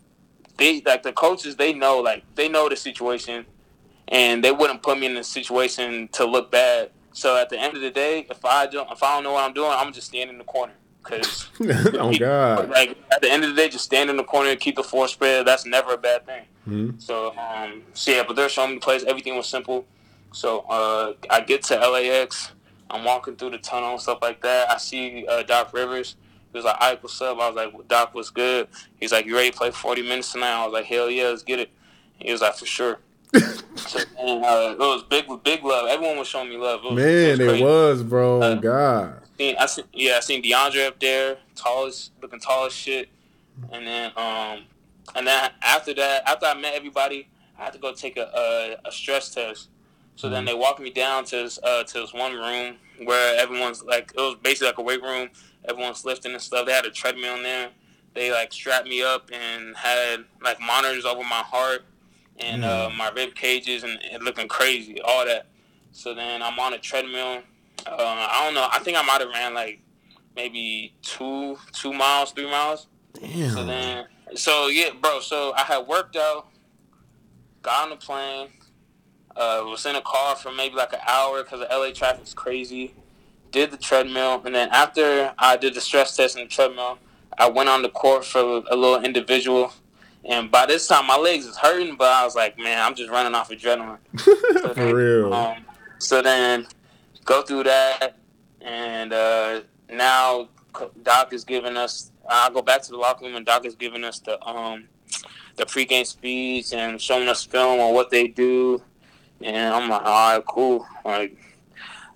they 0.56 0.80
like 0.86 1.02
the 1.02 1.12
coaches 1.12 1.56
they 1.56 1.74
know 1.74 1.98
like 2.00 2.24
they 2.36 2.48
know 2.48 2.70
the 2.70 2.76
situation 2.76 3.44
and 4.08 4.42
they 4.42 4.50
wouldn't 4.52 4.82
put 4.82 4.98
me 4.98 5.06
in 5.06 5.16
a 5.18 5.24
situation 5.24 6.08
to 6.12 6.24
look 6.24 6.50
bad. 6.50 6.90
So 7.12 7.36
at 7.36 7.50
the 7.50 7.58
end 7.60 7.74
of 7.76 7.82
the 7.82 7.90
day, 7.90 8.26
if 8.30 8.42
I 8.46 8.66
don't 8.66 8.90
if 8.90 9.02
I 9.02 9.14
don't 9.14 9.24
know 9.24 9.32
what 9.34 9.44
I'm 9.44 9.52
doing, 9.52 9.70
I'm 9.74 9.92
just 9.92 10.06
standing 10.08 10.34
in 10.36 10.38
the 10.38 10.44
corner 10.44 10.72
because 11.02 11.48
oh 11.94 12.16
God. 12.18 12.70
like 12.70 12.96
at 13.12 13.20
the 13.20 13.30
end 13.30 13.44
of 13.44 13.50
the 13.50 13.56
day, 13.56 13.68
just 13.68 13.84
stand 13.84 14.10
in 14.10 14.16
the 14.16 14.24
corner 14.24 14.50
and 14.50 14.60
keep 14.60 14.76
the 14.76 14.82
four 14.82 15.08
spread. 15.08 15.46
That's 15.46 15.64
never 15.64 15.94
a 15.94 15.98
bad 15.98 16.26
thing. 16.26 16.44
Mhm. 16.68 17.02
So 17.02 17.36
um, 17.36 17.82
so 17.94 18.10
yeah, 18.10 18.22
but 18.26 18.36
they're 18.36 18.48
showing 18.48 18.70
me 18.70 18.74
the 18.76 18.80
plays. 18.80 19.04
Everything 19.04 19.36
was 19.36 19.46
simple. 19.46 19.86
So 20.32 20.60
uh, 20.68 21.14
I 21.28 21.40
get 21.40 21.62
to 21.64 21.76
LAX. 21.76 22.52
I'm 22.90 23.04
walking 23.04 23.36
through 23.36 23.50
the 23.50 23.58
tunnel 23.58 23.92
and 23.92 24.00
stuff 24.00 24.18
like 24.22 24.42
that. 24.42 24.70
I 24.70 24.76
see 24.78 25.26
uh, 25.26 25.42
Doc 25.42 25.72
Rivers. 25.72 26.16
He 26.52 26.58
was 26.58 26.64
like, 26.64 26.76
"Ike, 26.80 27.02
what's 27.02 27.20
up?" 27.20 27.38
I 27.38 27.48
was 27.48 27.56
like, 27.56 27.88
"Doc, 27.88 28.14
what's 28.14 28.30
good?" 28.30 28.68
He's 28.98 29.12
like, 29.12 29.26
"You 29.26 29.36
ready 29.36 29.50
to 29.50 29.56
play 29.56 29.70
40 29.70 30.02
minutes 30.02 30.32
tonight?" 30.32 30.62
I 30.62 30.64
was 30.64 30.72
like, 30.72 30.86
"Hell 30.86 31.08
yeah, 31.10 31.28
let's 31.28 31.42
get 31.42 31.60
it." 31.60 31.70
He 32.18 32.32
was 32.32 32.40
like, 32.40 32.54
"For 32.54 32.66
sure." 32.66 32.98
so 33.76 34.00
and, 34.18 34.44
uh, 34.44 34.72
it 34.72 34.78
was 34.78 35.04
big 35.04 35.26
big 35.44 35.62
love. 35.64 35.88
Everyone 35.88 36.18
was 36.18 36.26
showing 36.26 36.48
me 36.48 36.56
love. 36.56 36.80
It 36.84 36.94
was, 36.94 37.04
Man, 37.04 37.38
was 37.38 37.60
it 37.60 37.62
was, 37.62 38.02
bro. 38.02 38.42
Uh, 38.42 38.54
God. 38.56 39.19
Seen, 39.40 39.56
I 39.58 39.66
seen, 39.66 39.84
yeah, 39.92 40.16
I 40.16 40.20
seen 40.20 40.42
DeAndre 40.42 40.86
up 40.86 41.00
there, 41.00 41.38
tallest, 41.54 42.12
looking 42.20 42.40
tall 42.40 42.66
as 42.66 42.72
shit. 42.72 43.08
And 43.72 43.86
then, 43.86 44.12
um, 44.16 44.64
and 45.14 45.26
then 45.26 45.50
after 45.62 45.94
that, 45.94 46.28
after 46.28 46.46
I 46.46 46.54
met 46.54 46.74
everybody, 46.74 47.28
I 47.58 47.64
had 47.64 47.72
to 47.72 47.78
go 47.78 47.92
take 47.92 48.16
a 48.16 48.30
a, 48.84 48.88
a 48.88 48.92
stress 48.92 49.34
test. 49.34 49.68
So 50.16 50.28
then 50.28 50.44
they 50.44 50.54
walked 50.54 50.80
me 50.80 50.90
down 50.90 51.24
to 51.26 51.36
this, 51.36 51.58
uh, 51.62 51.82
to 51.84 52.00
this 52.00 52.12
one 52.12 52.34
room 52.34 52.76
where 53.04 53.40
everyone's 53.40 53.82
like, 53.82 54.12
it 54.14 54.20
was 54.20 54.36
basically 54.42 54.66
like 54.68 54.78
a 54.78 54.82
weight 54.82 55.02
room. 55.02 55.30
Everyone's 55.66 56.04
lifting 56.04 56.32
and 56.32 56.42
stuff. 56.42 56.66
They 56.66 56.72
had 56.72 56.84
a 56.84 56.90
treadmill 56.90 57.36
in 57.36 57.42
there. 57.42 57.70
They 58.14 58.30
like 58.30 58.52
strapped 58.52 58.86
me 58.86 59.02
up 59.02 59.30
and 59.32 59.74
had 59.76 60.24
like 60.42 60.60
monitors 60.60 61.06
over 61.06 61.22
my 61.22 61.42
heart 61.42 61.84
and 62.38 62.64
uh, 62.64 62.90
my 62.96 63.08
rib 63.10 63.34
cages 63.34 63.82
and, 63.82 63.98
and 64.12 64.22
looking 64.22 64.48
crazy, 64.48 65.00
all 65.00 65.24
that. 65.24 65.46
So 65.92 66.12
then 66.14 66.42
I'm 66.42 66.58
on 66.58 66.74
a 66.74 66.78
treadmill. 66.78 67.42
Uh, 67.86 68.28
I 68.30 68.44
don't 68.44 68.54
know. 68.54 68.68
I 68.70 68.78
think 68.80 68.96
I 68.98 69.02
might 69.02 69.20
have 69.20 69.30
ran 69.30 69.54
like 69.54 69.80
maybe 70.36 70.94
two 71.02 71.56
two 71.72 71.92
miles, 71.92 72.32
three 72.32 72.50
miles. 72.50 72.86
Damn. 73.14 73.50
So 73.50 73.64
then, 73.64 74.06
so 74.34 74.68
yeah, 74.68 74.90
bro. 75.00 75.20
So 75.20 75.52
I 75.54 75.62
had 75.62 75.86
worked 75.86 76.16
out, 76.16 76.48
got 77.62 77.84
on 77.84 77.90
the 77.90 77.96
plane, 77.96 78.48
uh, 79.36 79.62
was 79.64 79.84
in 79.86 79.96
a 79.96 80.02
car 80.02 80.36
for 80.36 80.52
maybe 80.52 80.74
like 80.74 80.92
an 80.92 81.00
hour 81.06 81.42
because 81.42 81.60
the 81.60 81.68
LA 81.70 81.90
traffic's 81.92 82.34
crazy. 82.34 82.94
Did 83.50 83.72
the 83.72 83.76
treadmill, 83.76 84.42
and 84.44 84.54
then 84.54 84.68
after 84.70 85.34
I 85.36 85.56
did 85.56 85.74
the 85.74 85.80
stress 85.80 86.16
test 86.16 86.36
in 86.36 86.44
the 86.44 86.48
treadmill, 86.48 86.98
I 87.36 87.48
went 87.48 87.68
on 87.68 87.82
the 87.82 87.88
court 87.88 88.24
for 88.24 88.40
a 88.40 88.76
little 88.76 89.02
individual. 89.02 89.72
And 90.24 90.50
by 90.50 90.66
this 90.66 90.86
time, 90.86 91.06
my 91.06 91.16
legs 91.16 91.46
is 91.46 91.56
hurting, 91.56 91.96
but 91.96 92.12
I 92.12 92.24
was 92.24 92.36
like, 92.36 92.58
man, 92.58 92.78
I'm 92.80 92.94
just 92.94 93.10
running 93.10 93.34
off 93.34 93.50
adrenaline. 93.50 93.98
So 94.60 94.74
For 94.74 94.94
real. 94.94 95.32
Um, 95.32 95.64
so 95.98 96.20
then 96.20 96.66
go 97.30 97.42
through 97.42 97.62
that, 97.62 98.16
and 98.60 99.12
uh, 99.12 99.60
now 99.88 100.48
Doc 101.04 101.32
is 101.32 101.44
giving 101.44 101.76
us. 101.76 102.10
I 102.28 102.50
go 102.50 102.60
back 102.60 102.82
to 102.82 102.90
the 102.90 102.96
locker 102.96 103.24
room 103.24 103.36
and 103.36 103.46
Doc 103.46 103.64
is 103.64 103.76
giving 103.76 104.04
us 104.04 104.18
the 104.18 104.34
um 104.44 104.88
the 105.56 105.64
pregame 105.64 106.06
speech 106.06 106.72
and 106.72 107.00
showing 107.00 107.28
us 107.28 107.44
film 107.44 107.78
on 107.78 107.94
what 107.94 108.10
they 108.10 108.26
do, 108.26 108.82
and 109.40 109.72
I'm 109.72 109.88
like, 109.88 110.02
all 110.02 110.36
right, 110.36 110.44
cool. 110.46 110.86
Like, 111.04 111.36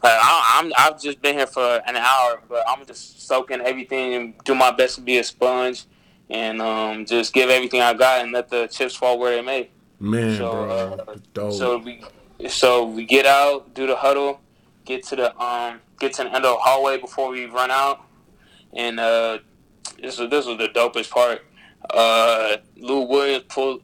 like 0.03 0.18
I, 0.20 0.61
I'm 0.61 0.72
I've 0.77 1.00
just 1.00 1.22
been 1.22 1.37
here 1.37 1.46
for 1.46 1.81
an 1.87 1.96
hour, 1.96 2.42
but 2.48 2.64
I'm 2.68 2.85
just 2.85 3.27
soaking 3.29 3.61
everything 3.61 4.14
and 4.14 4.35
do 4.44 4.57
my 4.57 4.72
best 4.72 4.96
to 4.96 5.00
be 5.00 5.18
a 5.18 5.24
sponge, 5.24 5.85
and 6.29 6.61
um 6.61 7.07
just 7.07 7.33
give 7.33 7.50
everything 7.50 7.81
I 7.81 7.94
got 7.94 8.22
and 8.22 8.33
let 8.33 8.48
the 8.48 8.66
chips 8.66 8.96
fall 8.96 9.20
where 9.20 9.37
they 9.37 9.42
may. 9.42 9.70
Man, 10.00 10.38
So, 10.38 10.50
bro, 10.50 10.70
uh. 10.70 11.50
So 11.50 11.79
we, 11.79 12.03
so 12.48 12.85
we 12.85 13.05
get 13.05 13.27
out, 13.27 13.74
do 13.74 13.87
the 13.87 13.94
huddle, 13.94 14.40
get 14.85 15.05
to 15.05 15.16
the 15.16 15.37
um, 15.42 15.81
get 15.99 16.12
to 16.14 16.23
the 16.25 16.29
end 16.29 16.37
of 16.37 16.42
the 16.42 16.57
hallway 16.57 16.99
before 16.99 17.31
we 17.31 17.47
run 17.47 17.70
out, 17.70 18.01
and 18.73 18.99
uh, 19.01 19.38
this 20.01 20.18
was 20.18 20.31
this 20.31 20.47
was 20.47 20.59
the 20.59 20.68
dopest 20.68 21.11
part. 21.11 21.42
Uh, 21.90 22.57
Lou 22.77 23.03
Williams 23.03 23.44
pull, 23.49 23.81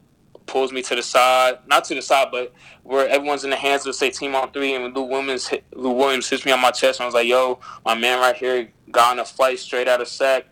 pulls 0.47 0.73
me 0.73 0.81
to 0.83 0.95
the 0.95 1.03
side, 1.03 1.59
not 1.67 1.85
to 1.85 1.95
the 1.95 2.01
side, 2.03 2.29
but 2.33 2.53
where 2.83 3.07
everyone's 3.09 3.45
in 3.45 3.51
the 3.51 3.57
hands 3.57 3.87
of 3.87 3.95
say 3.95 4.11
team 4.11 4.35
on 4.35 4.51
three, 4.53 4.75
and 4.75 4.95
Lou 4.97 5.03
Williams 5.03 5.47
hit, 5.49 5.65
Lou 5.75 5.91
Williams 5.93 6.29
hits 6.29 6.45
me 6.47 6.53
on 6.53 6.61
my 6.61 6.71
chest, 6.71 7.01
and 7.01 7.05
I 7.05 7.07
was 7.07 7.15
like, 7.15 7.27
"Yo, 7.27 7.59
my 7.85 7.95
man 7.95 8.19
right 8.21 8.37
here 8.37 8.71
got 8.91 9.13
on 9.13 9.19
a 9.19 9.25
flight 9.25 9.59
straight 9.59 9.89
out 9.89 10.01
of 10.01 10.09
SAC." 10.09 10.47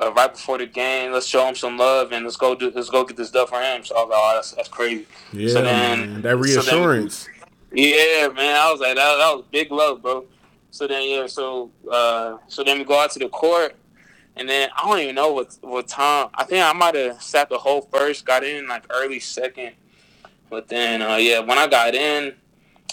Uh, 0.00 0.12
right 0.14 0.32
before 0.32 0.58
the 0.58 0.66
game, 0.66 1.12
let's 1.12 1.24
show 1.24 1.46
him 1.46 1.54
some 1.54 1.78
love 1.78 2.10
and 2.10 2.24
let's 2.24 2.34
go 2.36 2.52
do 2.56 2.68
let's 2.74 2.90
go 2.90 3.04
get 3.04 3.16
this 3.16 3.30
done 3.30 3.46
for 3.46 3.60
him. 3.60 3.84
So 3.84 3.94
I 3.94 4.00
was 4.00 4.10
like, 4.10 4.18
oh, 4.20 4.32
that's, 4.34 4.50
that's 4.50 4.68
crazy. 4.68 5.06
yeah, 5.32 5.48
so 5.52 5.62
then- 5.62 6.00
man, 6.14 6.22
that 6.22 6.30
so 6.30 6.30
then- 6.32 6.40
reassurance. 6.40 7.28
Yeah, 7.74 8.28
man, 8.28 8.56
I 8.56 8.70
was 8.70 8.80
like, 8.80 8.94
that, 8.96 9.16
that 9.16 9.34
was 9.36 9.44
big 9.50 9.70
love, 9.70 10.02
bro. 10.02 10.24
So 10.70 10.86
then, 10.86 11.08
yeah, 11.08 11.26
so 11.26 11.70
uh, 11.90 12.38
so 12.48 12.64
then 12.64 12.78
we 12.78 12.84
go 12.84 12.98
out 12.98 13.10
to 13.12 13.18
the 13.18 13.28
court, 13.28 13.76
and 14.36 14.48
then 14.48 14.68
I 14.76 14.88
don't 14.88 14.98
even 15.00 15.14
know 15.14 15.32
what 15.32 15.56
what 15.60 15.86
time. 15.88 16.28
I 16.34 16.44
think 16.44 16.64
I 16.64 16.72
might 16.72 16.94
have 16.96 17.22
sat 17.22 17.48
the 17.48 17.58
whole 17.58 17.82
first, 17.92 18.24
got 18.24 18.42
in 18.44 18.66
like 18.66 18.84
early 18.90 19.20
second, 19.20 19.72
but 20.50 20.68
then 20.68 21.00
uh, 21.02 21.16
yeah, 21.16 21.40
when 21.40 21.58
I 21.58 21.66
got 21.68 21.94
in, 21.94 22.34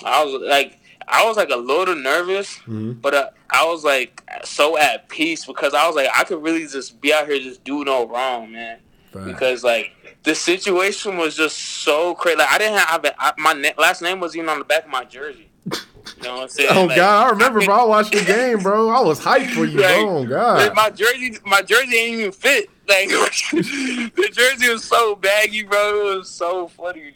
I 0.06 0.24
was 0.24 0.42
like, 0.48 0.80
I 1.08 1.26
was 1.26 1.38
like 1.38 1.50
a 1.50 1.56
little 1.58 1.96
nervous, 1.96 2.56
Mhm. 2.68 3.02
but 3.02 3.14
uh, 3.16 3.30
I 3.50 3.66
was 3.66 3.84
like 3.84 4.22
so 4.44 4.78
at 4.78 5.10
peace 5.10 5.46
because 5.46 5.74
I 5.74 5.88
was 5.88 5.96
like, 5.96 6.10
I 6.16 6.24
could 6.24 6.42
really 6.44 6.68
just 6.68 7.02
be 7.02 7.12
out 7.14 7.28
here 7.28 7.40
just 7.40 7.64
do 7.64 7.84
no 7.84 8.08
wrong, 8.08 8.52
man 8.52 8.78
Facts. 9.12 9.26
because 9.26 9.64
like 9.64 9.92
the 10.24 10.36
situation 10.36 11.18
was 11.18 11.36
just 11.36 11.58
so 11.58 12.14
crazy. 12.16 12.38
Like 12.38 12.52
I 12.52 12.58
didn't 12.58 12.80
have 12.80 13.06
I, 13.18 13.34
my 13.38 13.54
na- 13.54 13.70
last 13.78 14.02
name 14.02 14.20
was 14.20 14.36
even 14.36 14.50
on 14.50 14.60
the 14.60 14.66
back 14.66 14.86
of 14.86 14.90
my 14.92 15.04
jersey. 15.04 15.50
You 15.66 16.24
know 16.24 16.36
what 16.36 16.44
I'm 16.44 16.50
saying? 16.50 16.70
Oh 16.72 16.86
Like, 16.86 16.98
God, 16.98 17.28
I 17.28 17.30
remember, 17.32 17.62
I 17.62 17.66
bro. 17.66 17.76
I 17.76 17.84
watched 17.86 18.12
the 18.14 18.24
game, 18.24 18.60
bro. 18.60 18.90
I 18.90 19.02
was 19.02 19.20
hyped 19.20 19.52
for 19.52 19.66
you, 19.66 19.80
Like, 19.80 19.96
bro. 19.96 20.18
Oh 20.20 20.26
God. 20.26 20.76
My 20.76 20.90
jersey, 20.90 21.38
my 21.46 21.62
jersey 21.62 21.96
ain't 21.98 22.20
even 22.20 22.32
fit. 22.32 22.70
Like 22.88 23.08
the 23.52 24.30
jersey 24.32 24.70
was 24.70 24.84
so 24.84 25.16
baggy, 25.16 25.64
bro. 25.64 26.12
It 26.14 26.18
was 26.18 26.30
so 26.30 26.68
funny. 26.68 27.14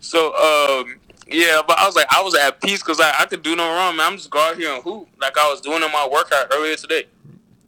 So 0.00 0.34
um, 0.34 0.96
yeah, 1.28 1.62
but 1.66 1.78
I 1.78 1.86
was 1.86 1.94
like, 1.96 2.06
I 2.10 2.22
was 2.22 2.34
at 2.34 2.60
peace 2.60 2.80
because 2.80 3.00
I, 3.00 3.12
I 3.20 3.26
could 3.26 3.42
do 3.42 3.56
no 3.56 3.64
wrong, 3.68 3.96
man. 3.96 4.12
I'm 4.12 4.16
just 4.16 4.34
out 4.34 4.56
here 4.56 4.74
and 4.74 4.82
hoop 4.82 5.08
like 5.20 5.38
I 5.38 5.48
was 5.50 5.60
doing 5.60 5.82
in 5.82 5.92
my 5.92 6.08
workout 6.10 6.48
earlier 6.52 6.76
today. 6.76 7.04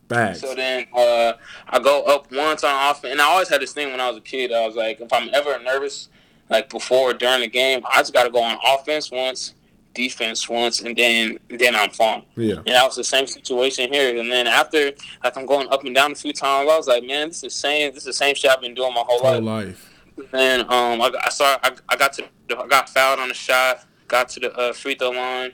Facts. 0.08 0.40
So 0.40 0.54
then 0.54 0.86
uh, 0.94 1.32
I 1.68 1.78
go 1.78 2.02
up 2.02 2.30
once 2.30 2.62
on 2.64 2.90
offense, 2.90 3.12
and 3.12 3.20
I 3.20 3.24
always 3.24 3.48
had 3.48 3.60
this 3.60 3.72
thing 3.72 3.90
when 3.90 4.00
I 4.00 4.08
was 4.08 4.18
a 4.18 4.20
kid. 4.20 4.52
I 4.52 4.66
was 4.66 4.76
like, 4.76 5.00
if 5.00 5.12
I'm 5.12 5.30
ever 5.32 5.58
nervous, 5.62 6.08
like 6.50 6.68
before 6.68 7.10
or 7.10 7.14
during 7.14 7.40
the 7.40 7.48
game, 7.48 7.82
I 7.90 7.98
just 7.98 8.12
got 8.12 8.24
to 8.24 8.30
go 8.30 8.42
on 8.42 8.58
offense 8.66 9.10
once, 9.10 9.54
defense 9.94 10.46
once, 10.48 10.82
and 10.82 10.94
then 10.94 11.38
then 11.48 11.74
I'm 11.74 11.90
fine. 11.90 12.22
yeah. 12.36 12.56
And 12.56 12.66
that 12.66 12.84
was 12.84 12.96
the 12.96 13.04
same 13.04 13.26
situation 13.26 13.92
here. 13.92 14.18
And 14.18 14.30
then 14.30 14.46
after, 14.46 14.92
like 15.22 15.36
I'm 15.38 15.46
going 15.46 15.68
up 15.70 15.84
and 15.84 15.94
down 15.94 16.12
a 16.12 16.14
few 16.14 16.32
times, 16.34 16.68
I 16.70 16.76
was 16.76 16.86
like, 16.86 17.04
man, 17.04 17.28
this 17.28 17.36
is 17.38 17.42
the 17.42 17.50
same. 17.50 17.90
This 17.92 17.98
is 18.02 18.06
the 18.06 18.12
same 18.12 18.34
shit 18.34 18.50
I've 18.50 18.60
been 18.60 18.74
doing 18.74 18.92
my 18.92 19.04
whole 19.06 19.20
Whole 19.20 19.40
life. 19.40 19.90
life. 20.16 20.28
Then 20.32 20.60
um, 20.62 21.00
I, 21.00 21.10
I 21.24 21.28
saw 21.30 21.56
I, 21.62 21.72
I 21.88 21.96
got 21.96 22.12
to 22.14 22.24
I 22.58 22.66
got 22.66 22.88
fouled 22.90 23.20
on 23.20 23.30
a 23.30 23.34
shot, 23.34 23.84
got 24.06 24.28
to 24.30 24.40
the 24.40 24.54
uh, 24.56 24.72
free 24.72 24.94
throw 24.96 25.10
line, 25.10 25.52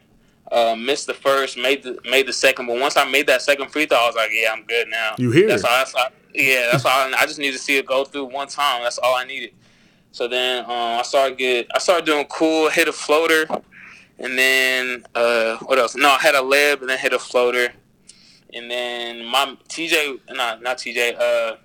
uh, 0.50 0.74
missed 0.76 1.06
the 1.06 1.14
first, 1.14 1.56
made 1.56 1.82
the 1.82 1.98
made 2.04 2.26
the 2.26 2.32
second. 2.32 2.66
But 2.66 2.80
once 2.80 2.96
I 2.96 3.04
made 3.04 3.26
that 3.28 3.42
second 3.42 3.70
free 3.70 3.86
throw, 3.86 3.98
I 3.98 4.06
was 4.06 4.16
like, 4.16 4.30
yeah, 4.32 4.52
I'm 4.52 4.64
good 4.64 4.88
now. 4.88 5.14
You 5.18 5.30
hear? 5.30 5.48
That's 5.48 5.64
all. 5.64 5.70
That's 5.70 5.94
all. 5.94 6.08
Yeah, 6.34 6.68
that's 6.72 6.84
all. 6.84 6.92
I, 6.92 7.12
I 7.18 7.26
just 7.26 7.38
need 7.38 7.52
to 7.52 7.58
see 7.58 7.76
it 7.76 7.86
go 7.86 8.04
through 8.04 8.26
one 8.26 8.48
time. 8.48 8.82
That's 8.82 8.98
all 8.98 9.14
I 9.14 9.24
needed. 9.24 9.52
So 10.12 10.26
then 10.26 10.64
um, 10.64 10.70
I 10.70 11.02
started 11.02 11.38
get 11.38 11.68
I 11.74 11.78
started 11.78 12.04
doing 12.04 12.26
cool, 12.26 12.68
hit 12.68 12.88
a 12.88 12.92
floater, 12.92 13.46
and 14.18 14.36
then 14.36 15.04
uh, 15.14 15.56
what 15.58 15.78
else? 15.78 15.94
No, 15.94 16.10
I 16.10 16.18
had 16.18 16.34
a 16.34 16.42
lib 16.42 16.80
and 16.80 16.90
then 16.90 16.98
hit 16.98 17.12
a 17.12 17.18
floater, 17.18 17.72
and 18.52 18.70
then 18.70 19.24
my 19.24 19.56
TJ, 19.68 20.20
not 20.30 20.62
not 20.62 20.78
TJ, 20.78 21.18
uh, 21.18 21.56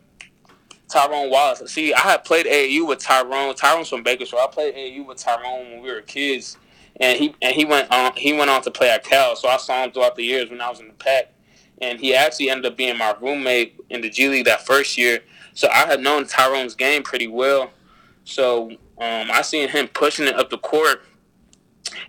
Tyrone 0.87 1.31
Wallace. 1.31 1.71
See, 1.71 1.93
I 1.93 1.99
had 2.01 2.23
played 2.23 2.45
AAU 2.45 2.87
with 2.87 2.99
Tyrone. 2.99 3.55
Tyrone's 3.55 3.89
from 3.89 4.03
Bakersfield. 4.03 4.43
I 4.43 4.51
played 4.51 4.75
AAU 4.75 5.07
with 5.07 5.17
Tyrone 5.17 5.71
when 5.71 5.81
we 5.81 5.91
were 5.91 6.01
kids, 6.01 6.57
and 6.99 7.19
he 7.19 7.35
and 7.41 7.55
he 7.55 7.65
went 7.65 7.91
on 7.91 8.13
he 8.15 8.33
went 8.33 8.49
on 8.49 8.61
to 8.63 8.71
play 8.71 8.89
at 8.89 9.03
Cal. 9.03 9.35
So 9.35 9.47
I 9.47 9.57
saw 9.57 9.83
him 9.83 9.91
throughout 9.91 10.15
the 10.15 10.23
years 10.23 10.49
when 10.49 10.61
I 10.61 10.69
was 10.69 10.79
in 10.79 10.87
the 10.87 10.93
pack, 10.93 11.33
and 11.81 11.99
he 11.99 12.15
actually 12.15 12.49
ended 12.49 12.71
up 12.71 12.77
being 12.77 12.97
my 12.97 13.15
roommate 13.21 13.79
in 13.89 14.01
the 14.01 14.09
G 14.09 14.29
League 14.29 14.45
that 14.45 14.65
first 14.65 14.97
year. 14.97 15.19
So 15.53 15.69
I 15.69 15.85
had 15.85 16.01
known 16.01 16.25
Tyrone's 16.25 16.75
game 16.75 17.03
pretty 17.03 17.27
well. 17.27 17.71
So 18.23 18.71
um, 18.97 19.29
I 19.31 19.41
seen 19.41 19.69
him 19.69 19.87
pushing 19.87 20.27
it 20.27 20.35
up 20.35 20.49
the 20.49 20.57
court, 20.57 21.03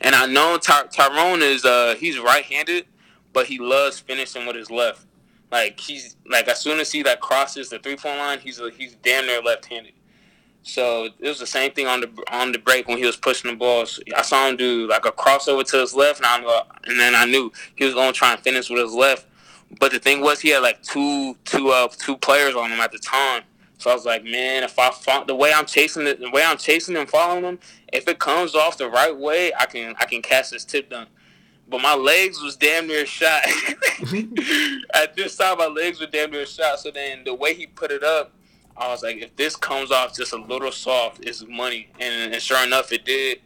and 0.01 0.15
I 0.15 0.27
know 0.27 0.59
Ty- 0.59 0.87
Tyrone 0.87 1.43
is 1.43 1.65
uh, 1.65 1.95
he's 1.99 2.19
right-handed, 2.19 2.87
but 3.33 3.47
he 3.47 3.59
loves 3.59 3.99
finishing 3.99 4.47
with 4.47 4.57
his 4.57 4.71
left. 4.71 5.07
Like 5.51 5.79
he's 5.79 6.17
like 6.29 6.49
as 6.49 6.61
soon 6.61 6.81
as 6.81 6.91
he 6.91 7.03
like 7.03 7.21
crosses 7.21 7.71
the 7.71 7.79
three 7.79 7.97
point 7.97 8.19
line, 8.19 8.39
he's 8.41 8.61
he's 8.77 8.97
damn 8.97 9.27
near 9.27 9.41
left 9.41 9.67
handed. 9.67 9.93
So 10.67 11.05
it 11.05 11.29
was 11.29 11.39
the 11.39 11.47
same 11.47 11.71
thing 11.71 11.87
on 11.87 12.01
the 12.01 12.11
on 12.33 12.51
the 12.51 12.59
break 12.59 12.89
when 12.89 12.99
he 12.99 13.07
was 13.07 13.17
pushing 13.17 13.53
the 13.53 13.57
ball. 13.57 13.87
So 13.87 14.03
I 14.17 14.23
saw 14.23 14.49
him 14.49 14.57
do 14.57 14.89
like 14.89 15.05
a 15.07 15.13
crossover 15.13 15.65
to 15.71 15.79
his 15.79 15.95
left, 15.95 16.19
and, 16.19 16.27
I, 16.27 16.63
and 16.87 16.99
then 16.99 17.15
I 17.15 17.25
knew 17.25 17.53
he 17.77 17.85
was 17.85 17.95
going 17.95 18.13
to 18.13 18.19
try 18.19 18.33
and 18.33 18.41
finish 18.41 18.69
with 18.69 18.83
his 18.83 18.93
left. 18.93 19.27
But 19.79 19.93
the 19.93 20.01
thing 20.01 20.21
was, 20.23 20.41
he 20.41 20.49
had 20.49 20.65
like 20.65 20.83
two 20.83 21.37
two 21.45 21.69
uh 21.69 21.87
two 21.97 22.17
players 22.17 22.57
on 22.57 22.73
him 22.73 22.81
at 22.81 22.91
the 22.91 22.99
time. 22.99 23.45
So 23.79 23.91
I 23.91 23.95
was 23.95 24.05
like, 24.05 24.25
man, 24.25 24.65
if 24.65 24.77
I 24.77 24.91
the 25.25 25.37
way 25.37 25.53
I'm 25.55 25.67
chasing 25.67 26.05
it, 26.05 26.19
the 26.19 26.31
way 26.31 26.43
I'm 26.43 26.59
chasing 26.59 26.97
and 26.97 27.09
following 27.09 27.45
him, 27.45 27.61
if 27.93 28.09
it 28.09 28.19
comes 28.19 28.57
off 28.57 28.77
the 28.77 28.91
right 28.91 29.17
way, 29.17 29.53
I 29.55 29.67
can 29.67 29.95
I 30.01 30.05
can 30.07 30.21
catch 30.21 30.51
this 30.51 30.65
tip 30.65 30.91
dunk. 30.91 31.09
But 31.69 31.81
my 31.81 31.95
legs 31.95 32.43
was 32.43 32.57
damn 32.57 32.89
near 32.89 33.07
shot. 33.07 33.43
At 34.95 35.15
this 35.15 35.37
time, 35.37 35.59
my 35.59 35.67
legs 35.67 36.01
were 36.01 36.07
damn 36.07 36.33
near 36.33 36.47
shot. 36.47 36.81
So 36.81 36.91
then 36.91 37.23
the 37.25 37.35
way 37.35 37.55
he 37.55 37.67
put 37.67 37.93
it 37.93 38.03
up, 38.03 38.33
I 38.79 38.89
was 38.89 39.03
like, 39.03 39.17
if 39.17 39.35
this 39.37 39.57
comes 39.57 39.91
off 39.91 40.15
just 40.15 40.33
a 40.33 40.37
little 40.37 40.73
soft, 40.73 41.25
it's 41.25 41.45
money. 41.47 41.89
And, 41.99 42.35
and 42.35 42.43
sure 42.43 42.63
enough, 42.65 42.93
it 42.93 43.05
did. 43.05 43.41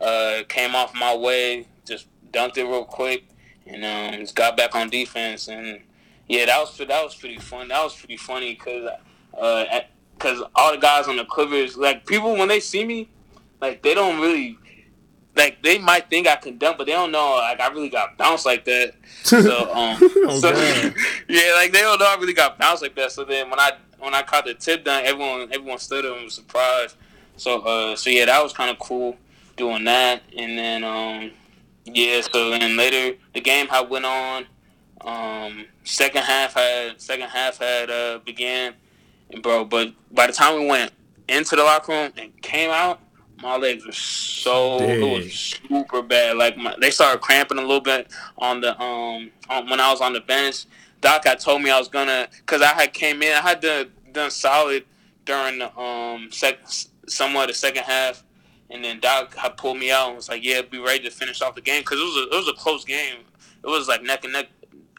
Uh, 0.00 0.42
came 0.48 0.74
off 0.74 0.94
my 0.94 1.14
way, 1.14 1.66
just 1.84 2.06
dunked 2.32 2.56
it 2.56 2.64
real 2.64 2.84
quick, 2.84 3.24
and 3.66 3.84
um, 3.84 4.20
just 4.20 4.36
got 4.36 4.56
back 4.56 4.74
on 4.76 4.88
defense. 4.88 5.48
And 5.48 5.80
yeah, 6.28 6.46
that 6.46 6.60
was 6.60 6.76
that 6.78 7.04
was 7.04 7.16
pretty 7.16 7.38
fun. 7.38 7.68
That 7.68 7.82
was 7.82 7.96
pretty 7.96 8.16
funny 8.16 8.54
because 8.54 8.88
uh, 9.36 9.64
because 10.16 10.42
all 10.54 10.72
the 10.72 10.78
guys 10.78 11.08
on 11.08 11.16
the 11.16 11.24
Clippers, 11.24 11.76
like 11.76 12.06
people 12.06 12.36
when 12.36 12.48
they 12.48 12.60
see 12.60 12.84
me, 12.84 13.08
like 13.60 13.82
they 13.82 13.94
don't 13.94 14.20
really. 14.20 14.58
Like 15.36 15.62
they 15.62 15.78
might 15.78 16.10
think 16.10 16.26
I 16.26 16.34
can 16.34 16.58
dunk, 16.58 16.78
but 16.78 16.86
they 16.88 16.92
don't 16.94 17.12
know 17.12 17.36
like 17.36 17.60
I 17.60 17.68
really 17.68 17.90
got 17.90 18.18
bounced 18.18 18.44
like 18.44 18.64
that. 18.64 18.94
So 19.22 19.38
um, 19.72 19.96
Oh, 20.00 20.40
so 20.40 20.48
yeah, 21.28 21.52
like 21.54 21.70
they 21.70 21.80
don't 21.80 22.00
know 22.00 22.06
I 22.06 22.16
really 22.18 22.32
got 22.32 22.58
bounced 22.58 22.82
like 22.82 22.96
that. 22.96 23.12
So 23.12 23.24
then 23.24 23.48
when 23.48 23.60
I 23.60 23.70
when 23.98 24.14
I 24.14 24.22
caught 24.22 24.44
the 24.44 24.54
tip 24.54 24.84
dunk, 24.84 25.06
everyone 25.06 25.48
everyone 25.52 25.78
stood 25.78 26.04
up 26.04 26.16
and 26.16 26.24
was 26.24 26.34
surprised. 26.34 26.96
So 27.36 27.60
uh, 27.60 27.96
so 27.96 28.10
yeah, 28.10 28.26
that 28.26 28.42
was 28.42 28.52
kind 28.52 28.70
of 28.70 28.78
cool 28.78 29.16
doing 29.56 29.84
that. 29.84 30.22
And 30.36 30.58
then 30.58 30.84
um, 30.84 31.30
yeah, 31.84 32.20
so 32.32 32.50
then 32.50 32.76
later 32.76 33.16
the 33.34 33.40
game 33.40 33.66
had 33.68 33.88
went 33.88 34.04
on. 34.04 34.46
Um, 35.00 35.66
second 35.84 36.22
half 36.24 36.54
had 36.54 37.00
second 37.00 37.28
half 37.28 37.58
had 37.58 37.90
uh, 37.90 38.18
began, 38.24 38.74
and 39.30 39.42
bro. 39.42 39.64
But 39.64 39.92
by 40.10 40.26
the 40.26 40.32
time 40.32 40.60
we 40.60 40.66
went 40.66 40.92
into 41.28 41.56
the 41.56 41.62
locker 41.62 41.92
room 41.92 42.12
and 42.16 42.42
came 42.42 42.70
out, 42.70 43.00
my 43.42 43.56
legs 43.56 43.86
were 43.86 43.92
so 43.92 44.78
it 44.80 45.00
was 45.00 45.32
super 45.32 46.02
bad. 46.02 46.36
Like 46.36 46.56
my, 46.56 46.74
they 46.80 46.90
started 46.90 47.20
cramping 47.20 47.58
a 47.58 47.62
little 47.62 47.80
bit 47.80 48.12
on 48.38 48.60
the 48.60 48.80
um 48.80 49.30
on, 49.48 49.68
when 49.70 49.80
I 49.80 49.90
was 49.90 50.00
on 50.00 50.12
the 50.12 50.20
bench. 50.20 50.64
Doc 51.00 51.24
had 51.24 51.40
told 51.40 51.62
me 51.62 51.70
I 51.70 51.78
was 51.78 51.88
gonna 51.88 52.28
because 52.38 52.62
I 52.62 52.74
had 52.74 52.92
came 52.92 53.22
in. 53.22 53.32
I 53.32 53.40
had 53.40 53.60
done 53.60 53.90
done 54.12 54.30
solid 54.30 54.84
during 55.24 55.58
the 55.58 55.76
um 55.78 56.30
sec, 56.30 56.58
somewhat 57.06 57.48
the 57.48 57.54
second 57.54 57.84
half, 57.84 58.24
and 58.70 58.84
then 58.84 59.00
Doc 59.00 59.34
had 59.34 59.56
pulled 59.56 59.78
me 59.78 59.90
out 59.90 60.08
and 60.08 60.16
was 60.16 60.28
like, 60.28 60.44
"Yeah, 60.44 60.62
be 60.62 60.78
ready 60.78 61.04
to 61.04 61.10
finish 61.10 61.40
off 61.42 61.54
the 61.54 61.60
game," 61.60 61.82
because 61.82 62.00
it 62.00 62.04
was 62.04 62.16
a, 62.16 62.34
it 62.34 62.38
was 62.38 62.48
a 62.48 62.52
close 62.54 62.84
game. 62.84 63.18
It 63.62 63.66
was 63.66 63.88
like 63.88 64.02
neck 64.02 64.24
and 64.24 64.32
neck 64.32 64.48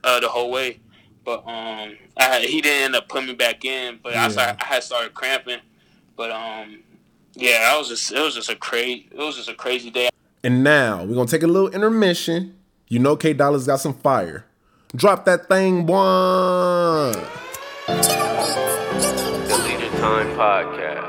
uh, 0.04 0.20
the 0.20 0.30
whole 0.30 0.52
way. 0.52 0.80
But 1.26 1.39
um, 1.39 1.97
I 2.18 2.24
had, 2.24 2.43
he 2.43 2.62
didn't 2.62 2.86
end 2.86 2.95
up 2.95 3.08
putting 3.08 3.28
me 3.28 3.36
back 3.36 3.66
in. 3.66 4.00
But 4.02 4.16
I 4.16 4.30
started, 4.30 4.62
I 4.62 4.66
had 4.66 4.84
started 4.84 5.14
cramping. 5.14 5.60
But 6.16 6.32
um, 6.32 6.80
yeah, 7.34 7.60
that 7.60 7.78
was 7.78 7.89
just 7.89 8.12
it 8.12 8.20
was 8.20 8.36
just 8.36 8.50
a 8.50 8.56
crazy 8.56 9.08
it 9.12 9.18
was 9.18 9.36
just 9.36 9.50
a 9.50 9.54
crazy 9.54 9.89
day. 9.89 10.10
And 10.43 10.64
now 10.64 11.04
we're 11.04 11.16
gonna 11.16 11.28
take 11.28 11.43
a 11.43 11.47
little 11.47 11.70
intermission. 11.70 12.56
You 12.88 13.00
know 13.00 13.16
K 13.16 13.34
Dollaz 13.34 13.68
got 13.68 13.80
some 13.80 13.93
fire. 13.93 14.45
Drop 14.96 15.26
that 15.26 15.48
thing, 15.48 15.86
one. 15.86 17.12
The 17.86 19.58
Leisure 19.64 19.92
Time 20.00 20.28
Podcast. 20.36 21.06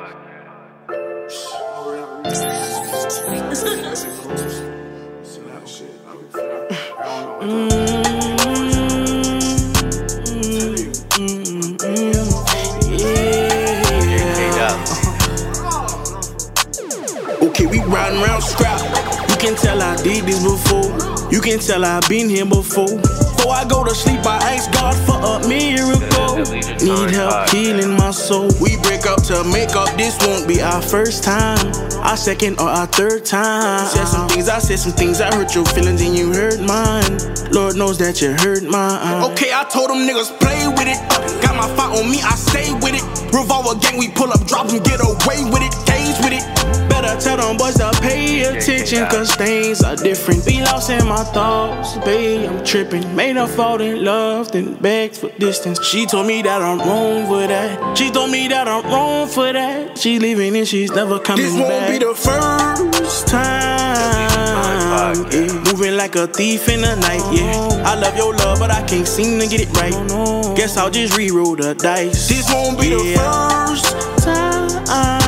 Okay, 17.43 17.65
we 17.65 17.81
riding 17.81 18.21
around 18.23 18.43
scrap. 18.43 18.79
You 19.31 19.37
can 19.37 19.57
tell 19.57 19.81
I 19.81 19.97
did 20.03 20.27
this 20.27 20.43
before. 20.45 21.33
You 21.33 21.41
can 21.41 21.59
tell 21.61 21.83
I've 21.83 22.07
been 22.11 22.29
here 22.29 22.45
before. 22.45 23.30
Before 23.41 23.57
I 23.57 23.65
go 23.65 23.83
to 23.83 23.95
sleep, 23.95 24.21
I 24.27 24.37
ask 24.53 24.71
God 24.71 24.93
for 25.09 25.17
a 25.17 25.49
miracle. 25.49 26.45
Need 26.85 27.15
help 27.17 27.49
healing 27.49 27.97
my 27.97 28.11
soul. 28.11 28.51
We 28.61 28.77
break 28.85 29.07
up 29.07 29.23
to 29.33 29.43
make 29.45 29.75
up. 29.75 29.89
This 29.97 30.19
won't 30.27 30.47
be 30.47 30.61
our 30.61 30.83
first 30.83 31.25
time, 31.25 31.73
our 32.05 32.19
second 32.19 32.61
or 32.61 32.69
our 32.69 32.87
third 32.87 33.25
time. 33.25 33.87
Said 33.87 34.05
some 34.05 34.29
things, 34.29 34.51
I 34.51 34.59
said 34.59 34.79
some 34.79 34.93
things. 34.93 35.23
I 35.23 35.35
hurt 35.35 35.55
your 35.55 35.65
feelings 35.65 36.03
and 36.03 36.15
you 36.15 36.35
hurt 36.35 36.61
mine. 36.61 37.17
Lord 37.51 37.77
knows 37.77 37.97
that 37.97 38.21
you 38.21 38.37
hurt 38.37 38.63
mine. 38.63 39.33
Okay, 39.33 39.55
I 39.55 39.65
told 39.73 39.89
them 39.89 40.05
niggas 40.05 40.39
play 40.39 40.69
with 40.69 40.85
it. 40.85 41.01
Got 41.41 41.57
my 41.57 41.67
fight 41.77 41.97
on 41.97 42.11
me, 42.11 42.21
I 42.21 42.37
stay 42.37 42.75
with 42.75 42.93
it. 42.93 43.05
Revolver 43.33 43.81
gang, 43.81 43.97
we 43.97 44.11
pull 44.11 44.31
up, 44.31 44.45
drop 44.45 44.69
them, 44.69 44.83
get 44.83 45.01
away 45.01 45.49
with 45.49 45.65
it. 45.65 45.73
Gauge 45.89 46.21
with 46.21 46.37
it. 46.37 46.90
Better 47.11 47.21
tell 47.23 47.37
them 47.39 47.57
boys 47.57 47.75
to 47.75 47.91
pay 48.01 48.45
attention, 48.45 49.05
cause 49.09 49.35
things 49.35 49.83
are 49.83 49.97
different. 49.97 50.47
Be 50.47 50.63
lost 50.63 50.91
in 50.91 51.05
my 51.09 51.25
thoughts, 51.25 51.99
babe, 52.05 52.49
I'm 52.49 52.65
tripping. 52.65 53.17
Made 53.17 53.35
her 53.35 53.49
fall 53.49 53.81
in 53.81 54.05
love, 54.05 54.53
then 54.53 54.75
begged 54.75 55.17
for 55.17 55.29
distance. 55.31 55.85
She 55.85 56.07
told 56.07 56.29
me 56.29 56.41
that 56.43 56.63
I'm 56.63 56.79
wrong 56.79 57.27
for 57.27 57.45
that. 57.49 57.99
She 57.99 58.13
told 58.13 58.31
me 58.31 58.47
that 58.49 58.69
I'm 58.69 58.85
wrong 58.85 59.27
for 59.27 59.53
that. 59.53 59.99
She 59.99 60.21
leaving 60.21 60.57
and 60.57 60.69
she's 60.69 60.93
never 60.93 61.19
coming 61.19 61.47
back. 61.47 61.53
This 61.53 61.61
won't 61.61 61.81
back. 61.81 61.91
be 61.91 61.99
the 61.99 62.15
first 62.15 63.27
time. 63.27 65.17
Yeah. 65.33 65.73
Moving 65.73 65.97
like 65.97 66.15
a 66.15 66.29
thief 66.29 66.69
in 66.69 66.83
the 66.83 66.95
night, 66.95 67.25
yeah. 67.33 67.91
I 67.91 67.97
love 67.97 68.17
your 68.17 68.37
love, 68.37 68.61
but 68.61 68.71
I 68.71 68.87
can't 68.87 69.09
seem 69.09 69.41
to 69.41 69.49
get 69.49 69.63
it 69.63 69.77
right. 69.77 70.57
Guess 70.57 70.77
I'll 70.77 70.91
just 70.91 71.17
re-roll 71.17 71.57
the 71.57 71.75
dice. 71.75 72.29
This 72.29 72.49
won't 72.53 72.79
be 72.79 72.91
the 72.91 73.17
first 73.19 74.25
time. 74.25 75.20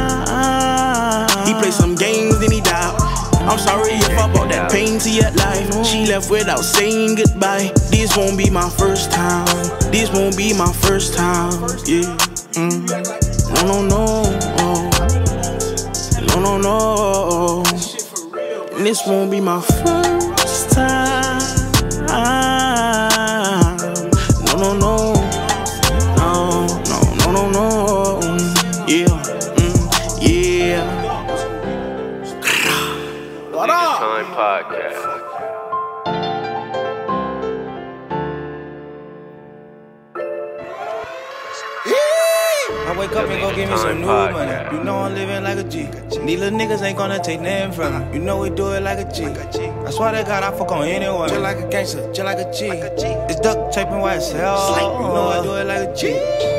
I'm 2.43 3.59
sorry 3.59 3.93
if 3.93 4.19
I 4.19 4.33
brought 4.33 4.49
that 4.51 4.73
pain 4.73 4.99
to 5.01 5.11
your 5.11 5.31
life. 5.33 5.87
She 5.87 6.07
left 6.07 6.31
without 6.31 6.65
saying 6.65 7.17
goodbye. 7.17 7.71
This 7.91 8.17
won't 8.17 8.39
be 8.39 8.51
my 8.51 8.69
first 8.71 9.13
time. 9.13 9.47
This 9.93 10.11
won't 10.11 10.37
be 10.37 10.53
my 10.53 10.73
first 10.73 11.15
time. 11.15 11.53
Yeah. 11.87 12.17
Mm. 12.55 12.89
No, 13.55 13.83
no, 13.83 14.23
no. 14.57 14.91
No, 16.27 16.41
no, 16.41 16.59
no. 16.59 17.63
This 18.83 19.07
won't 19.07 19.31
be 19.31 19.41
my 19.41 19.61
first 19.61 20.71
time. 20.71 21.12
Podcast. 34.33 34.97
I 42.85 42.97
wake 42.99 43.13
up 43.13 43.29
and 43.29 43.41
go 43.43 43.55
get 43.55 43.69
me 43.69 43.77
some 43.77 44.01
new 44.01 44.07
money. 44.07 44.77
You 44.77 44.85
know 44.85 45.01
I'm 45.01 45.15
living 45.15 45.43
like 45.43 45.59
a 45.59 45.65
G. 45.65 45.87
These 46.25 46.41
little 46.41 46.59
niggas 46.59 46.83
ain't 46.83 46.97
gonna 46.97 47.23
take 47.23 47.41
nothing 47.43 47.73
from 47.73 48.11
me. 48.11 48.17
You 48.17 48.25
know 48.25 48.39
we 48.41 48.49
do 48.49 48.73
it 48.73 48.83
like 48.83 48.99
a 48.99 49.13
G. 49.13 49.27
I 49.27 49.91
swear 49.91 50.13
to 50.13 50.23
God, 50.27 50.43
I 50.43 50.57
fuck 50.57 50.73
on 50.73 50.85
anyone. 50.85 51.29
Just 51.29 51.41
like 51.41 51.59
a 51.59 51.69
gangster, 51.69 52.11
just 52.13 52.25
like 52.25 52.39
a 52.39 52.51
G. 52.53 52.69
It's 53.29 53.41
duct 53.41 53.75
taping 53.75 54.01
white 54.01 54.17
as 54.17 54.33
hell. 54.33 54.75
You 54.77 55.09
know 55.13 55.29
I 55.29 55.43
do 55.43 55.55
it 55.57 55.65
like 55.67 55.89
a 55.89 55.95
G. 55.95 56.13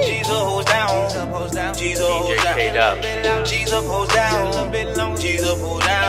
G's 0.05 0.29
up, 0.29 0.47
hoes 0.47 0.65
down. 0.65 1.73
G's 1.73 1.99
up, 1.99 2.09
hoes 2.09 2.37
DJ 2.37 2.73
down. 2.73 3.01
K-Dub. 3.01 3.45
G's 3.45 3.73
up, 3.73 3.83
hoes 3.85 4.07
down. 4.09 5.17
G's 5.17 5.43
up, 5.43 5.57
hoes 5.57 5.83
down. 5.83 6.02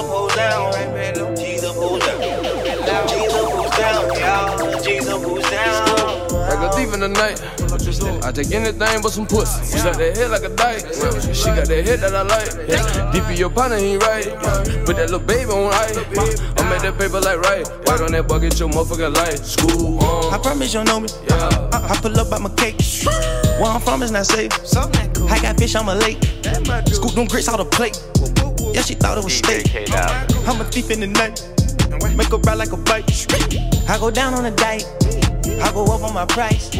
Down. 0.00 0.72
Down. 2.86 3.06
Down. 3.76 4.18
y'all. 4.18 4.80
G's 4.80 5.08
up, 5.08 5.22
down. 5.50 5.89
Like 6.60 6.72
a 6.72 6.76
thief 6.76 6.92
in 6.92 7.00
the 7.00 7.08
night. 7.08 7.40
I 8.22 8.32
take 8.32 8.52
anything 8.52 9.00
but 9.00 9.12
some 9.12 9.26
pussy. 9.26 9.64
She 9.64 9.82
got 9.82 9.96
that 9.96 10.16
head 10.16 10.30
like 10.30 10.42
a 10.42 10.50
dyke. 10.50 10.84
She 11.32 11.46
got 11.46 11.64
that 11.64 11.86
head 11.88 12.00
that 12.00 12.14
I 12.14 12.20
like. 12.20 13.12
Deep 13.12 13.24
in 13.30 13.36
your 13.36 13.48
partner, 13.48 13.78
he 13.78 13.96
right. 13.96 14.28
Put 14.84 14.96
that 15.00 15.08
little 15.08 15.20
baby 15.20 15.50
on 15.50 15.72
ice. 15.72 15.96
I 15.96 16.68
make 16.68 16.82
that 16.82 16.98
paper 16.98 17.20
like 17.20 17.40
right. 17.40 17.66
White 17.88 18.00
on 18.02 18.12
that 18.12 18.28
bucket, 18.28 18.60
your 18.60 18.68
motherfucking 18.68 19.16
light. 19.16 19.38
School 19.38 20.04
um. 20.04 20.34
I 20.34 20.36
promise 20.36 20.74
you'll 20.74 20.84
know 20.84 21.00
me. 21.00 21.08
Yeah. 21.28 21.48
Uh, 21.72 21.88
I 21.90 21.96
pull 21.96 22.18
up 22.20 22.28
by 22.28 22.38
my 22.38 22.50
cake. 22.56 22.76
Where 23.56 23.72
I'm 23.72 23.80
from 23.80 24.02
is 24.02 24.10
not 24.10 24.26
safe. 24.26 24.52
I 25.32 25.40
got 25.40 25.56
fish 25.56 25.74
on 25.76 25.86
my 25.86 25.94
lake. 25.94 26.22
Scoop 26.92 27.12
them 27.12 27.24
grits 27.24 27.48
out 27.48 27.56
the 27.56 27.64
plate. 27.64 27.96
Yeah, 28.74 28.82
she 28.82 28.94
thought 28.94 29.16
it 29.16 29.24
was 29.24 29.32
steak. 29.32 29.64
I'm 30.46 30.60
a 30.60 30.64
thief 30.64 30.90
in 30.90 31.00
the 31.00 31.06
night. 31.06 31.40
Make 32.16 32.28
her 32.28 32.38
ride 32.38 32.58
like 32.58 32.72
a 32.72 32.76
bike. 32.76 33.04
I 33.88 33.98
go 33.98 34.10
down 34.10 34.34
on 34.34 34.44
a 34.44 34.50
dike. 34.50 34.84
I 35.62 35.70
go 35.72 35.84
up 35.84 36.02
on 36.02 36.14
my 36.14 36.26
price. 36.26 36.70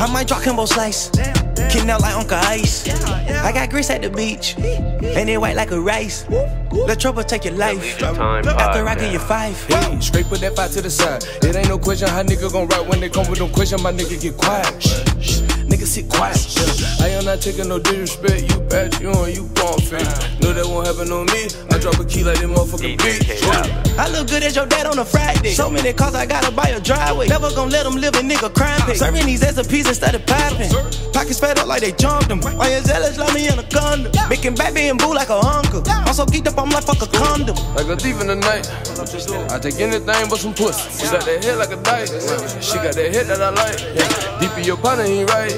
I 0.00 0.10
might 0.12 0.28
drop 0.28 0.42
Kimbo 0.42 0.66
slice. 0.66 1.10
Kicking 1.70 1.90
out 1.90 2.00
like 2.00 2.14
Uncle 2.14 2.38
Ice. 2.38 2.88
I 3.28 3.52
got 3.52 3.70
grits 3.70 3.90
at 3.90 4.02
the 4.02 4.10
beach. 4.10 4.56
And 4.58 5.28
it 5.28 5.38
white 5.38 5.56
like 5.56 5.70
a 5.70 5.80
rice. 5.80 6.26
Let 6.72 7.00
trouble 7.00 7.22
take 7.22 7.44
your 7.44 7.54
life. 7.54 7.98
Time 7.98 8.46
After 8.46 8.86
I 8.86 8.94
give 8.94 9.12
you 9.12 9.18
five. 9.18 9.62
Hey, 9.64 10.00
straight 10.00 10.26
put 10.26 10.40
that 10.40 10.56
five 10.56 10.70
to 10.72 10.80
the 10.80 10.90
side. 10.90 11.24
It 11.42 11.54
ain't 11.56 11.68
no 11.68 11.78
question 11.78 12.08
how 12.08 12.22
nigga 12.22 12.52
gon' 12.52 12.68
ride 12.68 12.88
when 12.88 13.00
they 13.00 13.08
come 13.08 13.28
with 13.28 13.40
no 13.40 13.48
question. 13.48 13.82
My 13.82 13.92
nigga 13.92 14.20
get 14.20 14.36
quiet. 14.36 15.49
Shh, 15.80 15.86
shh. 15.86 15.86
Nigga 15.86 15.86
sit 15.86 16.08
quiet. 16.08 16.80
Yeah. 16.80 17.06
I 17.06 17.08
am 17.10 17.24
not 17.24 17.40
taking 17.40 17.68
no 17.68 17.78
disrespect. 17.78 18.52
You 18.52 18.60
patch 18.68 19.00
you 19.00 19.10
on 19.10 19.32
you 19.32 19.48
pump 19.54 19.80
fake. 19.80 20.04
Know 20.40 20.52
that 20.52 20.66
won't 20.66 20.86
happen 20.86 21.10
on 21.10 21.24
me. 21.32 21.48
I 21.72 21.78
drop 21.78 21.98
a 21.98 22.04
key 22.04 22.22
like 22.22 22.38
that 22.40 22.48
motherfucking 22.48 22.98
bitch. 22.98 23.24
K-Dub. 23.24 23.98
I 23.98 24.08
look 24.12 24.28
good 24.28 24.42
as 24.42 24.54
your 24.56 24.66
dad 24.66 24.86
on 24.86 24.98
a 24.98 25.04
Friday. 25.04 25.52
So 25.52 25.70
many 25.70 25.92
cars, 25.92 26.14
I 26.14 26.26
gotta 26.26 26.50
buy 26.52 26.68
a 26.68 26.80
driveway. 26.80 27.28
Never 27.28 27.50
gonna 27.54 27.70
let 27.70 27.84
them 27.84 27.96
live 27.96 28.14
a 28.14 28.20
nigga 28.20 28.52
crime 28.54 28.80
pay. 28.82 28.94
Serving 28.94 29.24
these 29.26 29.40
SOPs 29.40 29.88
instead 29.88 30.14
of 30.14 30.26
popping. 30.26 30.70
Pockets 31.12 31.40
fed 31.40 31.58
up 31.58 31.66
like 31.66 31.80
they 31.80 31.92
jumped 31.92 32.28
them. 32.28 32.40
Why 32.40 32.76
you 32.76 32.82
zealous, 32.82 33.16
love 33.18 33.34
me 33.34 33.48
in 33.48 33.58
a 33.58 33.64
condom. 33.64 34.12
Making 34.28 34.54
baby 34.54 34.88
and 34.88 34.98
boo 34.98 35.14
like 35.14 35.30
a 35.30 35.40
uncle. 35.40 35.82
I'm 35.88 36.12
so 36.12 36.26
geeked 36.26 36.48
up, 36.48 36.58
I'm 36.58 36.68
like 36.70 36.84
fuck 36.84 37.00
a 37.00 37.06
condom. 37.06 37.56
Like 37.74 37.88
a 37.88 37.96
thief 37.96 38.20
in 38.20 38.28
the 38.28 38.36
night. 38.36 38.68
I 39.50 39.58
take 39.58 39.80
anything 39.80 40.28
but 40.28 40.38
some 40.38 40.52
pussy. 40.52 40.90
She 40.92 41.10
got 41.10 41.24
that 41.24 41.44
head 41.44 41.56
like 41.56 41.72
a 41.72 41.80
dyke. 41.82 42.08
She 42.60 42.76
got 42.76 42.94
that 42.94 43.14
head 43.14 43.26
that 43.28 43.40
I 43.40 43.50
like. 43.50 44.40
Deep 44.40 44.56
in 44.58 44.64
your 44.64 44.76
partner, 44.76 45.04
he 45.04 45.24
right. 45.24 45.52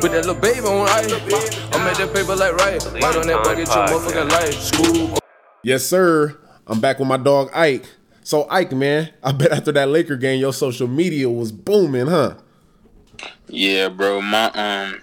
Put 0.00 0.12
that 0.12 0.24
little 0.26 0.34
baby 0.34 0.60
on 0.60 0.88
ice. 0.88 1.12
I 1.12 1.84
make 1.84 1.96
that 1.98 2.12
paper 2.14 2.36
like 2.36 2.54
right. 2.54 2.82
White 3.02 3.16
on 3.16 3.26
that 3.26 3.42
bucket, 3.42 3.66
your 3.66 3.86
motherfucking 3.86 4.30
light. 4.30 4.54
School 4.54 5.18
Yes, 5.64 5.84
sir. 5.84 6.38
I'm 6.66 6.80
back 6.80 6.98
with 6.98 7.08
my 7.08 7.16
dog 7.16 7.50
Ike. 7.52 7.84
So 8.22 8.48
Ike, 8.48 8.72
man, 8.72 9.10
I 9.22 9.32
bet 9.32 9.50
after 9.50 9.72
that 9.72 9.88
Laker 9.88 10.16
game, 10.16 10.40
your 10.40 10.52
social 10.52 10.86
media 10.86 11.28
was 11.28 11.50
booming, 11.50 12.06
huh? 12.06 12.34
Yeah, 13.48 13.88
bro. 13.88 14.20
My 14.20 14.50
um, 14.52 15.00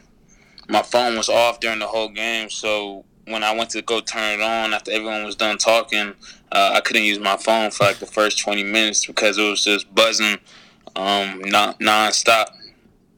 my 0.70 0.82
phone 0.82 1.18
was 1.18 1.28
off 1.28 1.60
during 1.60 1.80
the 1.80 1.88
whole 1.88 2.10
game, 2.10 2.50
so 2.50 3.04
when 3.28 3.44
I 3.44 3.52
went 3.56 3.72
to 3.72 3.82
go 3.82 4.00
turn 4.00 4.40
it 4.40 4.44
on 4.44 4.74
after 4.74 4.92
everyone 4.92 5.26
was 5.26 5.36
done 5.36 5.58
talking, 5.58 6.14
uh, 6.52 6.72
I 6.76 6.82
couldn't 6.82 7.04
use 7.04 7.20
my 7.20 7.36
phone 7.38 7.72
for 7.72 7.86
like 7.86 7.98
the 7.98 8.06
first 8.06 8.40
twenty 8.40 8.64
minutes 8.64 9.06
because 9.06 9.38
it 9.38 9.50
was 9.50 9.64
just 9.64 9.94
buzzing, 9.94 10.38
um, 10.96 11.42
non 11.42 11.74
nonstop. 11.76 12.46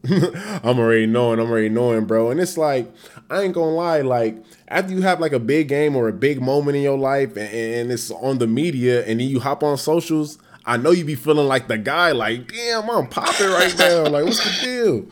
I'm 0.64 0.80
already 0.80 1.06
knowing, 1.06 1.40
I'm 1.40 1.50
already 1.50 1.70
knowing, 1.70 2.06
bro. 2.06 2.32
And 2.32 2.40
it's 2.40 2.58
like, 2.58 2.92
I 3.30 3.42
ain't 3.42 3.54
gonna 3.54 3.72
lie, 3.72 4.02
like, 4.02 4.38
after 4.68 4.94
you 4.94 5.02
have 5.02 5.20
like 5.20 5.34
a 5.34 5.40
big 5.40 5.68
game 5.68 5.96
or 5.96 6.08
a 6.08 6.14
big 6.14 6.42
moment 6.42 6.78
in 6.78 6.84
your 6.84 6.98
life 6.98 7.32
and, 7.38 7.54
and 7.54 7.92
it's 7.92 8.12
on 8.12 8.38
the 8.38 8.48
media 8.48 9.06
and 9.06 9.20
then 9.20 9.28
you 9.28 9.40
hop 9.40 9.64
on 9.64 9.78
socials, 9.78 10.38
I 10.66 10.78
know 10.78 10.92
you 10.92 11.06
be 11.06 11.16
feeling 11.16 11.48
like 11.48 11.68
the 11.68 11.78
guy, 11.78 12.12
like, 12.12 12.52
damn, 12.52 12.90
I'm 12.90 13.08
popping 13.08 13.50
right 13.50 13.78
now. 13.78 14.04
Like, 14.10 14.26
what's 14.26 14.44
the 14.44 14.66
deal? 14.66 15.08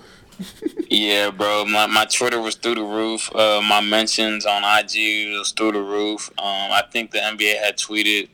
Yeah, 0.89 1.31
bro. 1.31 1.65
My, 1.65 1.85
my 1.87 2.05
Twitter 2.05 2.41
was 2.41 2.55
through 2.55 2.75
the 2.75 2.83
roof. 2.83 3.33
Uh, 3.33 3.61
my 3.61 3.81
mentions 3.81 4.45
on 4.45 4.63
IG 4.63 5.29
was 5.37 5.53
through 5.55 5.73
the 5.73 5.81
roof. 5.81 6.29
Um, 6.37 6.71
I 6.71 6.83
think 6.91 7.11
the 7.11 7.19
NBA 7.19 7.59
had 7.59 7.77
tweeted 7.77 8.29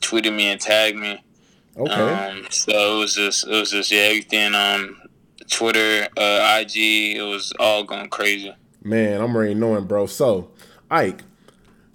tweeted 0.00 0.34
me 0.34 0.50
and 0.50 0.60
tagged 0.60 0.98
me. 0.98 1.22
Okay. 1.76 1.92
Um, 1.92 2.46
so 2.50 2.96
it 2.96 2.98
was 2.98 3.14
just 3.14 3.46
it 3.46 3.50
was 3.50 3.70
just 3.70 3.90
yeah 3.90 4.00
everything 4.00 4.54
um 4.54 5.01
Twitter, 5.52 6.08
uh, 6.16 6.58
IG, 6.60 7.16
it 7.16 7.22
was 7.22 7.52
all 7.60 7.84
going 7.84 8.08
crazy. 8.08 8.54
Man, 8.82 9.20
I'm 9.20 9.34
already 9.36 9.54
knowing, 9.54 9.84
bro. 9.84 10.06
So, 10.06 10.50
Ike, 10.90 11.22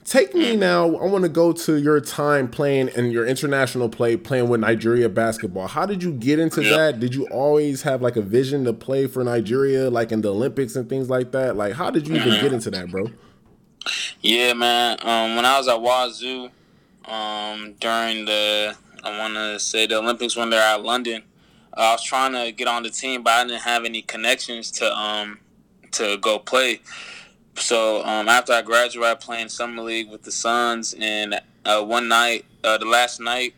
Take 0.05 0.33
me 0.33 0.55
now. 0.55 0.85
I 0.85 1.03
want 1.05 1.23
to 1.23 1.29
go 1.29 1.51
to 1.51 1.75
your 1.75 1.99
time 1.99 2.47
playing 2.47 2.87
and 2.95 3.11
your 3.11 3.25
international 3.27 3.89
play 3.89 4.15
playing 4.15 4.47
with 4.47 4.61
Nigeria 4.61 5.09
basketball. 5.09 5.67
How 5.67 5.85
did 5.85 6.01
you 6.01 6.13
get 6.13 6.39
into 6.39 6.63
Yeah. 6.63 6.77
that? 6.77 7.01
Did 7.01 7.13
you 7.13 7.27
always 7.29 7.81
have 7.81 8.01
like 8.01 8.15
a 8.15 8.21
vision 8.21 8.63
to 8.63 8.71
play 8.71 9.07
for 9.07 9.21
Nigeria, 9.25 9.89
like 9.89 10.13
in 10.13 10.21
the 10.21 10.29
Olympics 10.33 10.77
and 10.77 10.87
things 10.87 11.09
like 11.09 11.33
that? 11.33 11.57
Like, 11.57 11.73
how 11.73 11.89
did 11.91 12.07
you 12.07 12.15
even 12.15 12.39
get 12.39 12.53
into 12.53 12.71
that, 12.71 12.89
bro? 12.89 13.11
Yeah, 14.21 14.53
man. 14.53 14.97
Um, 15.01 15.35
when 15.35 15.43
I 15.43 15.57
was 15.57 15.67
at 15.67 15.75
Wazzu, 15.79 16.51
um, 17.03 17.73
during 17.81 18.23
the 18.23 18.75
I 19.03 19.19
want 19.19 19.33
to 19.33 19.59
say 19.59 19.87
the 19.87 19.97
Olympics 19.97 20.37
when 20.37 20.49
they're 20.49 20.61
at 20.61 20.83
London, 20.83 21.23
I 21.77 21.91
was 21.91 22.03
trying 22.03 22.33
to 22.33 22.51
get 22.51 22.67
on 22.67 22.83
the 22.83 22.89
team, 22.89 23.23
but 23.23 23.33
I 23.33 23.43
didn't 23.43 23.61
have 23.61 23.85
any 23.85 24.01
connections 24.01 24.71
to 24.71 24.95
um 24.95 25.39
to 25.91 26.17
go 26.17 26.39
play. 26.39 26.81
So 27.55 28.03
um, 28.05 28.29
after 28.29 28.53
I 28.53 28.61
graduated, 28.61 29.11
I 29.11 29.15
played 29.15 29.49
summer 29.49 29.81
league 29.81 30.09
with 30.09 30.23
the 30.23 30.31
Suns, 30.31 30.93
and 30.99 31.41
uh, 31.65 31.83
one 31.83 32.07
night, 32.07 32.45
uh, 32.63 32.77
the 32.77 32.85
last 32.85 33.19
night 33.19 33.55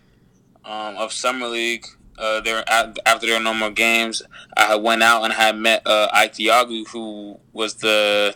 um, 0.64 0.96
of 0.96 1.12
summer 1.12 1.48
league, 1.48 1.86
uh, 2.18 2.42
there 2.42 2.64
after 2.68 3.26
there 3.28 3.38
were 3.38 3.44
no 3.44 3.54
more 3.54 3.72
games, 3.72 4.22
I 4.56 4.76
went 4.76 5.04
out 5.04 5.24
and 5.24 5.34
had 5.34 5.58
met 5.58 5.86
uh, 5.86 6.08
Ike 6.14 6.36
Diogu, 6.36 6.86
who 6.90 7.40
was 7.54 7.76
the 7.76 8.36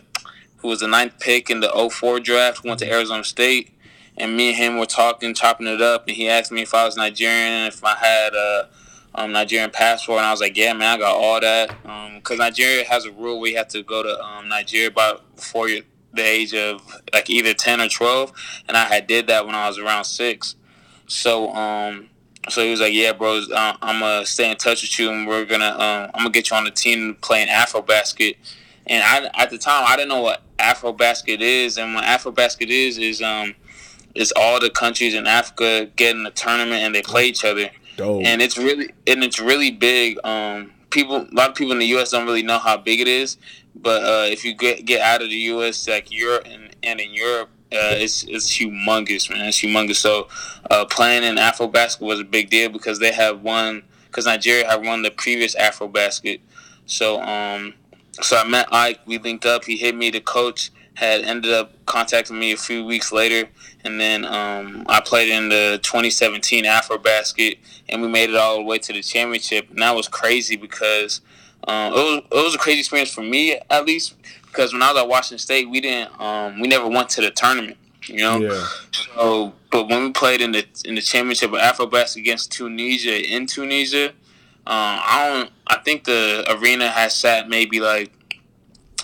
who 0.58 0.68
was 0.68 0.80
the 0.80 0.88
ninth 0.88 1.18
pick 1.20 1.50
in 1.50 1.60
the 1.60 1.90
04 1.90 2.20
draft, 2.20 2.64
went 2.64 2.78
to 2.78 2.90
Arizona 2.90 3.24
State. 3.24 3.70
And 4.16 4.36
me 4.36 4.50
and 4.50 4.56
him 4.56 4.78
were 4.78 4.86
talking, 4.86 5.34
chopping 5.34 5.66
it 5.66 5.82
up, 5.82 6.06
and 6.06 6.16
he 6.16 6.28
asked 6.28 6.52
me 6.52 6.62
if 6.62 6.72
I 6.72 6.84
was 6.84 6.96
Nigerian, 6.96 7.66
if 7.66 7.84
I 7.84 7.96
had 7.96 8.32
a 8.32 8.68
um, 9.14 9.32
Nigerian 9.32 9.70
passport, 9.70 10.18
and 10.18 10.26
I 10.26 10.30
was 10.30 10.40
like, 10.40 10.56
"Yeah, 10.56 10.72
man, 10.72 10.96
I 10.96 10.98
got 10.98 11.14
all 11.14 11.40
that." 11.40 11.76
Because 12.16 12.38
Nigeria 12.38 12.84
has 12.84 13.04
a 13.04 13.12
rule 13.12 13.40
where 13.40 13.50
you 13.50 13.56
have 13.56 13.68
to 13.68 13.82
go 13.82 14.02
to 14.02 14.22
um, 14.24 14.48
Nigeria 14.48 14.90
by 14.90 15.14
before 15.36 15.68
the 15.68 16.22
age 16.22 16.54
of 16.54 16.80
like 17.12 17.30
either 17.30 17.54
ten 17.54 17.80
or 17.80 17.88
twelve, 17.88 18.32
and 18.68 18.76
I 18.76 18.84
had 18.84 19.06
did 19.06 19.26
that 19.28 19.46
when 19.46 19.54
I 19.54 19.68
was 19.68 19.78
around 19.78 20.04
six. 20.04 20.56
So, 21.06 21.52
um, 21.54 22.08
so 22.48 22.62
he 22.62 22.70
was 22.70 22.80
like, 22.80 22.92
"Yeah, 22.92 23.12
bro, 23.12 23.42
uh, 23.54 23.76
I'm 23.82 24.00
gonna 24.00 24.26
stay 24.26 24.50
in 24.50 24.56
touch 24.56 24.82
with 24.82 24.98
you, 24.98 25.10
and 25.10 25.26
we're 25.26 25.44
gonna, 25.44 25.70
um, 25.70 26.10
I'm 26.14 26.20
gonna 26.20 26.30
get 26.30 26.50
you 26.50 26.56
on 26.56 26.64
the 26.64 26.70
team 26.70 27.16
playing 27.20 27.48
Afro 27.48 27.82
basket." 27.82 28.36
And 28.86 29.02
I, 29.02 29.42
at 29.42 29.50
the 29.50 29.58
time, 29.58 29.84
I 29.86 29.96
didn't 29.96 30.10
know 30.10 30.20
what 30.20 30.42
Afro 30.58 30.92
basket 30.92 31.40
is, 31.40 31.78
and 31.78 31.94
what 31.94 32.04
Afro 32.04 32.32
basket 32.32 32.70
is 32.70 32.98
is 32.98 33.22
um, 33.22 33.54
is 34.14 34.32
all 34.36 34.60
the 34.60 34.70
countries 34.70 35.14
in 35.14 35.26
Africa 35.26 35.90
get 35.96 36.16
in 36.16 36.26
a 36.26 36.30
tournament 36.30 36.82
and 36.82 36.94
they 36.94 37.02
play 37.02 37.26
each 37.26 37.44
other, 37.44 37.70
Dope. 37.96 38.24
and 38.24 38.42
it's 38.42 38.58
really 38.58 38.90
and 39.06 39.22
it's 39.22 39.40
really 39.40 39.70
big. 39.70 40.18
Um, 40.24 40.72
people, 40.90 41.16
a 41.16 41.34
lot 41.34 41.50
of 41.50 41.54
people 41.54 41.72
in 41.72 41.78
the 41.78 41.86
U.S. 41.86 42.10
don't 42.10 42.24
really 42.26 42.42
know 42.42 42.58
how 42.58 42.76
big 42.76 43.00
it 43.00 43.08
is, 43.08 43.36
but 43.74 44.02
uh, 44.02 44.26
if 44.30 44.44
you 44.44 44.54
get 44.54 44.84
get 44.84 45.00
out 45.00 45.22
of 45.22 45.28
the 45.28 45.36
U.S. 45.36 45.86
like 45.88 46.10
Europe 46.10 46.46
and, 46.46 46.74
and 46.82 47.00
in 47.00 47.12
Europe, 47.12 47.50
uh, 47.72 47.94
it's 47.98 48.24
it's 48.24 48.56
humongous, 48.56 49.28
man. 49.30 49.46
It's 49.46 49.60
humongous. 49.60 49.96
So 49.96 50.28
uh, 50.70 50.84
playing 50.86 51.24
in 51.24 51.38
Afro 51.38 51.66
basket 51.66 52.04
was 52.04 52.20
a 52.20 52.24
big 52.24 52.50
deal 52.50 52.70
because 52.70 52.98
they 52.98 53.12
have 53.12 53.42
won 53.42 53.82
because 54.06 54.26
Nigeria 54.26 54.68
had 54.68 54.84
won 54.84 55.02
the 55.02 55.10
previous 55.10 55.54
Afro 55.54 55.88
basket. 55.88 56.40
So 56.86 57.20
um, 57.20 57.74
so 58.22 58.36
I 58.36 58.44
met 58.44 58.72
Ike. 58.72 59.00
We 59.06 59.18
linked 59.18 59.44
up. 59.44 59.64
He 59.64 59.76
hit 59.76 59.96
me. 59.96 60.10
The 60.10 60.20
coach 60.20 60.70
had 60.94 61.22
ended 61.22 61.52
up 61.52 61.72
contacting 61.86 62.38
me 62.38 62.52
a 62.52 62.56
few 62.56 62.84
weeks 62.84 63.12
later, 63.12 63.48
and 63.84 64.00
then 64.00 64.24
um, 64.24 64.84
I 64.88 65.00
played 65.00 65.28
in 65.28 65.48
the 65.48 65.80
2017 65.82 66.64
Afro 66.64 66.98
Basket, 66.98 67.58
and 67.88 68.00
we 68.00 68.08
made 68.08 68.30
it 68.30 68.36
all 68.36 68.56
the 68.56 68.62
way 68.62 68.78
to 68.78 68.92
the 68.92 69.02
championship. 69.02 69.68
And 69.70 69.80
that 69.80 69.94
was 69.94 70.08
crazy 70.08 70.56
because 70.56 71.20
um, 71.66 71.92
it 71.92 71.96
was 71.96 72.22
it 72.30 72.44
was 72.44 72.54
a 72.54 72.58
crazy 72.58 72.80
experience 72.80 73.10
for 73.12 73.22
me 73.22 73.58
at 73.70 73.84
least 73.86 74.14
because 74.46 74.72
when 74.72 74.82
I 74.82 74.92
was 74.92 75.02
at 75.02 75.08
Washington 75.08 75.38
State, 75.38 75.68
we 75.68 75.80
didn't 75.80 76.18
um, 76.20 76.60
we 76.60 76.68
never 76.68 76.88
went 76.88 77.08
to 77.10 77.20
the 77.20 77.30
tournament. 77.30 77.76
You 78.06 78.18
know, 78.18 78.38
Yeah. 78.38 78.66
so, 78.92 79.54
but 79.72 79.88
when 79.88 80.04
we 80.04 80.12
played 80.12 80.40
in 80.42 80.52
the 80.52 80.64
in 80.84 80.94
the 80.94 81.00
championship 81.00 81.52
of 81.52 81.58
Afrobasket 81.58 82.16
against 82.16 82.52
Tunisia 82.52 83.18
in 83.34 83.46
Tunisia, 83.46 84.10
um, 84.10 84.14
I 84.66 85.28
don't. 85.28 85.50
I 85.66 85.76
think 85.78 86.04
the 86.04 86.44
arena 86.50 86.90
has 86.90 87.14
sat 87.16 87.48
maybe 87.48 87.80
like 87.80 88.12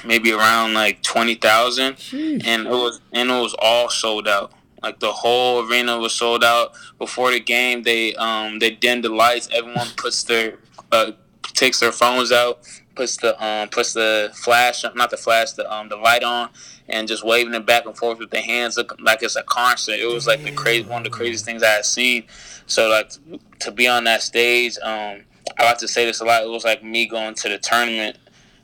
maybe 0.05 0.33
around 0.33 0.75
like 0.75 1.03
twenty 1.03 1.35
thousand, 1.35 1.97
and 2.13 2.67
it 2.67 2.71
was 2.71 3.01
and 3.13 3.31
it 3.31 3.41
was 3.41 3.55
all 3.59 3.89
sold 3.89 4.29
out. 4.29 4.53
Like 4.83 4.99
the 5.01 5.13
whole 5.13 5.67
arena 5.67 5.99
was 5.99 6.15
sold 6.15 6.43
out 6.43 6.73
before 6.99 7.31
the 7.31 7.41
game. 7.41 7.83
They 7.83 8.15
um 8.15 8.59
they 8.59 8.71
dimmed 8.71 9.05
the 9.05 9.11
lights. 9.11 9.49
Everyone 9.53 9.89
puts 9.97 10.23
their 10.25 10.59
uh 10.93 11.13
takes 11.55 11.81
their 11.81 11.93
phones 11.93 12.33
out, 12.33 12.61
puts 12.95 13.17
the 13.19 13.43
um 13.45 13.69
puts 13.69 13.93
the 13.93 14.31
flash 14.35 14.85
not 14.95 15.11
the 15.11 15.17
flash 15.17 15.53
the 15.53 15.71
um 15.73 15.89
the 15.89 15.97
light 15.97 16.23
on, 16.23 16.49
and 16.89 17.07
just 17.07 17.25
waving 17.25 17.55
it 17.55 17.67
back 17.67 17.85
and 17.87 17.97
forth 17.97 18.19
with 18.19 18.31
their 18.31 18.43
hands 18.43 18.79
like 19.01 19.23
it's 19.23 19.37
a 19.37 19.43
concert. 19.43 19.99
It 19.99 20.07
was 20.07 20.27
like 20.27 20.43
the 20.43 20.53
crazy 20.53 20.89
one 20.89 21.05
of 21.05 21.13
the 21.13 21.17
craziest 21.17 21.45
things 21.45 21.63
I 21.63 21.71
had 21.71 21.85
seen. 21.85 22.25
So 22.67 22.89
like 22.89 23.13
to 23.61 23.71
be 23.71 23.87
on 23.87 24.05
that 24.05 24.23
stage, 24.23 24.79
um 24.83 25.23
I 25.59 25.65
like 25.65 25.79
to 25.79 25.89
say 25.89 26.07
this 26.07 26.21
a 26.21 26.25
lot. 26.25 26.43
It 26.43 26.49
was 26.49 26.65
like 26.65 26.83
me 26.83 27.07
going 27.07 27.35
to 27.35 27.49
the 27.49 27.59
tournament, 27.59 28.17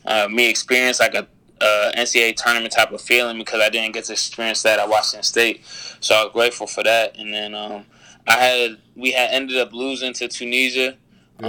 uh, 0.06 0.28
me 0.28 0.48
experience 0.48 1.00
like 1.00 1.14
a 1.14 1.26
uh, 1.60 1.92
NCAA 1.96 2.36
tournament 2.36 2.72
type 2.72 2.92
of 2.92 3.00
feeling 3.00 3.38
because 3.38 3.60
I 3.60 3.70
didn't 3.70 3.92
get 3.94 4.04
to 4.04 4.12
experience 4.12 4.62
that 4.62 4.78
at 4.78 4.88
Washington 4.88 5.22
State. 5.22 5.64
So 6.00 6.14
I 6.14 6.24
was 6.24 6.32
grateful 6.32 6.66
for 6.66 6.82
that. 6.84 7.16
And 7.18 7.32
then 7.32 7.54
um, 7.54 7.84
I 8.26 8.32
had 8.38 8.78
we 8.94 9.12
had 9.12 9.30
ended 9.30 9.56
up 9.56 9.72
losing 9.72 10.12
to 10.14 10.28
Tunisia. 10.28 10.96
Um, 11.38 11.48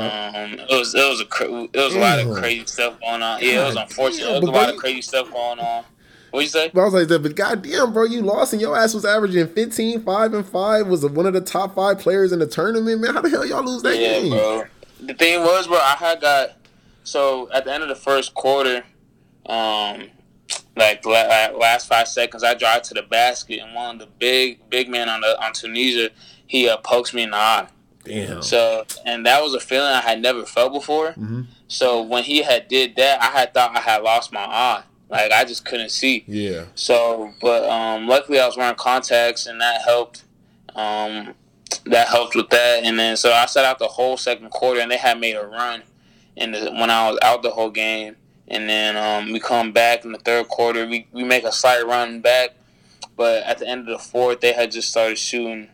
it 0.59 0.67
was 0.69 0.93
it 0.95 1.07
was 1.07 1.21
a 1.21 1.69
it 1.73 1.75
was 1.75 1.95
a 1.95 1.99
lot 1.99 2.19
of 2.19 2.33
crazy 2.33 2.65
stuff 2.65 2.99
going 2.99 3.21
on. 3.21 3.41
Yeah, 3.41 3.63
it 3.63 3.65
was 3.67 3.75
unfortunate. 3.75 4.25
damn, 4.25 4.35
It 4.35 4.41
was 4.41 4.49
a 4.49 4.51
lot 4.51 4.69
of 4.69 4.77
crazy 4.77 5.01
stuff 5.01 5.31
going 5.31 5.59
on. 5.59 5.85
What 6.31 6.41
you 6.41 6.47
say? 6.47 6.69
But 6.73 6.81
I 6.81 6.85
was 6.85 6.93
like 6.93 7.21
but 7.23 7.35
goddamn, 7.35 7.93
bro, 7.93 8.03
you 8.03 8.21
lost 8.21 8.51
and 8.53 8.61
your 8.61 8.77
ass 8.77 8.93
was 8.93 9.05
averaging 9.05 9.47
15, 9.47 10.01
5, 10.01 10.33
and 10.33 10.45
5, 10.45 10.87
was 10.87 11.05
one 11.05 11.25
of 11.25 11.33
the 11.33 11.41
top 11.41 11.75
five 11.75 11.99
players 11.99 12.31
in 12.33 12.39
the 12.39 12.47
tournament, 12.47 12.99
man. 13.01 13.13
How 13.13 13.21
the 13.21 13.29
hell 13.29 13.45
y'all 13.45 13.63
lose 13.63 13.81
that 13.83 13.97
Yeah, 13.97 14.19
game? 14.19 14.29
bro. 14.31 14.63
The 14.99 15.13
thing 15.13 15.41
was, 15.41 15.67
bro, 15.67 15.77
I 15.77 15.95
had 15.97 16.19
got 16.21 16.56
so 17.07 17.49
at 17.53 17.63
the 17.65 17.73
end 17.73 17.83
of 17.83 17.89
the 17.89 17.95
first 17.95 18.33
quarter, 18.33 18.83
um, 19.45 20.09
like 20.75 21.05
la- 21.05 21.23
la- 21.23 21.57
last 21.57 21.87
five 21.87 22.07
seconds, 22.07 22.43
I 22.43 22.53
drive 22.53 22.81
to 22.83 22.93
the 22.93 23.01
basket, 23.01 23.59
and 23.61 23.73
one 23.73 23.95
of 23.95 23.99
the 23.99 24.07
big 24.19 24.69
big 24.69 24.89
men 24.89 25.09
on 25.09 25.21
the 25.21 25.41
on 25.43 25.53
Tunisia, 25.53 26.09
he 26.45 26.67
uh, 26.69 26.77
pokes 26.77 27.13
me 27.13 27.23
in 27.23 27.31
the 27.31 27.37
eye. 27.37 27.67
Damn. 28.03 28.41
So, 28.41 28.85
and 29.05 29.25
that 29.25 29.41
was 29.43 29.53
a 29.53 29.59
feeling 29.59 29.87
I 29.91 30.01
had 30.01 30.21
never 30.21 30.45
felt 30.45 30.71
before. 30.73 31.13
Mhm. 31.13 31.47
So 31.67 32.01
when 32.01 32.23
he 32.23 32.41
had 32.43 32.67
did 32.67 32.95
that, 32.95 33.21
I 33.21 33.27
had 33.37 33.53
thought 33.53 33.75
I 33.75 33.79
had 33.81 34.01
lost 34.03 34.31
my 34.31 34.45
eye. 34.45 34.83
Like 35.09 35.31
I 35.31 35.43
just 35.45 35.65
couldn't 35.65 35.89
see. 35.91 36.23
Yeah. 36.27 36.65
So, 36.75 37.33
but 37.41 37.67
um, 37.69 38.07
luckily 38.07 38.39
I 38.39 38.45
was 38.45 38.57
wearing 38.57 38.75
contacts, 38.75 39.45
and 39.47 39.59
that 39.61 39.81
helped. 39.83 40.23
Um, 40.75 41.33
that 41.85 42.07
helped 42.07 42.35
with 42.35 42.49
that, 42.49 42.83
and 42.83 42.97
then 42.99 43.17
so 43.17 43.31
I 43.33 43.45
sat 43.45 43.65
out 43.65 43.79
the 43.79 43.87
whole 43.87 44.15
second 44.15 44.49
quarter, 44.51 44.79
and 44.79 44.89
they 44.91 44.97
had 44.97 45.19
made 45.19 45.35
a 45.35 45.45
run, 45.45 45.83
in 46.37 46.51
the 46.51 46.71
when 46.71 46.89
I 46.89 47.09
was 47.09 47.19
out 47.21 47.41
the 47.43 47.49
whole 47.51 47.69
game, 47.71 48.15
and 48.47 48.69
then 48.69 48.95
um, 48.95 49.31
we 49.33 49.39
come 49.39 49.71
back 49.73 50.05
in 50.05 50.11
the 50.13 50.19
third 50.19 50.47
quarter, 50.47 50.85
we 50.87 51.07
we 51.11 51.23
make 51.23 51.43
a 51.43 51.51
slight 51.51 51.85
run 51.85 52.21
back, 52.21 52.51
but 53.15 53.43
at 53.43 53.57
the 53.57 53.67
end 53.67 53.81
of 53.81 53.87
the 53.87 54.03
fourth, 54.03 54.39
they 54.39 54.53
had 54.53 54.71
just 54.71 54.89
started 54.89 55.17
shooting 55.17 55.67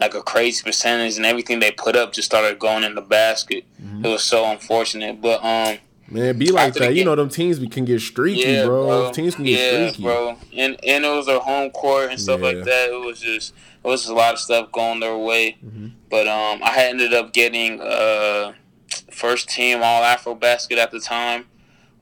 like 0.00 0.14
a 0.14 0.22
crazy 0.22 0.62
percentage, 0.62 1.16
and 1.16 1.24
everything 1.24 1.60
they 1.60 1.70
put 1.70 1.96
up 1.96 2.12
just 2.12 2.26
started 2.26 2.58
going 2.58 2.82
in 2.84 2.94
the 2.94 3.00
basket. 3.02 3.64
It 4.02 4.06
was 4.08 4.22
so 4.22 4.44
unfortunate, 4.50 5.20
but 5.20 5.44
um. 5.44 5.78
Man, 6.08 6.38
be 6.38 6.52
like 6.52 6.74
that. 6.74 6.94
You 6.94 7.04
know, 7.04 7.16
them 7.16 7.28
teams 7.28 7.58
can 7.58 7.84
get 7.84 8.00
streaky, 8.00 8.62
bro. 8.64 9.10
Teams 9.10 9.34
can 9.34 9.44
get 9.44 9.58
yeah, 9.58 9.88
streaky. 9.88 10.02
bro. 10.04 10.36
And 10.56 10.76
and 10.84 11.04
it 11.04 11.08
was 11.08 11.26
their 11.26 11.40
home 11.40 11.70
court 11.70 12.10
and 12.10 12.20
stuff 12.20 12.40
Yeah. 12.40 12.46
like 12.46 12.64
that. 12.64 12.90
It 12.90 13.04
was 13.04 13.18
just 13.20 13.52
it 13.82 13.88
was 13.88 14.02
just 14.02 14.12
a 14.12 14.14
lot 14.14 14.34
of 14.34 14.38
stuff 14.38 14.70
going 14.70 15.00
their 15.00 15.16
way. 15.18 15.56
Mm-hmm. 15.64 15.88
But 16.08 16.28
um, 16.28 16.62
I 16.62 16.70
had 16.70 16.90
ended 16.90 17.12
up 17.12 17.32
getting 17.32 17.80
uh 17.80 18.52
first 19.16 19.48
team 19.48 19.78
All 19.82 20.04
Afro 20.04 20.34
basket 20.34 20.78
at 20.78 20.90
the 20.90 21.00
time, 21.00 21.46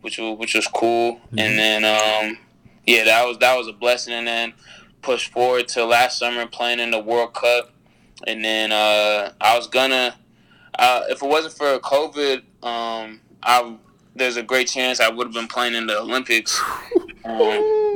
which 0.00 0.18
was 0.18 0.38
which 0.38 0.54
was 0.54 0.66
cool. 0.66 1.14
Mm-hmm. 1.14 1.38
And 1.38 1.58
then 1.58 1.84
um, 1.84 2.38
yeah, 2.86 3.04
that 3.04 3.26
was 3.26 3.38
that 3.38 3.56
was 3.56 3.68
a 3.68 3.72
blessing. 3.72 4.12
And 4.12 4.26
then 4.26 4.54
pushed 5.00 5.32
forward 5.32 5.68
to 5.68 5.84
last 5.84 6.18
summer 6.18 6.46
playing 6.46 6.80
in 6.80 6.90
the 6.90 6.98
World 6.98 7.34
Cup. 7.34 7.70
And 8.26 8.44
then 8.44 8.72
uh, 8.72 9.32
I 9.40 9.56
was 9.56 9.66
gonna 9.68 10.16
uh, 10.78 11.02
if 11.08 11.22
it 11.22 11.26
wasn't 11.26 11.54
for 11.54 11.78
COVID, 11.78 12.38
um, 12.62 13.20
I 13.42 13.76
there's 14.16 14.36
a 14.36 14.42
great 14.42 14.68
chance 14.68 15.00
I 15.00 15.08
would 15.08 15.26
have 15.28 15.34
been 15.34 15.48
playing 15.48 15.74
in 15.74 15.86
the 15.86 15.98
Olympics. 15.98 16.60
Um, 17.26 17.38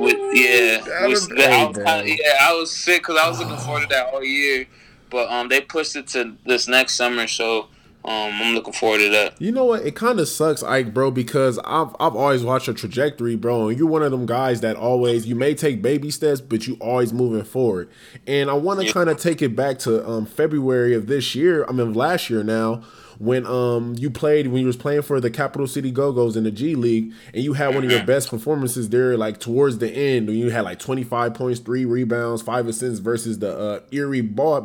with 0.00 0.16
yeah, 0.32 0.78
with, 0.78 0.88
I 0.88 1.06
was 1.06 1.26
kinda, 1.26 2.02
yeah, 2.06 2.38
I 2.40 2.54
was 2.54 2.74
sick 2.74 3.02
because 3.02 3.18
I 3.22 3.28
was 3.28 3.38
looking 3.38 3.56
forward 3.66 3.82
to 3.82 3.88
that 3.88 4.06
all 4.06 4.24
year, 4.24 4.66
but 5.10 5.30
um, 5.30 5.50
they 5.50 5.60
pushed 5.60 5.96
it 5.96 6.06
to 6.08 6.34
this 6.46 6.66
next 6.66 6.94
summer, 6.94 7.26
so 7.26 7.68
um, 8.08 8.32
I'm 8.42 8.54
looking 8.54 8.72
forward 8.72 8.98
to 8.98 9.08
that. 9.10 9.40
You 9.40 9.52
know 9.52 9.64
what? 9.66 9.84
It 9.84 9.94
kind 9.94 10.18
of 10.20 10.28
sucks, 10.28 10.62
Ike, 10.62 10.94
bro, 10.94 11.10
because 11.10 11.58
I've 11.64 11.88
I've 12.00 12.16
always 12.16 12.42
watched 12.42 12.66
your 12.66 12.74
trajectory, 12.76 13.36
bro, 13.36 13.68
and 13.68 13.78
you're 13.78 13.88
one 13.88 14.02
of 14.02 14.10
them 14.10 14.26
guys 14.26 14.60
that 14.62 14.76
always 14.76 15.26
you 15.26 15.34
may 15.34 15.54
take 15.54 15.82
baby 15.82 16.10
steps, 16.10 16.40
but 16.40 16.66
you 16.66 16.76
always 16.80 17.12
moving 17.12 17.44
forward. 17.44 17.90
And 18.26 18.48
I 18.50 18.54
want 18.54 18.80
to 18.80 18.86
Yeah. 18.86 18.92
kind 18.92 19.10
of 19.10 19.18
take 19.18 19.42
it 19.42 19.54
back 19.54 19.78
to 19.80 20.06
um, 20.08 20.26
February 20.26 20.94
of 20.94 21.06
this 21.06 21.34
year. 21.34 21.64
I 21.68 21.72
mean, 21.72 21.92
last 21.94 22.30
year 22.30 22.42
now, 22.42 22.82
when 23.18 23.44
um 23.46 23.96
you 23.98 24.10
played 24.10 24.46
when 24.46 24.60
you 24.60 24.66
was 24.68 24.76
playing 24.76 25.02
for 25.02 25.20
the 25.20 25.28
Capital 25.28 25.66
City 25.66 25.90
Go 25.90 26.12
Go's 26.12 26.36
in 26.36 26.44
the 26.44 26.52
G 26.52 26.76
League, 26.76 27.12
and 27.34 27.42
you 27.42 27.54
had 27.54 27.74
one 27.74 27.82
of 27.84 27.90
your 27.90 28.04
best 28.04 28.30
performances 28.30 28.90
there, 28.90 29.16
like 29.16 29.40
towards 29.40 29.78
the 29.78 29.90
end, 29.90 30.28
when 30.28 30.36
you 30.36 30.50
had 30.50 30.60
like 30.62 30.78
twenty 30.78 31.02
five 31.02 31.34
points, 31.34 31.58
three 31.58 31.84
rebounds, 31.84 32.42
five 32.42 32.68
assists 32.68 33.00
versus 33.00 33.40
the 33.40 33.58
uh, 33.58 33.80
Erie 33.90 34.20
Ball 34.20 34.60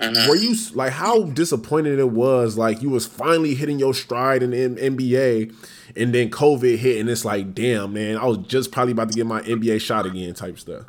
Bayhawks. 0.00 0.28
Were 0.28 0.36
you 0.36 0.56
like 0.74 0.92
how 0.92 1.24
disappointed 1.24 1.98
it 1.98 2.10
was? 2.10 2.56
Like 2.56 2.82
you 2.82 2.90
was 2.90 3.06
finally 3.06 3.54
hitting 3.54 3.78
your 3.78 3.94
stride 3.94 4.42
in 4.42 4.50
the 4.50 4.62
M- 4.62 4.96
NBA, 4.96 5.54
and 5.96 6.14
then 6.14 6.30
COVID 6.30 6.76
hit, 6.76 7.00
and 7.00 7.08
it's 7.08 7.24
like, 7.24 7.54
damn, 7.54 7.92
man, 7.92 8.16
I 8.16 8.26
was 8.26 8.38
just 8.38 8.72
probably 8.72 8.92
about 8.92 9.10
to 9.10 9.14
get 9.14 9.26
my 9.26 9.40
NBA 9.42 9.80
shot 9.80 10.06
again, 10.06 10.34
type 10.34 10.58
stuff. 10.58 10.84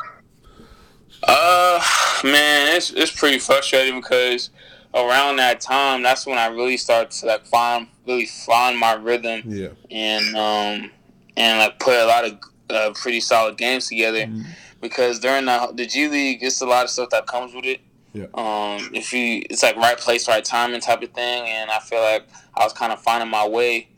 Uh, 1.23 1.81
man, 2.23 2.75
it's 2.75 2.91
it's 2.91 3.11
pretty 3.11 3.39
frustrating 3.39 3.99
because 3.99 4.49
around 4.93 5.37
that 5.37 5.61
time, 5.61 6.01
that's 6.01 6.25
when 6.25 6.37
I 6.37 6.47
really 6.47 6.77
started 6.77 7.11
to 7.11 7.25
like 7.27 7.45
find 7.45 7.87
really 8.07 8.25
find 8.25 8.77
my 8.77 8.93
rhythm. 8.93 9.41
Yeah. 9.45 9.69
And 9.91 10.35
um 10.35 10.91
and 11.37 11.59
like 11.59 11.79
put 11.79 11.95
a 11.95 12.05
lot 12.05 12.25
of 12.25 12.39
uh, 12.69 12.93
pretty 12.95 13.19
solid 13.19 13.57
games 13.57 13.87
together. 13.87 14.25
Mm-hmm. 14.25 14.41
Because 14.81 15.19
during 15.19 15.45
the 15.45 15.71
the 15.73 15.85
G 15.85 16.07
League, 16.07 16.39
it's 16.41 16.61
a 16.61 16.65
lot 16.65 16.85
of 16.85 16.89
stuff 16.89 17.09
that 17.09 17.27
comes 17.27 17.53
with 17.53 17.65
it. 17.65 17.81
Yeah. 18.13 18.25
Um, 18.33 18.89
if 18.93 19.13
you, 19.13 19.43
it's 19.49 19.61
like 19.61 19.75
right 19.75 19.97
place, 19.97 20.27
right 20.27 20.43
timing 20.43 20.81
type 20.81 21.03
of 21.03 21.11
thing, 21.11 21.43
and 21.47 21.69
I 21.69 21.79
feel 21.79 22.01
like 22.01 22.27
I 22.55 22.63
was 22.63 22.73
kind 22.73 22.91
of 22.91 22.99
finding 23.01 23.29
my 23.29 23.47
way. 23.47 23.89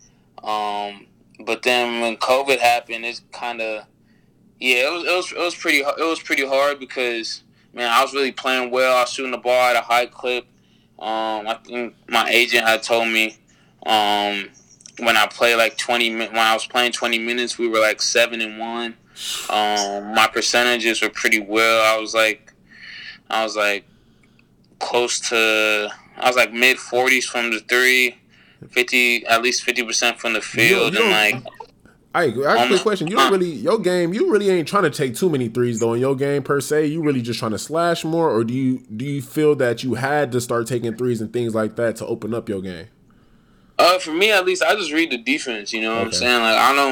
Um, 0.43 1.07
but 1.45 1.63
then 1.63 2.01
when 2.01 2.17
COVID 2.17 2.59
happened, 2.59 3.05
it's 3.05 3.21
kind 3.31 3.61
of, 3.61 3.85
yeah, 4.59 4.87
it 4.87 4.91
was, 4.91 5.03
it 5.03 5.15
was, 5.15 5.31
it 5.31 5.39
was 5.39 5.55
pretty, 5.55 5.79
it 5.79 6.05
was 6.05 6.19
pretty 6.19 6.45
hard 6.45 6.79
because 6.79 7.43
man, 7.73 7.89
I 7.89 8.01
was 8.01 8.13
really 8.13 8.31
playing 8.31 8.69
well. 8.69 8.97
I 8.97 9.01
was 9.01 9.09
shooting 9.11 9.31
the 9.31 9.37
ball 9.37 9.69
at 9.69 9.75
a 9.75 9.81
high 9.81 10.07
clip. 10.07 10.45
Um, 10.99 11.47
I 11.47 11.57
think 11.63 11.95
my 12.09 12.29
agent 12.29 12.67
had 12.67 12.83
told 12.83 13.07
me, 13.07 13.37
um, 13.85 14.49
when 14.99 15.17
I 15.17 15.25
played 15.25 15.55
like 15.55 15.77
twenty, 15.77 16.13
when 16.15 16.37
I 16.37 16.53
was 16.53 16.67
playing 16.67 16.91
twenty 16.91 17.17
minutes, 17.17 17.57
we 17.57 17.67
were 17.67 17.79
like 17.79 18.01
seven 18.01 18.41
and 18.41 18.59
one. 18.59 18.97
Um, 19.49 20.13
my 20.13 20.29
percentages 20.31 21.01
were 21.01 21.09
pretty 21.09 21.39
well. 21.39 21.81
I 21.83 21.99
was 21.99 22.13
like, 22.13 22.53
I 23.29 23.43
was 23.43 23.55
like 23.55 23.85
close 24.81 25.19
to 25.29 25.89
I 26.17 26.27
was 26.27 26.35
like 26.35 26.51
mid 26.53 26.77
forties 26.77 27.25
from 27.25 27.51
the 27.51 27.59
three, 27.61 28.17
50 28.69 29.25
at 29.27 29.41
least 29.41 29.63
fifty 29.63 29.83
percent 29.83 30.19
from 30.19 30.33
the 30.33 30.41
field, 30.41 30.93
you 30.93 31.01
and 31.03 31.09
don't- 31.33 31.43
like 31.43 31.53
I 32.13 32.23
I 32.23 32.29
got 32.31 32.65
a 32.65 32.67
quick 32.67 32.81
question. 32.81 33.07
You 33.07 33.15
don't 33.15 33.31
really 33.31 33.51
your 33.51 33.79
game. 33.79 34.13
You 34.13 34.29
really 34.33 34.49
ain't 34.49 34.67
trying 34.67 34.83
to 34.83 34.89
take 34.89 35.15
too 35.15 35.29
many 35.29 35.47
threes 35.47 35.79
though 35.79 35.93
in 35.93 36.01
your 36.01 36.13
game 36.15 36.43
per 36.43 36.59
se. 36.59 36.87
You 36.87 37.01
really 37.01 37.21
just 37.21 37.39
trying 37.39 37.51
to 37.51 37.57
slash 37.57 38.03
more, 38.03 38.29
or 38.29 38.43
do 38.43 38.53
you 38.53 38.79
do 38.95 39.05
you 39.05 39.21
feel 39.21 39.55
that 39.55 39.81
you 39.85 39.93
had 39.93 40.31
to 40.33 40.41
start 40.41 40.67
taking 40.67 40.93
threes 40.97 41.21
and 41.21 41.31
things 41.31 41.55
like 41.55 41.77
that 41.77 41.95
to 41.97 42.05
open 42.05 42.33
up 42.33 42.49
your 42.49 42.61
game? 42.61 42.87
uh 43.79 43.97
for 43.99 44.11
me 44.11 44.29
at 44.31 44.45
least 44.45 44.61
I 44.61 44.75
just 44.75 44.91
read 44.91 45.09
the 45.11 45.17
defense. 45.17 45.71
You 45.71 45.81
know 45.83 45.95
what 45.95 46.07
I'm 46.07 46.11
saying? 46.11 46.41
Like 46.41 46.57
I 46.57 46.75
know, 46.75 46.91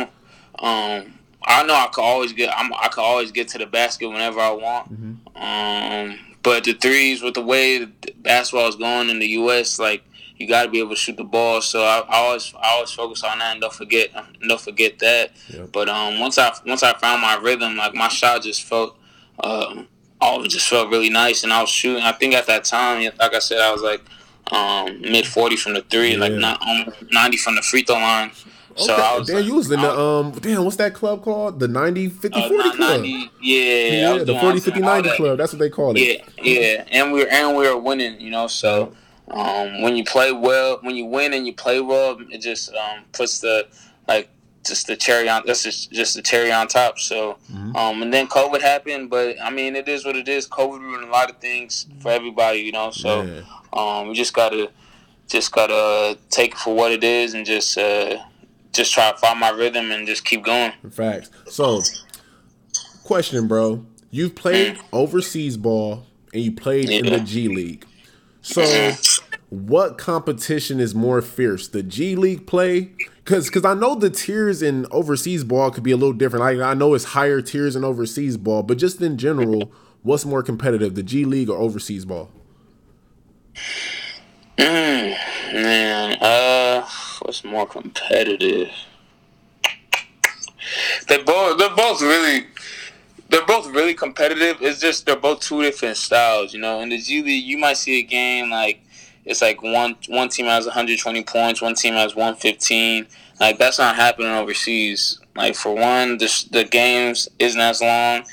um, 0.66 1.14
I 1.46 1.64
know 1.64 1.74
I 1.76 1.88
could 1.92 2.02
always 2.02 2.32
get 2.32 2.50
I'm, 2.58 2.72
I 2.74 2.88
could 2.88 3.02
always 3.02 3.34
get 3.34 3.50
to 3.50 3.58
the 3.58 3.66
basket 3.66 4.08
whenever 4.08 4.40
I 4.40 4.52
want. 4.52 4.88
Um, 5.36 6.18
but 6.44 6.64
the 6.64 6.74
threes 6.74 7.22
with 7.22 7.34
the 7.34 7.42
way 7.42 7.86
basketball 8.18 8.68
is 8.68 8.76
going 8.76 9.10
in 9.10 9.20
the 9.20 9.28
U.S. 9.28 9.80
like. 9.80 10.04
You 10.38 10.48
got 10.48 10.64
to 10.64 10.70
be 10.70 10.80
able 10.80 10.92
to 10.92 10.96
shoot 10.96 11.18
the 11.18 11.26
ball, 11.26 11.60
so 11.60 11.82
I, 11.84 12.00
I 12.08 12.16
always 12.20 12.54
I 12.56 12.70
always 12.70 12.92
focus 12.92 13.26
on 13.26 13.40
that 13.40 13.52
and 13.52 13.60
don't 13.60 13.74
forget 13.74 14.08
don't 14.48 14.62
forget 14.62 14.98
that. 15.00 15.32
Yep. 15.50 15.74
But 15.74 15.90
um, 15.90 16.18
once 16.18 16.38
I 16.38 16.54
once 16.66 16.82
I 16.82 16.94
found 16.94 17.22
my 17.22 17.36
rhythm, 17.36 17.76
like 17.76 17.94
my 17.94 18.08
shot 18.08 18.44
just 18.44 18.64
felt, 18.64 18.98
um, 19.44 19.90
all 20.22 20.42
it 20.46 20.48
just 20.48 20.70
felt 20.70 20.90
really 20.90 21.10
nice, 21.10 21.44
and 21.44 21.52
I 21.52 21.60
was 21.60 21.70
shooting. 21.70 22.04
I 22.04 22.14
think 22.14 22.34
at 22.34 22.48
that 22.48 22.64
time, 22.64 23.04
like 23.20 23.34
I 23.34 23.40
said, 23.40 23.60
I 23.60 23.74
was 23.74 23.82
like 23.82 24.02
um, 24.54 25.02
mid 25.02 25.28
forty 25.28 25.58
from 25.58 25.74
the 25.74 25.82
three, 25.82 26.16
like 26.16 26.32
not 26.32 26.62
almost 26.66 27.12
ninety 27.12 27.36
from 27.36 27.56
the 27.56 27.62
free 27.62 27.84
throw 27.84 27.96
line. 27.96 28.32
So 28.80 28.94
Okay, 28.94 29.02
I 29.02 29.18
was 29.18 29.28
damn, 29.28 29.36
like, 29.38 29.46
you 29.46 29.56
was 29.56 29.72
in 29.72 29.82
the 29.82 30.00
um, 30.00 30.32
damn, 30.32 30.64
what's 30.64 30.78
that 30.78 30.94
club 30.94 31.24
called? 31.24 31.60
The 31.60 31.68
90, 31.68 32.10
50, 32.10 32.40
uh, 32.40 32.48
40 32.50 32.70
club. 32.72 33.02
90, 33.02 33.32
yeah, 33.42 33.56
Yeah, 34.14 34.18
the 34.20 34.26
doing- 34.26 34.40
40, 34.40 34.60
50, 34.60 34.80
90 34.82 35.10
that. 35.10 35.18
club. 35.18 35.38
That's 35.38 35.54
what 35.54 35.60
they 35.60 35.70
call 35.70 35.96
it. 35.96 36.00
Yeah, 36.00 36.44
yeah, 36.44 36.84
and 36.92 37.12
we 37.12 37.24
were 37.24 37.30
and 37.30 37.58
we 37.58 37.68
were 37.68 37.78
winning, 37.78 38.20
you 38.22 38.32
know. 38.32 38.48
So 38.48 38.94
um, 39.30 39.82
when 39.82 39.96
you 39.96 40.04
play 40.04 40.32
well, 40.32 40.80
when 40.82 40.96
you 40.96 41.06
win 41.06 41.34
and 41.34 41.46
you 41.46 41.54
play 41.54 41.80
well, 41.82 42.18
it 42.30 42.40
just 42.42 42.74
um, 42.74 43.04
puts 43.12 43.40
the 43.40 43.68
like 44.08 44.30
just 44.66 44.88
the 44.88 44.96
cherry 44.96 45.28
on. 45.30 45.44
That's 45.46 45.64
just 45.64 45.92
just 45.92 46.16
the 46.16 46.22
cherry 46.22 46.52
on 46.52 46.68
top. 46.68 47.00
So 47.00 47.38
um, 47.76 48.02
and 48.02 48.14
then 48.14 48.28
COVID 48.28 48.62
happened, 48.62 49.10
but 49.10 49.36
I 49.42 49.50
mean 49.50 49.76
it 49.76 49.88
is 49.90 50.06
what 50.06 50.16
it 50.16 50.28
is. 50.28 50.48
COVID 50.48 50.80
ruined 50.80 51.04
a 51.08 51.12
lot 51.12 51.30
of 51.30 51.38
things 51.38 51.86
for 52.02 52.12
everybody, 52.12 52.60
you 52.60 52.72
know. 52.72 52.92
So 52.92 53.24
Yeah. 53.24 53.42
um, 53.74 54.08
we 54.10 54.14
just 54.16 54.34
gotta 54.34 54.70
just 55.28 55.52
gotta 55.52 56.18
take 56.32 56.54
it 56.54 56.58
for 56.58 56.74
what 56.76 56.92
it 56.92 57.04
is 57.04 57.36
and 57.36 57.46
just 57.46 57.78
uh, 57.78 58.18
just 58.74 58.94
try 58.94 59.12
to 59.12 59.18
find 59.18 59.40
my 59.40 59.50
rhythm 59.50 59.92
and 59.92 60.08
just 60.08 60.26
keep 60.26 60.44
going. 60.44 60.74
Facts. 60.92 61.30
So, 61.48 61.82
question, 63.04 63.48
bro. 63.48 63.86
You've 64.12 64.36
played 64.36 64.80
overseas 64.92 65.56
ball 65.58 66.06
and 66.34 66.44
you 66.44 66.52
played 66.52 66.90
in 66.90 67.06
the 67.06 67.20
G 67.20 67.48
League. 67.48 67.86
So, 68.42 68.92
what 69.50 69.98
competition 69.98 70.80
is 70.80 70.96
more 70.96 71.22
fierce, 71.22 71.68
the 71.68 71.84
G 71.84 72.16
League 72.16 72.48
play? 72.48 72.92
Because 73.24 73.46
because 73.46 73.66
I 73.66 73.74
know 73.76 73.94
the 73.96 74.10
tiers 74.10 74.64
in 74.64 74.88
overseas 74.92 75.44
ball 75.44 75.70
could 75.70 75.84
be 75.84 75.92
a 75.92 75.98
little 75.98 76.14
different. 76.14 76.44
Like 76.44 76.60
I 76.60 76.74
know 76.74 76.94
it's 76.94 77.06
higher 77.06 77.42
tiers 77.42 77.76
in 77.76 77.84
overseas 77.84 78.38
ball, 78.38 78.64
but 78.64 78.78
just 78.78 79.02
in 79.02 79.18
general, 79.18 79.72
what's 80.02 80.26
more 80.26 80.42
competitive, 80.42 80.96
the 80.96 81.04
G 81.04 81.26
League 81.26 81.50
or 81.50 81.58
overseas 81.58 82.06
ball? 82.06 82.32
Man, 84.58 86.18
uh, 86.22 86.88
what's 87.22 87.44
more 87.44 87.66
competitive? 87.66 88.70
They 91.08 91.22
both 91.24 91.58
they're 91.58 91.76
both 91.76 92.02
really 92.02 92.46
they're 93.30 93.46
both 93.46 93.68
really 93.68 93.94
competitive. 93.94 94.58
It's 94.62 94.80
just 94.80 95.06
they're 95.06 95.16
both 95.16 95.40
two 95.42 95.62
different 95.62 95.98
styles. 95.98 96.54
You 96.54 96.60
know, 96.60 96.82
in 96.82 96.90
the 96.90 96.98
G 96.98 97.22
League, 97.22 97.46
you 97.46 97.58
might 97.58 97.78
see 97.78 98.00
a 98.00 98.04
game 98.04 98.50
like 98.50 98.82
it's 99.26 99.42
like 99.42 99.62
one 99.62 99.96
one 100.08 100.30
team 100.30 100.46
has 100.48 100.66
120 100.66 101.24
points, 101.24 101.62
one 101.62 101.76
team 101.76 101.94
has 101.94 102.16
115. 102.16 103.08
Like 103.40 103.58
that's 103.58 103.80
not 103.80 103.96
happening 103.96 104.32
overseas. 104.32 105.20
Like 105.36 105.56
for 105.56 105.74
one, 105.74 106.18
the 106.18 106.48
the 106.52 106.64
games 106.64 107.30
isn't 107.40 107.60
as 107.60 107.82
long. 107.82 108.24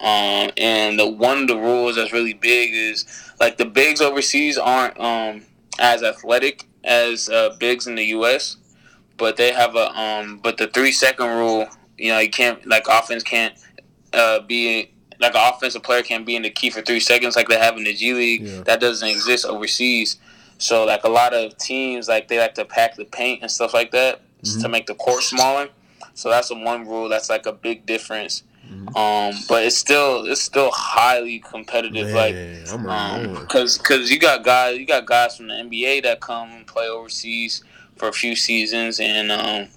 Um, 0.00 0.50
and 0.56 0.98
the 0.98 1.06
one 1.06 1.42
of 1.42 1.48
the 1.48 1.56
rules 1.56 1.96
that's 1.96 2.12
really 2.12 2.34
big 2.34 2.70
is 2.72 3.06
like 3.40 3.56
the 3.56 3.64
bigs 3.64 4.00
overseas 4.00 4.58
aren't 4.58 4.98
um, 4.98 5.42
as 5.78 6.02
athletic 6.02 6.66
as 6.84 7.28
uh, 7.28 7.56
bigs 7.58 7.86
in 7.86 7.94
the 7.94 8.04
U.S. 8.06 8.56
But 9.16 9.36
they 9.36 9.52
have 9.52 9.76
a 9.76 9.90
um, 9.98 10.38
but 10.42 10.58
the 10.58 10.66
three 10.66 10.92
second 10.92 11.26
rule. 11.26 11.68
You 11.98 12.12
know, 12.12 12.18
you 12.18 12.30
can't 12.30 12.66
like 12.66 12.86
offense 12.88 13.22
can't 13.22 13.54
uh, 14.12 14.40
be 14.40 14.90
like 15.20 15.34
an 15.34 15.52
offensive 15.54 15.82
player 15.82 16.02
can't 16.02 16.26
be 16.26 16.34
in 16.34 16.42
the 16.42 16.50
key 16.50 16.70
for 16.70 16.82
three 16.82 17.00
seconds 17.00 17.36
like 17.36 17.48
they 17.48 17.58
have 17.58 17.76
in 17.76 17.84
the 17.84 17.94
G 17.94 18.12
League. 18.12 18.42
Yeah. 18.42 18.62
That 18.62 18.80
doesn't 18.80 19.06
exist 19.08 19.46
overseas. 19.46 20.18
So 20.58 20.84
like 20.84 21.04
a 21.04 21.08
lot 21.08 21.32
of 21.32 21.56
teams 21.58 22.08
like 22.08 22.28
they 22.28 22.38
like 22.38 22.54
to 22.54 22.64
pack 22.64 22.96
the 22.96 23.04
paint 23.04 23.42
and 23.42 23.50
stuff 23.50 23.72
like 23.74 23.90
that 23.92 24.20
to 24.60 24.68
make 24.68 24.86
the 24.86 24.94
court 24.94 25.22
smaller. 25.22 25.68
So 26.14 26.28
that's 26.28 26.48
the 26.48 26.56
one 26.56 26.86
rule 26.86 27.08
that's 27.08 27.30
like 27.30 27.46
a 27.46 27.52
big 27.52 27.86
difference. 27.86 28.42
Um, 28.94 29.34
but 29.48 29.64
it's 29.64 29.76
still 29.76 30.26
it's 30.26 30.42
still 30.42 30.70
highly 30.70 31.38
competitive. 31.38 32.12
like 32.12 32.34
Man, 32.34 33.32
right 33.32 33.40
because 33.40 33.78
because 33.78 34.10
you 34.10 34.18
got 34.18 34.44
guys 34.44 34.78
you 34.78 34.86
got 34.86 35.06
guys 35.06 35.36
from 35.36 35.48
the 35.48 35.54
NBA 35.54 36.02
that 36.02 36.20
come 36.20 36.50
and 36.50 36.66
play 36.66 36.88
overseas 36.88 37.64
for 37.96 38.08
a 38.08 38.12
few 38.12 38.36
seasons, 38.36 39.00
and 39.00 39.30
um, 39.32 39.68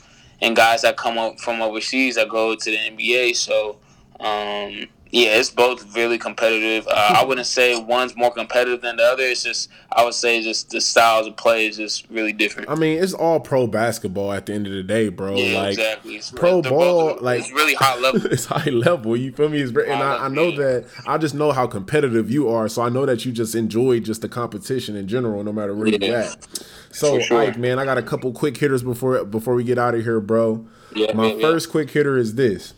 and 0.41 0.55
guys 0.55 0.81
that 0.81 0.97
come 0.97 1.17
up 1.17 1.39
from 1.39 1.61
overseas 1.61 2.15
that 2.15 2.29
go 2.29 2.55
to 2.55 2.71
the 2.71 2.77
NBA. 2.77 3.35
So 3.35 3.77
um, 4.19 4.87
yeah, 5.15 5.37
it's 5.37 5.49
both 5.49 5.95
really 5.95 6.17
competitive. 6.17 6.85
Uh, 6.89 7.15
I 7.19 7.23
wouldn't 7.23 7.47
say 7.47 7.79
one's 7.81 8.17
more 8.17 8.31
competitive 8.33 8.81
than 8.81 8.97
the 8.97 9.03
other. 9.03 9.23
It's 9.23 9.43
just 9.43 9.69
I 9.91 10.03
would 10.03 10.13
say 10.13 10.43
just 10.43 10.71
the 10.71 10.81
styles 10.81 11.25
of 11.27 11.37
play 11.37 11.67
is 11.67 11.77
just 11.77 12.09
really 12.09 12.33
different. 12.33 12.69
I 12.69 12.75
mean, 12.75 13.01
it's 13.01 13.13
all 13.13 13.39
pro 13.39 13.65
basketball 13.65 14.33
at 14.33 14.45
the 14.45 14.53
end 14.53 14.67
of 14.67 14.73
the 14.73 14.83
day, 14.83 15.07
bro. 15.07 15.35
yeah, 15.37 15.61
like 15.61 15.69
exactly. 15.69 16.15
It's- 16.15 16.31
pro 16.35 16.61
ball, 16.61 17.13
both- 17.13 17.21
like 17.21 17.39
it's 17.39 17.51
really 17.53 17.75
high 17.75 17.97
level. 17.97 18.25
it's 18.31 18.45
high 18.45 18.69
level. 18.69 19.15
You 19.15 19.31
feel 19.31 19.47
me? 19.47 19.61
It's 19.61 19.71
and 19.71 20.03
I, 20.03 20.25
I 20.25 20.27
know 20.27 20.51
that 20.51 20.87
I 21.07 21.17
just 21.17 21.33
know 21.33 21.53
how 21.53 21.65
competitive 21.65 22.29
you 22.29 22.49
are, 22.49 22.67
so 22.67 22.81
I 22.81 22.89
know 22.89 23.05
that 23.05 23.23
you 23.25 23.31
just 23.31 23.55
enjoy 23.55 24.01
just 24.01 24.21
the 24.21 24.27
competition 24.29 24.97
in 24.97 25.07
general, 25.07 25.43
no 25.45 25.53
matter 25.53 25.73
where 25.73 25.87
Yeah. 25.87 26.31
at. 26.33 26.47
So, 26.91 27.19
sure. 27.21 27.39
Ike, 27.41 27.57
man, 27.57 27.79
I 27.79 27.85
got 27.85 27.97
a 27.97 28.01
couple 28.01 28.31
quick 28.33 28.57
hitters 28.57 28.83
before 28.83 29.23
before 29.23 29.53
we 29.55 29.63
get 29.63 29.77
out 29.77 29.95
of 29.95 30.03
here, 30.03 30.19
bro. 30.19 30.67
Yeah, 30.93 31.13
My 31.13 31.31
yeah. 31.33 31.41
first 31.41 31.69
quick 31.71 31.89
hitter 31.91 32.17
is 32.17 32.35
this: 32.35 32.73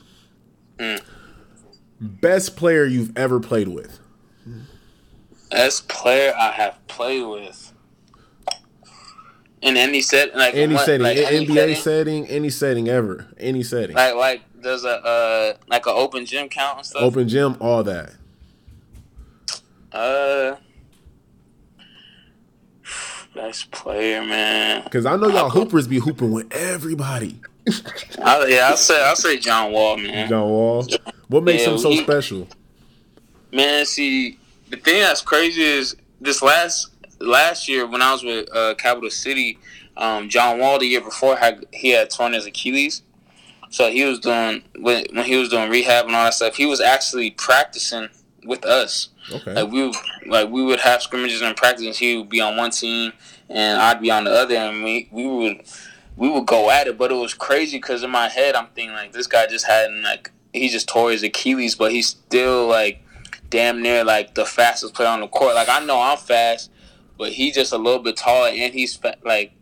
Mm. 0.77 1.01
Best 1.99 2.55
player 2.55 2.85
you've 2.85 3.15
ever 3.17 3.39
played 3.39 3.67
with. 3.69 3.99
Best 5.51 5.87
player 5.87 6.33
I 6.37 6.51
have 6.51 6.85
played 6.87 7.25
with. 7.25 7.73
In 9.61 9.75
any 9.75 10.01
set, 10.01 10.35
like 10.35 10.53
Any 10.53 10.75
what- 10.75 10.85
setting, 10.85 11.01
like 11.01 11.17
any 11.17 11.45
NBA 11.47 11.55
setting? 11.55 11.75
setting, 11.75 12.27
any 12.27 12.49
setting 12.49 12.87
ever, 12.89 13.25
any 13.39 13.63
setting, 13.63 13.95
Like 13.95 14.13
like 14.15 14.41
does 14.61 14.83
a 14.85 14.89
uh 15.03 15.53
like 15.67 15.85
an 15.87 15.93
open 15.95 16.25
gym 16.25 16.47
count 16.49 16.77
and 16.77 16.85
stuff? 16.85 17.01
open 17.01 17.27
gym, 17.27 17.57
all 17.59 17.83
that. 17.83 18.11
Uh 19.91 20.55
Best 23.35 23.71
player, 23.71 24.21
man. 24.23 24.83
Because 24.83 25.05
I 25.05 25.15
know 25.15 25.27
y'all 25.27 25.49
hoopers 25.49 25.87
be 25.87 25.99
hooping 25.99 26.31
with 26.31 26.51
everybody. 26.53 27.39
I, 28.23 28.45
yeah, 28.47 28.69
I 28.71 28.75
say 28.75 29.01
I 29.03 29.13
say 29.13 29.37
John 29.37 29.71
Wall, 29.71 29.97
man. 29.97 30.29
John 30.29 30.49
Wall. 30.49 30.87
What 31.27 31.43
makes 31.43 31.63
Yeah, 31.63 31.71
him 31.71 31.77
so 31.77 31.89
he- 31.89 32.03
special? 32.03 32.47
Man, 33.51 33.85
see, 33.85 34.37
the 34.69 34.77
thing 34.77 34.99
that's 35.01 35.21
crazy 35.21 35.61
is 35.61 35.95
this 36.21 36.41
last 36.41 36.87
last 37.19 37.67
year 37.67 37.87
when 37.87 38.01
I 38.01 38.11
was 38.11 38.23
with 38.23 38.53
uh, 38.55 38.75
Capital 38.75 39.09
City, 39.09 39.57
um, 39.95 40.29
John 40.29 40.59
Wall 40.59 40.79
the 40.79 40.85
year 40.85 41.01
before 41.01 41.35
had 41.37 41.65
he 41.71 41.89
had 41.91 42.09
torn 42.09 42.33
his 42.33 42.45
Achilles, 42.45 43.03
so 43.69 43.89
he 43.89 44.03
was 44.03 44.19
doing 44.19 44.63
when 44.79 45.05
when 45.13 45.25
he 45.25 45.35
was 45.37 45.49
doing 45.49 45.69
rehab 45.69 46.05
and 46.07 46.15
all 46.15 46.25
that 46.25 46.33
stuff. 46.33 46.55
He 46.55 46.65
was 46.65 46.81
actually 46.81 47.31
practicing 47.31 48.09
with 48.45 48.65
us. 48.65 49.09
Okay. 49.31 49.53
Like 49.53 49.71
we 49.71 49.87
would, 49.87 49.95
like 50.27 50.49
we 50.49 50.63
would 50.63 50.79
have 50.79 51.01
scrimmages 51.01 51.41
and 51.41 51.55
practice. 51.55 51.97
He 51.97 52.17
would 52.17 52.29
be 52.29 52.41
on 52.41 52.55
one 52.57 52.71
team, 52.71 53.11
and 53.49 53.79
I'd 53.81 54.01
be 54.01 54.11
on 54.11 54.25
the 54.25 54.31
other, 54.31 54.55
and 54.55 54.83
we 54.83 55.07
we 55.11 55.25
would 55.25 55.61
we 56.17 56.29
would 56.29 56.45
go 56.45 56.69
at 56.69 56.87
it. 56.87 56.97
But 56.97 57.11
it 57.11 57.15
was 57.15 57.33
crazy 57.33 57.77
because 57.77 58.03
in 58.03 58.09
my 58.09 58.27
head, 58.27 58.55
I'm 58.55 58.67
thinking 58.67 58.93
like 58.93 59.13
this 59.13 59.27
guy 59.27 59.47
just 59.47 59.65
had 59.65 59.89
like 60.03 60.31
he 60.53 60.67
just 60.67 60.87
tore 60.89 61.11
his 61.11 61.23
Achilles, 61.23 61.75
but 61.75 61.91
he's 61.91 62.07
still 62.09 62.67
like 62.67 63.01
damn 63.49 63.81
near 63.81 64.03
like 64.03 64.35
the 64.35 64.45
fastest 64.45 64.93
player 64.93 65.09
on 65.09 65.21
the 65.21 65.27
court. 65.27 65.55
Like 65.55 65.69
I 65.69 65.83
know 65.85 66.01
I'm 66.01 66.17
fast, 66.17 66.71
but 67.17 67.31
he 67.31 67.51
just 67.51 67.71
a 67.71 67.77
little 67.77 68.01
bit 68.01 68.17
taller, 68.17 68.49
and 68.49 68.73
he's 68.73 68.95
fa- 68.95 69.17
like 69.23 69.53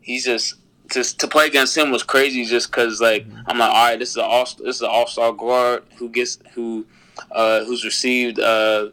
he's 0.00 0.24
just 0.24 0.54
just 0.90 1.18
to 1.20 1.28
play 1.28 1.46
against 1.46 1.76
him 1.76 1.90
was 1.90 2.02
crazy. 2.02 2.44
Just 2.44 2.70
because 2.70 3.00
like 3.00 3.26
I'm 3.46 3.58
like, 3.58 3.70
all 3.70 3.88
right, 3.88 3.98
this 3.98 4.10
is 4.10 4.16
an 4.16 4.24
all 4.24 4.44
this 4.44 4.76
is 4.76 4.82
an 4.82 4.88
all 4.90 5.06
star 5.06 5.32
guard 5.32 5.84
who 5.96 6.08
gets 6.08 6.38
who 6.54 6.86
uh, 7.32 7.64
who's 7.64 7.84
received 7.84 8.38
uh, 8.38 8.88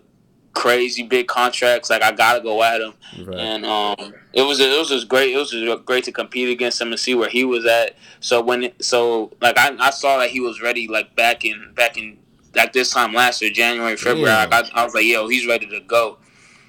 crazy 0.53 1.03
big 1.03 1.27
contracts. 1.27 1.89
Like 1.89 2.01
I 2.03 2.11
gotta 2.11 2.41
go 2.41 2.61
at 2.63 2.81
him, 2.81 2.93
Right. 3.25 3.37
and 3.39 3.65
um, 3.65 4.13
it 4.33 4.41
was 4.43 4.59
it 4.59 4.77
was 4.77 4.89
just 4.89 5.07
great. 5.07 5.33
It 5.33 5.37
was 5.37 5.51
just 5.51 5.85
great 5.85 6.03
to 6.05 6.11
compete 6.11 6.49
against 6.49 6.79
him 6.81 6.89
and 6.89 6.99
see 6.99 7.15
where 7.15 7.29
he 7.29 7.43
was 7.43 7.65
at. 7.65 7.95
So 8.19 8.41
when 8.41 8.63
it, 8.65 8.83
so 8.83 9.31
like 9.41 9.57
I, 9.57 9.75
I 9.79 9.89
saw 9.89 10.17
that 10.19 10.29
he 10.29 10.39
was 10.39 10.61
ready 10.61 10.87
like 10.87 11.15
back 11.15 11.43
in 11.45 11.71
back 11.75 11.97
in 11.97 12.17
like 12.55 12.71
this 12.73 12.91
time 12.91 13.13
last 13.13 13.41
year, 13.41 13.51
January, 13.51 13.95
February. 13.97 14.25
Damn. 14.29 14.49
Like, 14.51 14.65
I, 14.75 14.81
I 14.81 14.85
was 14.85 14.93
like, 14.93 15.05
yo, 15.05 15.27
he's 15.27 15.47
ready 15.47 15.65
to 15.67 15.79
go. 15.81 16.17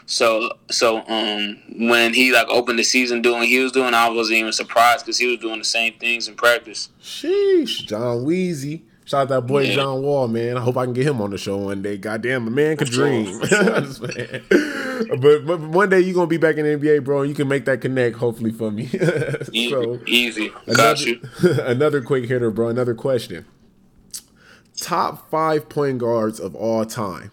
So 0.07 0.51
so 0.71 0.99
um 1.07 1.59
when 1.89 2.13
he 2.13 2.31
like 2.33 2.47
opened 2.49 2.79
the 2.79 2.85
season 2.85 3.23
doing 3.23 3.39
what 3.39 3.49
he 3.49 3.59
was 3.61 3.73
doing, 3.73 3.95
I 3.95 4.09
wasn't 4.11 4.39
even 4.39 4.53
surprised 4.53 5.05
because 5.05 5.17
he 5.19 5.27
was 5.27 5.39
doing 5.39 5.59
the 5.59 5.65
same 5.65 5.95
things 5.95 6.29
in 6.29 6.35
practice. 6.35 6.91
Sheesh, 7.03 7.87
John 7.87 8.19
Weezy. 8.25 8.83
Shout 9.07 9.23
out 9.23 9.29
that 9.29 9.41
boy 9.47 9.65
Yeah. 9.65 9.75
John 9.75 10.03
Wall, 10.03 10.29
man. 10.29 10.57
I 10.57 10.61
hope 10.61 10.79
I 10.79 10.85
can 10.85 10.95
get 10.95 11.07
him 11.07 11.21
on 11.21 11.31
the 11.31 11.37
show 11.39 11.59
one 11.59 11.83
day. 11.83 11.99
Goddamn, 11.99 12.47
a 12.47 12.51
man 12.51 12.77
could 12.79 12.89
dream. 12.91 13.39
for 13.39 13.47
sure. 13.47 13.75
I'm 13.75 13.85
just 13.85 14.03
playing. 14.03 14.43
but, 15.21 15.47
but 15.47 15.61
one 15.61 15.91
day 15.91 16.01
you're 16.01 16.15
gonna 16.15 16.27
be 16.27 16.39
back 16.39 16.57
in 16.57 16.65
the 16.65 16.79
NBA, 16.79 17.05
bro, 17.05 17.21
and 17.21 17.29
you 17.29 17.35
can 17.35 17.47
make 17.47 17.67
that 17.67 17.83
connect, 17.83 18.17
hopefully, 18.17 18.51
for 18.51 18.71
me. 18.71 18.85
Easy, 19.53 19.69
so 19.71 20.01
easy. 20.07 20.53
another, 20.67 20.77
Got 20.95 21.01
you. 21.05 21.21
another 21.65 22.01
quick 22.01 22.25
hitter, 22.27 22.51
bro. 22.51 22.69
Another 22.69 22.95
question. 22.95 23.45
Top 24.81 25.31
five 25.31 25.69
point 25.69 25.99
guards 25.99 26.41
of 26.41 26.55
all 26.55 26.85
time. 26.87 27.31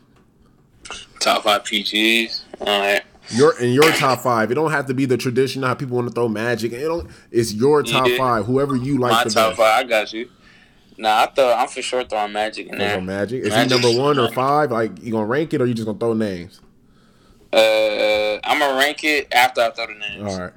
Top 1.19 1.43
five 1.43 1.63
PGs. 1.63 2.41
All 2.59 2.67
right. 2.67 3.01
Your 3.29 3.57
in 3.59 3.71
your 3.71 3.89
top 3.93 4.19
five. 4.19 4.51
It 4.51 4.55
don't 4.55 4.71
have 4.71 4.87
to 4.87 4.93
be 4.93 5.05
the 5.05 5.15
traditional 5.17 5.67
how 5.67 5.73
people 5.75 5.95
want 5.95 6.09
to 6.09 6.13
throw 6.13 6.27
magic. 6.27 6.73
It 6.73 6.81
don't. 6.81 7.09
It's 7.31 7.53
your 7.53 7.81
top 7.81 8.07
Yeah. 8.07 8.17
five. 8.17 8.45
Whoever 8.45 8.75
you 8.75 8.97
like 8.97 9.11
My 9.11 9.23
top 9.23 9.33
best. 9.33 9.57
five. 9.57 9.85
I 9.85 9.87
got 9.87 10.11
you. 10.11 10.29
Nah, 11.01 11.23
I 11.23 11.25
thought 11.25 11.57
I'm 11.57 11.67
for 11.67 11.81
sure 11.81 12.03
throwing 12.03 12.31
Magic 12.31 12.67
in 12.67 12.77
there. 12.77 13.01
magic. 13.01 13.41
Is 13.41 13.49
Magic. 13.49 13.71
he 13.81 13.81
number 13.81 13.99
one 13.99 14.19
or 14.19 14.31
five? 14.31 14.69
Like 14.69 15.01
you 15.01 15.11
gonna 15.11 15.25
rank 15.25 15.51
it, 15.51 15.59
or 15.59 15.65
you 15.65 15.73
just 15.73 15.87
gonna 15.87 15.97
throw 15.97 16.13
names? 16.13 16.61
Uh, 17.51 18.37
I'm 18.43 18.59
gonna 18.59 18.77
rank 18.77 19.03
it 19.03 19.27
after 19.31 19.61
I 19.61 19.71
throw 19.71 19.87
the 19.87 19.95
names. 19.95 20.21
All 20.31 20.39
right. 20.39 20.53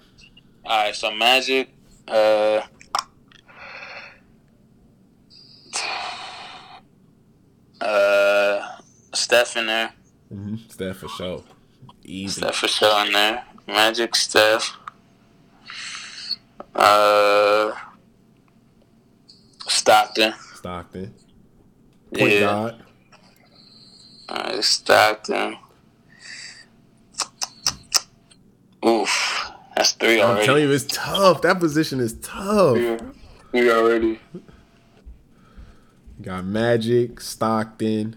All 0.67 0.85
right, 0.85 0.95
so 0.95 1.11
Magic. 1.15 1.71
Uh, 2.07 2.61
uh, 7.81 8.69
Steph 9.15 9.57
in 9.57 9.65
there. 9.67 9.93
Mm-hmm. 10.31 10.57
Steph 10.69 10.97
for 10.99 11.09
sure. 11.09 11.43
Easy. 12.05 12.43
Steph 12.43 12.57
for 12.57 12.69
sure 12.69 13.07
in 13.07 13.15
there. 13.15 13.45
Magic, 13.67 14.15
Steph. 14.15 14.77
Uh, 16.75 17.73
Stockton. 19.69 20.35
Stockton. 20.55 21.15
Point 22.15 22.33
Yeah. 22.33 22.41
guard. 22.41 22.75
All 24.29 24.37
right, 24.37 24.65
Stockton. 24.65 25.57
Oof, 28.87 29.51
that's 29.77 29.93
three 29.93 30.21
already. 30.21 30.41
I'm 30.41 30.47
telling 30.47 30.63
you, 30.65 30.71
it's 30.73 30.85
tough. 30.89 31.43
That 31.43 31.59
position 31.59 32.01
is 32.01 32.15
tough. 32.21 32.77
Yeah, 32.79 32.99
three 33.51 33.71
already. 33.71 34.21
Got 36.21 36.45
Magic, 36.45 37.21
Stockton, 37.21 38.17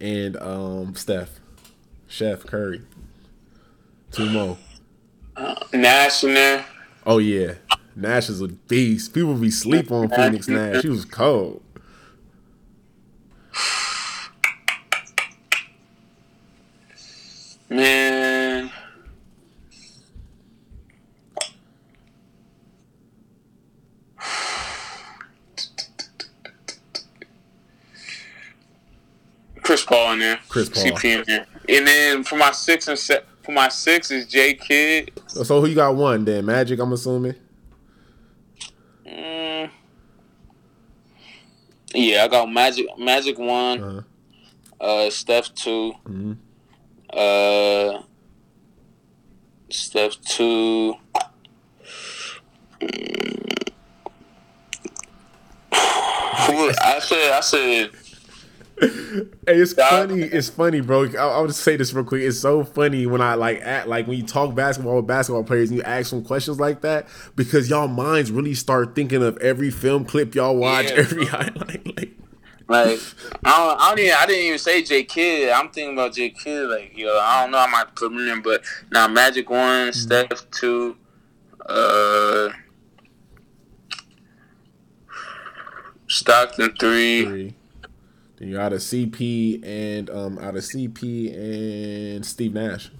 and 0.00 0.36
um 0.38 0.94
Steph. 0.94 1.40
Chef 2.08 2.44
Curry. 2.46 2.82
Two 4.12 4.30
more. 4.30 4.56
Nash 5.72 6.24
in 6.24 6.34
there. 6.34 6.64
Oh 7.04 7.18
yeah. 7.18 7.54
Nash 7.96 8.28
is 8.28 8.42
a 8.42 8.48
beast. 8.48 9.14
People 9.14 9.34
be 9.34 9.50
sleep 9.50 9.90
on 9.90 10.10
Phoenix 10.10 10.46
Nash. 10.48 10.82
He 10.82 10.88
was 10.90 11.06
cold. 11.06 11.62
Man. 17.68 18.70
Chris 29.62 29.84
Paul 29.84 30.12
in 30.12 30.18
there. 30.20 30.38
Chris 30.48 30.68
Paul. 30.68 30.84
CP 30.84 31.04
in 31.04 31.24
there. 31.26 31.46
And 31.68 31.86
then 31.86 32.24
for 32.24 32.36
my 32.36 32.52
six 32.52 32.86
and 32.88 32.98
se- 32.98 33.22
for 33.42 33.52
my 33.52 33.68
six 33.68 34.10
is 34.10 34.26
J 34.26 34.54
Kidd. 34.54 35.10
So 35.26 35.60
who 35.60 35.66
you 35.66 35.74
got 35.74 35.96
one 35.96 36.24
then? 36.24 36.44
Magic, 36.46 36.78
I'm 36.78 36.92
assuming. 36.92 37.34
Mm. 39.16 39.70
Yeah, 41.94 42.24
I 42.24 42.28
got 42.28 42.50
Magic 42.52 42.86
Magic 42.98 43.38
one. 43.38 43.82
Uh-huh. 43.82 44.02
Uh, 44.78 45.10
Steph 45.10 45.54
2 45.54 45.94
Mhm. 46.04 46.36
Uh, 47.12 48.02
Steph 49.70 50.20
two. 50.22 50.94
Mm. 52.80 53.68
Who- 55.72 56.72
I 56.80 56.98
said, 57.00 57.32
I 57.32 57.40
said, 57.40 57.90
Hey, 58.78 58.88
it's 59.46 59.74
Yeah. 59.76 59.88
funny. 59.88 60.22
It's 60.22 60.48
funny, 60.50 60.80
bro. 60.80 61.04
I, 61.06 61.16
I 61.16 61.40
would 61.40 61.54
say 61.54 61.76
this 61.76 61.92
real 61.94 62.04
quick. 62.04 62.22
It's 62.22 62.38
so 62.40 62.62
funny 62.64 63.06
when 63.06 63.20
I 63.22 63.34
like 63.34 63.60
act 63.62 63.88
like 63.88 64.06
when 64.06 64.18
you 64.18 64.24
talk 64.26 64.54
basketball 64.54 64.96
with 64.96 65.06
basketball 65.06 65.44
players 65.44 65.70
and 65.70 65.78
you 65.78 65.82
ask 65.84 66.10
them 66.10 66.22
questions 66.24 66.60
like 66.60 66.82
that 66.82 67.08
because 67.36 67.70
y'all 67.70 67.88
minds 67.88 68.30
really 68.30 68.54
start 68.54 68.94
thinking 68.94 69.22
of 69.22 69.38
every 69.38 69.70
film 69.70 70.04
clip 70.04 70.34
y'all 70.34 70.56
watch, 70.56 70.86
Yeah. 70.86 70.96
every 70.96 71.24
highlight. 71.26 71.96
Like, 71.96 72.10
like, 72.68 73.00
I 73.44 73.56
don't, 73.56 73.80
I 73.80 73.88
don't 73.90 73.98
even, 74.00 74.14
I 74.18 74.26
didn't 74.26 74.44
even 74.44 74.58
say 74.58 74.82
J 74.82 75.04
Kidd. 75.04 75.50
I'm 75.50 75.68
thinking 75.70 75.94
about 75.94 76.12
J 76.14 76.30
Kidd. 76.30 76.68
Like, 76.68 76.92
yo, 76.98 77.16
I 77.18 77.42
don't 77.42 77.52
know. 77.52 77.58
I 77.58 77.68
might 77.68 77.94
put 77.94 78.12
him 78.12 78.18
in, 78.18 78.42
but 78.42 78.62
now 78.90 79.06
Magic 79.08 79.48
one, 79.48 79.92
Steph 79.92 80.50
two, 80.50 80.96
uh, 81.66 82.48
Stockton 86.08 86.74
three. 86.78 87.24
three. 87.24 87.54
Then 88.38 88.48
you 88.48 88.58
out 88.60 88.72
of 88.72 88.80
CP 88.80 89.64
and 89.64 90.10
um 90.10 90.38
out 90.38 90.56
of 90.56 90.62
CP 90.62 91.34
and 92.16 92.24
Steve 92.26 92.54
Nash. 92.54 92.90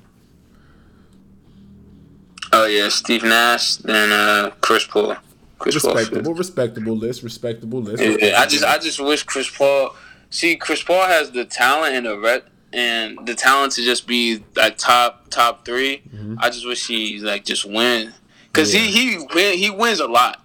Oh 2.52 2.66
yeah, 2.66 2.88
Steve 2.88 3.22
Nash, 3.22 3.76
then 3.76 4.12
uh, 4.12 4.50
Chris 4.60 4.86
Paul. 4.86 5.16
Chris 5.58 5.82
Paul. 5.82 5.94
Respectable, 5.94 6.34
respectable 6.34 6.96
list, 6.96 7.22
respectable 7.22 7.82
list. 7.82 8.02
Yeah, 8.02 8.38
I 8.40 8.46
just 8.46 8.64
I 8.64 8.78
just 8.78 9.00
wish 9.00 9.24
Chris 9.24 9.50
Paul. 9.50 9.94
See, 10.30 10.56
Chris 10.56 10.82
Paul 10.82 11.06
has 11.06 11.30
the 11.32 11.44
talent 11.44 11.94
and 11.96 12.06
the 12.06 12.18
ret 12.18 12.44
and 12.72 13.18
the 13.26 13.34
talent 13.34 13.72
to 13.74 13.82
just 13.82 14.06
be 14.06 14.42
like 14.56 14.76
top 14.76 15.28
top 15.30 15.64
3 15.64 16.02
I 16.38 16.50
just 16.50 16.66
wish 16.66 16.86
he 16.88 17.20
like 17.20 17.44
just 17.44 17.64
win 17.64 18.12
because 18.48 18.74
Yeah. 18.74 18.80
he 18.80 19.16
he 19.18 19.26
win, 19.34 19.56
he 19.58 19.70
wins 19.70 20.00
a 20.00 20.06
lot, 20.08 20.44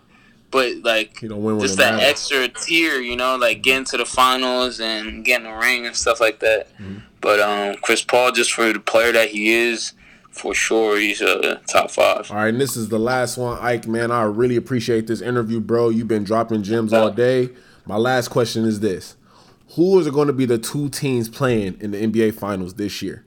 but 0.52 0.76
like 0.84 1.20
He 1.20 1.28
don't 1.28 1.42
win 1.44 1.60
just 1.60 1.78
that 1.78 1.96
matters. 1.96 2.10
extra 2.10 2.48
tier, 2.50 2.96
you 3.00 3.16
know, 3.16 3.38
like 3.38 3.64
getting 3.64 3.86
to 3.86 3.98
the 3.98 4.06
finals 4.06 4.80
and 4.80 5.24
getting 5.26 5.48
a 5.48 5.58
ring 5.58 5.86
and 5.86 5.96
stuff 5.96 6.20
like 6.20 6.40
that. 6.40 6.68
Mm-hmm. 6.78 7.00
But 7.22 7.40
um, 7.40 7.76
Chris 7.82 8.04
Paul, 8.04 8.32
just 8.32 8.52
for 8.54 8.72
the 8.74 8.80
player 8.80 9.12
that 9.12 9.30
he 9.30 9.52
is, 9.54 9.94
for 10.32 10.54
sure, 10.54 10.98
he's 10.98 11.22
a 11.22 11.62
top 11.68 11.92
five. 11.92 12.32
All 12.32 12.38
right, 12.38 12.48
and 12.48 12.60
this 12.60 12.76
is 12.78 12.90
the 12.90 12.98
last 13.00 13.38
one, 13.38 13.60
Ike. 13.62 13.88
Man, 13.88 14.12
I 14.12 14.24
really 14.24 14.56
appreciate 14.56 15.08
this 15.08 15.22
interview, 15.22 15.60
bro. 15.60 15.90
You've 15.90 16.08
been 16.08 16.24
dropping 16.24 16.64
gems 16.64 16.94
all 16.94 17.12
day. 17.12 17.50
My 17.86 17.98
last 17.98 18.30
question 18.30 18.66
is 18.66 18.80
this: 18.80 19.18
Who 19.76 20.00
is 20.00 20.10
going 20.10 20.28
to 20.28 20.34
be 20.34 20.46
the 20.46 20.58
two 20.58 20.90
teams 20.90 21.30
playing 21.30 21.78
in 21.82 21.92
the 21.92 22.08
NBA 22.08 22.36
Finals 22.36 22.76
this 22.76 23.02
year? 23.02 23.26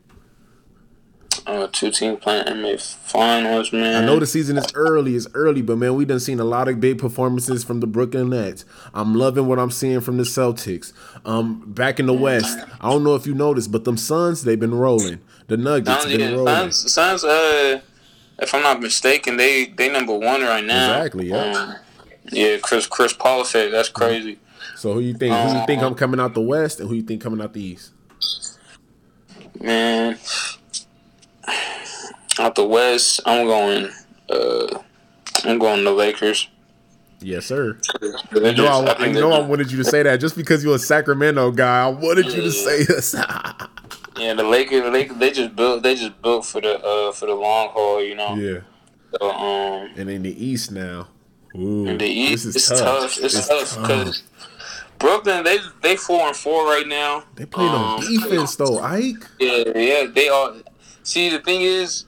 Uh, 1.46 1.68
two 1.70 1.90
teams 1.90 2.18
playing 2.20 2.44
NBA 2.44 2.80
finals, 2.80 3.70
man. 3.70 4.02
I 4.02 4.06
know 4.06 4.18
the 4.18 4.26
season 4.26 4.56
is 4.56 4.66
early, 4.74 5.14
it's 5.14 5.26
early, 5.34 5.60
but 5.60 5.76
man, 5.76 5.94
we 5.94 6.06
done 6.06 6.20
seen 6.20 6.40
a 6.40 6.44
lot 6.44 6.68
of 6.68 6.80
big 6.80 6.98
performances 6.98 7.62
from 7.62 7.80
the 7.80 7.86
Brooklyn 7.86 8.30
Nets. 8.30 8.64
I'm 8.94 9.14
loving 9.14 9.46
what 9.46 9.58
I'm 9.58 9.70
seeing 9.70 10.00
from 10.00 10.16
the 10.16 10.22
Celtics. 10.22 10.94
Um, 11.26 11.62
back 11.66 12.00
in 12.00 12.06
the 12.06 12.14
West, 12.14 12.58
I 12.80 12.90
don't 12.90 13.04
know 13.04 13.14
if 13.14 13.26
you 13.26 13.34
noticed, 13.34 13.70
but 13.70 13.84
them 13.84 13.98
Suns 13.98 14.44
they've 14.44 14.58
been 14.58 14.74
rolling. 14.74 15.20
The 15.48 15.58
Nuggets 15.58 16.02
Suns, 16.02 16.12
been 16.12 16.20
yeah, 16.20 16.36
rolling. 16.36 16.70
Suns, 16.72 16.92
Suns, 16.92 17.24
uh, 17.24 17.80
if 18.38 18.54
I'm 18.54 18.62
not 18.62 18.80
mistaken, 18.80 19.36
they 19.36 19.66
they 19.66 19.90
number 19.90 20.16
one 20.16 20.40
right 20.40 20.64
now. 20.64 20.96
Exactly, 20.96 21.28
yeah. 21.28 21.36
Um, 21.36 21.74
yeah, 22.32 22.56
Chris 22.62 22.86
Chris 22.86 23.12
Paul 23.12 23.44
said 23.44 23.70
That's 23.70 23.90
crazy. 23.90 24.38
So 24.76 24.94
who 24.94 25.00
you 25.00 25.12
think? 25.12 25.34
Who 25.34 25.58
you 25.58 25.66
think 25.66 25.82
I'm 25.82 25.94
coming 25.94 26.20
out 26.20 26.32
the 26.32 26.40
West, 26.40 26.80
and 26.80 26.88
who 26.88 26.94
you 26.94 27.02
think 27.02 27.22
coming 27.22 27.42
out 27.42 27.52
the 27.52 27.62
East? 27.62 27.92
Man, 29.60 30.18
out 32.38 32.54
the 32.54 32.64
West, 32.64 33.20
I'm 33.26 33.46
going. 33.46 33.90
Uh, 34.28 34.78
I'm 35.44 35.58
going 35.58 35.84
the 35.84 35.92
Lakers. 35.92 36.48
Yes, 37.20 37.46
sir. 37.46 37.78
You 38.34 38.52
know, 38.52 38.66
I, 38.66 39.06
I 39.06 39.12
know 39.12 39.32
I 39.32 39.40
wanted 39.40 39.70
you 39.70 39.78
to 39.78 39.84
say 39.84 40.02
that 40.02 40.20
just 40.20 40.36
because 40.36 40.62
you're 40.62 40.76
a 40.76 40.78
Sacramento 40.78 41.52
guy. 41.52 41.84
I 41.84 41.88
wanted 41.88 42.26
you 42.26 42.42
to 42.42 42.50
say 42.50 42.84
this. 42.84 43.14
Yeah, 44.16 44.34
the 44.34 44.44
Lakers, 44.44 44.82
the 44.84 44.90
Lakers, 44.92 45.16
they 45.18 45.32
just 45.32 45.56
built. 45.56 45.82
They 45.82 45.96
just 45.96 46.22
built 46.22 46.46
for 46.46 46.60
the 46.60 46.78
uh 46.80 47.10
for 47.10 47.26
the 47.26 47.34
long 47.34 47.70
haul. 47.70 48.00
You 48.00 48.14
know. 48.14 48.36
yeah. 48.36 48.60
So, 49.18 49.30
um, 49.30 49.90
And 49.96 50.08
in 50.08 50.22
the 50.22 50.44
East 50.44 50.70
now. 50.70 51.08
Ooh, 51.56 51.86
in 51.86 51.98
the 51.98 52.06
East, 52.06 52.44
this 52.44 52.56
it's 52.56 52.70
is 52.70 52.80
tough. 52.80 53.18
It's, 53.18 53.48
tough 53.48 53.80
because 53.82 54.22
Brooklyn, 54.98 55.42
they 55.42 55.58
they 55.82 55.96
four 55.96 56.28
and 56.28 56.36
four 56.36 56.64
right 56.64 56.86
now. 56.86 57.24
They 57.34 57.46
on 57.54 58.00
Um, 58.04 58.06
defense 58.06 58.54
though, 58.54 58.78
Ike. 58.78 59.26
Yeah, 59.40 59.76
yeah, 59.76 60.06
they 60.06 60.28
are. 60.28 60.52
See, 61.04 61.28
the 61.30 61.38
thing 61.38 61.60
is, 61.60 62.06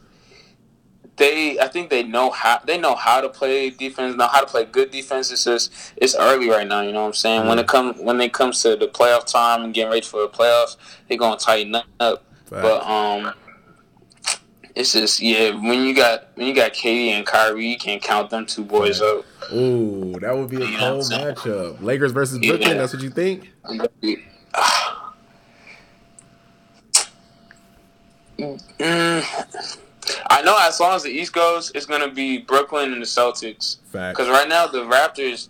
they. 1.16 1.58
I 1.60 1.68
think 1.68 1.90
they 1.90 2.02
know 2.02 2.30
how 2.30 2.58
they 2.66 2.76
know 2.78 2.94
how 2.94 3.20
to 3.20 3.28
play 3.28 3.70
defense, 3.70 4.16
know 4.16 4.26
how 4.26 4.40
to 4.40 4.46
play 4.46 4.64
good 4.64 4.90
defense. 4.90 5.30
It's 5.30 5.44
just 5.44 5.72
it's 5.96 6.16
early 6.16 6.48
right 6.50 6.66
now. 6.66 6.80
You 6.80 6.92
know 6.92 7.02
what 7.02 7.08
I'm 7.08 7.12
saying? 7.14 7.46
When 7.46 7.58
it 7.58 7.68
comes 7.68 8.00
when 8.00 8.20
it 8.20 8.32
comes 8.32 8.60
to 8.62 8.74
the 8.76 8.88
playoff 8.88 9.24
time 9.30 9.62
and 9.62 9.72
getting 9.72 9.90
ready 9.90 10.04
for 10.04 10.22
the 10.22 10.28
playoffs, 10.28 10.76
they're 11.08 11.18
gonna 11.18 11.36
tighten 11.38 11.76
up. 12.00 12.24
But 12.50 12.82
um, 12.86 13.32
it's 14.74 14.92
just 14.92 15.20
yeah. 15.20 15.50
When 15.50 15.82
you 15.82 15.94
got 15.94 16.28
when 16.34 16.46
you 16.46 16.54
got 16.54 16.72
KD 16.72 17.08
and 17.10 17.24
Kyrie, 17.26 17.66
you 17.66 17.78
can't 17.78 18.02
count 18.02 18.30
them 18.30 18.44
two 18.46 18.64
boys 18.64 19.00
up. 19.00 19.24
Ooh, 19.52 20.16
that 20.20 20.36
would 20.36 20.50
be 20.50 20.56
a 20.56 20.66
You 20.66 20.76
cold 20.78 21.04
matchup. 21.04 21.80
Lakers 21.80 22.12
versus 22.12 22.38
Yeah. 22.40 22.52
Brooklyn. 22.52 22.78
That's 22.78 22.92
what 22.92 23.02
you 23.02 23.10
think? 23.10 23.50
Mm, 28.38 29.50
I 30.30 30.42
know 30.42 30.56
as 30.60 30.78
long 30.78 30.94
as 30.94 31.02
the 31.02 31.10
East 31.10 31.32
goes, 31.32 31.72
it's 31.74 31.86
gonna 31.86 32.10
be 32.10 32.38
Brooklyn 32.38 32.92
and 32.92 33.00
the 33.02 33.06
Celtics. 33.06 33.78
Because 33.92 34.28
right 34.28 34.48
now 34.48 34.66
the 34.66 34.82
Raptors, 34.84 35.48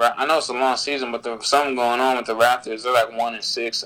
I 0.00 0.26
know 0.26 0.38
it's 0.38 0.48
a 0.48 0.52
long 0.52 0.76
season, 0.76 1.12
but 1.12 1.22
there's 1.22 1.46
something 1.46 1.74
going 1.74 2.00
on 2.00 2.16
with 2.16 2.26
the 2.26 2.34
Raptors. 2.34 2.82
They're 2.82 2.92
like 2.92 3.16
one 3.16 3.34
and 3.34 3.44
six. 3.44 3.84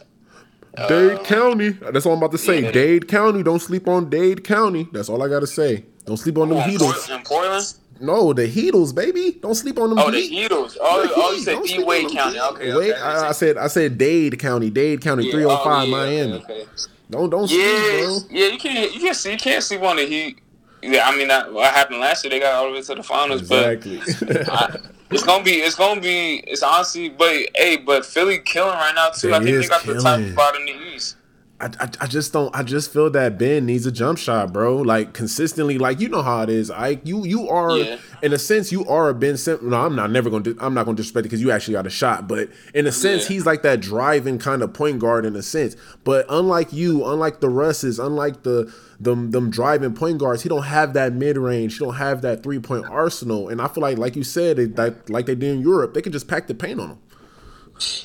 Dade 0.88 1.22
County. 1.24 1.70
That's 1.70 2.06
all 2.06 2.12
I'm 2.12 2.18
about 2.18 2.32
to 2.32 2.38
say. 2.38 2.62
yeah. 2.62 2.70
Dade 2.70 3.06
County. 3.06 3.42
Don't 3.42 3.60
sleep 3.60 3.86
on 3.88 4.08
Dade 4.08 4.42
County. 4.42 4.88
That's 4.92 5.08
all 5.10 5.22
I 5.22 5.28
gotta 5.28 5.46
say. 5.46 5.84
Don't 6.06 6.16
sleep 6.16 6.38
on 6.38 6.48
them 6.48 6.58
Oh, 6.58 6.62
Heatles. 6.62 7.14
In 7.14 7.22
Portland. 7.22 7.74
No, 8.00 8.32
the 8.32 8.48
Heatles, 8.48 8.92
baby. 8.94 9.38
Don't 9.40 9.54
sleep 9.54 9.78
on 9.78 9.90
them. 9.90 9.98
Oh, 10.00 10.10
the 10.10 10.16
Heatles. 10.18 10.76
Oh, 10.80 11.02
The 11.06 11.12
oh 11.14 11.32
you 11.32 11.40
said 11.40 11.62
D 11.62 11.84
Wade 11.84 12.10
County. 12.10 12.40
Okay, 12.40 12.74
Wait, 12.74 12.92
okay. 12.92 13.00
I, 13.00 13.28
I 13.28 13.32
said 13.32 13.56
I 13.58 13.68
said 13.68 13.96
Dade 13.98 14.38
County. 14.40 14.70
Dade 14.70 15.00
County. 15.00 15.26
Yeah, 15.26 15.30
Three 15.32 15.42
hundred 15.42 15.60
oh, 15.60 15.64
five 15.64 15.88
yeah, 15.88 15.96
Miami. 15.96 16.32
Okay, 16.32 16.62
okay. 16.62 16.66
Don't 17.12 17.30
don't 17.30 17.46
sleep, 17.46 17.60
Yeah, 17.60 18.04
bro. 18.06 18.18
yeah. 18.30 18.46
You 18.48 18.58
can't. 18.58 18.94
You 18.94 19.00
can't 19.00 19.16
see. 19.16 19.32
You 19.32 19.38
can't 19.38 19.62
sleep 19.62 19.82
on 19.82 19.96
the 19.96 20.06
Heat. 20.06 20.38
Yeah, 20.82 21.06
I 21.08 21.16
mean, 21.16 21.28
that, 21.28 21.52
what 21.52 21.72
happened 21.72 22.00
last 22.00 22.24
year? 22.24 22.30
They 22.30 22.40
got 22.40 22.54
all 22.54 22.66
the 22.66 22.72
way 22.72 22.82
to 22.82 22.94
the 22.96 23.02
finals, 23.04 23.42
Exactly. 23.42 24.00
but 24.26 24.48
I, 24.50 24.78
it's 25.12 25.22
gonna 25.22 25.44
be. 25.44 25.52
It's 25.52 25.76
gonna 25.76 26.00
be. 26.00 26.38
It's 26.38 26.62
honestly, 26.62 27.08
but 27.10 27.32
hey, 27.54 27.76
but 27.76 28.04
Philly 28.04 28.38
killing 28.38 28.74
right 28.74 28.92
now 28.94 29.10
too. 29.10 29.28
They 29.28 29.34
I 29.34 29.38
think 29.44 29.60
they 29.62 29.68
got 29.68 29.84
the 29.84 29.94
top 29.94 30.18
killing. 30.18 30.32
spot 30.32 30.56
in 30.56 30.66
the 30.66 30.72
East. 30.94 31.16
I, 31.62 31.70
I, 31.84 31.88
I 32.02 32.06
just 32.06 32.32
don't 32.32 32.54
I 32.54 32.62
just 32.64 32.92
feel 32.92 33.08
that 33.10 33.38
Ben 33.38 33.64
needs 33.66 33.86
a 33.86 33.92
jump 33.92 34.18
shot, 34.18 34.52
bro. 34.52 34.76
Like 34.78 35.12
consistently, 35.14 35.78
like 35.78 36.00
you 36.00 36.08
know 36.08 36.22
how 36.22 36.42
it 36.42 36.48
is. 36.50 36.70
I 36.70 37.00
you 37.04 37.24
you 37.24 37.48
are 37.48 37.78
Yeah. 37.78 37.98
in 38.22 38.32
a 38.32 38.38
sense 38.38 38.72
you 38.72 38.84
are 38.86 39.08
a 39.08 39.14
Ben 39.14 39.36
Simmons. 39.36 39.62
No, 39.70 39.80
I'm 39.80 39.94
not 39.94 40.10
never 40.10 40.28
gonna 40.28 40.54
I'm 40.60 40.74
not 40.74 40.84
gonna 40.86 40.96
disrespect 40.96 41.20
it 41.26 41.28
because 41.28 41.40
you 41.40 41.50
actually 41.52 41.74
got 41.74 41.86
a 41.86 41.90
shot. 41.90 42.26
But 42.28 42.48
in 42.74 42.86
a 42.86 42.92
sense, 42.92 43.22
Yeah. 43.30 43.34
he's 43.34 43.46
like 43.46 43.62
that 43.62 43.80
driving 43.80 44.38
kind 44.38 44.62
of 44.62 44.72
point 44.72 44.98
guard 44.98 45.24
in 45.24 45.36
a 45.36 45.42
sense. 45.42 45.76
But 46.04 46.26
unlike 46.28 46.72
you, 46.72 47.04
unlike 47.06 47.40
the 47.40 47.48
Russes, 47.48 47.98
unlike 48.00 48.42
the 48.42 48.72
them 48.98 49.30
them 49.30 49.48
driving 49.50 49.94
point 49.94 50.18
guards, 50.18 50.42
he 50.42 50.48
don't 50.48 50.62
have 50.64 50.94
that 50.94 51.12
mid 51.12 51.36
range. 51.38 51.78
He 51.78 51.84
don't 51.84 51.94
have 51.94 52.22
that 52.22 52.42
three 52.42 52.58
point 52.58 52.86
arsenal. 52.86 53.48
And 53.48 53.60
I 53.62 53.68
feel 53.68 53.82
like 53.82 53.98
like 53.98 54.16
you 54.16 54.24
said, 54.24 54.58
it, 54.58 54.76
like 54.76 55.08
like 55.08 55.26
they 55.26 55.34
did 55.36 55.54
in 55.54 55.60
Europe, 55.60 55.94
they 55.94 56.02
can 56.02 56.12
just 56.12 56.26
pack 56.26 56.48
the 56.48 56.54
paint 56.54 56.80
on 56.80 56.88
him. 56.90 56.98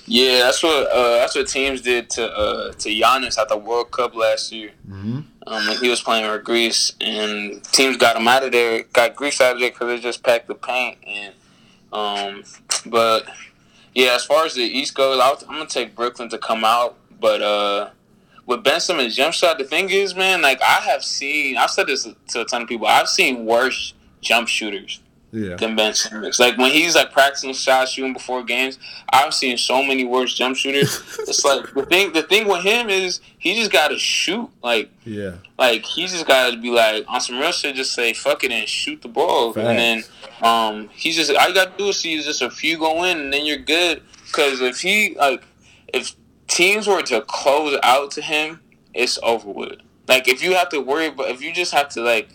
Yeah, 0.05 0.39
that's 0.43 0.63
what 0.63 0.91
uh, 0.91 1.17
that's 1.17 1.35
what 1.35 1.47
teams 1.47 1.81
did 1.81 2.09
to 2.11 2.27
uh, 2.27 2.71
to 2.73 2.89
Giannis 2.89 3.37
at 3.37 3.49
the 3.49 3.57
World 3.57 3.91
Cup 3.91 4.15
last 4.15 4.51
year. 4.51 4.71
Mm-hmm. 4.89 5.19
Um, 5.45 5.67
when 5.67 5.77
he 5.77 5.89
was 5.89 6.01
playing 6.01 6.25
for 6.25 6.39
Greece, 6.39 6.93
and 6.99 7.63
teams 7.65 7.97
got 7.97 8.15
him 8.15 8.27
out 8.27 8.43
of 8.43 8.51
there, 8.51 8.83
got 8.93 9.15
Greece 9.15 9.39
out 9.39 9.55
of 9.55 9.59
there 9.59 9.69
because 9.69 9.87
they 9.87 9.99
just 9.99 10.23
packed 10.23 10.47
the 10.47 10.55
paint. 10.55 10.97
And 11.05 11.33
um, 11.93 12.43
but 12.85 13.27
yeah, 13.93 14.15
as 14.15 14.25
far 14.25 14.45
as 14.45 14.55
the 14.55 14.63
East 14.63 14.95
goes, 14.95 15.19
I'll, 15.19 15.37
I'm 15.47 15.57
gonna 15.57 15.65
take 15.67 15.95
Brooklyn 15.95 16.29
to 16.29 16.37
come 16.37 16.63
out. 16.63 16.97
But 17.19 17.41
uh, 17.41 17.89
with 18.45 18.63
Ben 18.63 18.79
Simmons' 18.79 19.15
jump 19.15 19.33
shot, 19.33 19.57
the 19.57 19.63
thing 19.63 19.89
is, 19.89 20.15
man, 20.15 20.41
like 20.41 20.61
I 20.61 20.81
have 20.81 21.03
seen, 21.03 21.57
I've 21.57 21.71
said 21.71 21.87
this 21.87 22.07
to 22.29 22.41
a 22.41 22.45
ton 22.45 22.63
of 22.63 22.67
people, 22.67 22.87
I've 22.87 23.09
seen 23.09 23.45
worse 23.45 23.93
jump 24.21 24.47
shooters 24.47 25.01
Yeah. 25.37 25.55
than 25.55 25.75
Ben 25.75 25.93
Simmons. 25.93 26.39
Like 26.39 26.57
when 26.57 26.71
he's 26.71 26.95
like 26.95 27.11
practicing 27.11 27.53
shots, 27.53 27.91
shooting 27.91 28.13
before 28.13 28.43
games, 28.43 28.79
I've 29.13 29.33
seen 29.33 29.57
so 29.57 29.83
many 29.83 30.03
worse 30.05 30.33
jump 30.33 30.57
shooters. 30.57 31.01
it's 31.19 31.45
like 31.45 31.73
the 31.73 31.85
thing. 31.85 32.13
The 32.13 32.23
thing 32.23 32.47
with 32.47 32.63
him 32.63 32.89
is 32.89 33.19
he 33.37 33.55
just 33.55 33.71
got 33.71 33.89
to 33.89 33.97
shoot. 33.99 34.49
Like 34.63 34.89
Yeah. 35.05 35.35
like 35.57 35.83
he 35.83 36.07
just 36.07 36.25
got 36.25 36.51
to 36.51 36.57
be 36.57 36.69
like 36.71 37.05
on 37.07 37.21
some 37.21 37.37
real 37.39 37.51
shit. 37.51 37.75
Just 37.75 37.93
say 37.93 38.13
fuck 38.13 38.43
it 38.43 38.51
and 38.51 38.67
shoot 38.67 39.01
the 39.01 39.07
ball. 39.07 39.53
And 39.57 39.77
then 39.77 40.03
um 40.41 40.89
he's 40.93 41.15
just 41.15 41.31
all 41.33 41.47
you 41.49 41.53
got 41.53 41.77
to 41.77 41.83
do 41.83 41.89
is 41.89 41.99
see 41.99 42.21
just 42.21 42.41
a 42.41 42.49
few 42.49 42.77
go 42.77 43.03
in, 43.03 43.17
and 43.19 43.33
then 43.33 43.45
you're 43.45 43.57
good. 43.57 44.01
Because 44.25 44.59
if 44.61 44.81
he 44.81 45.15
like 45.19 45.43
if 45.93 46.13
teams 46.47 46.87
were 46.87 47.01
to 47.03 47.21
close 47.21 47.77
out 47.83 48.11
to 48.11 48.21
him, 48.21 48.59
it's 48.93 49.19
over 49.23 49.49
with. 49.49 49.79
Like 50.07 50.27
if 50.27 50.41
you 50.41 50.55
have 50.55 50.69
to 50.69 50.79
worry, 50.79 51.09
but 51.09 51.29
if 51.31 51.41
you 51.41 51.53
just 51.53 51.73
have 51.73 51.89
to 51.89 52.01
like 52.01 52.29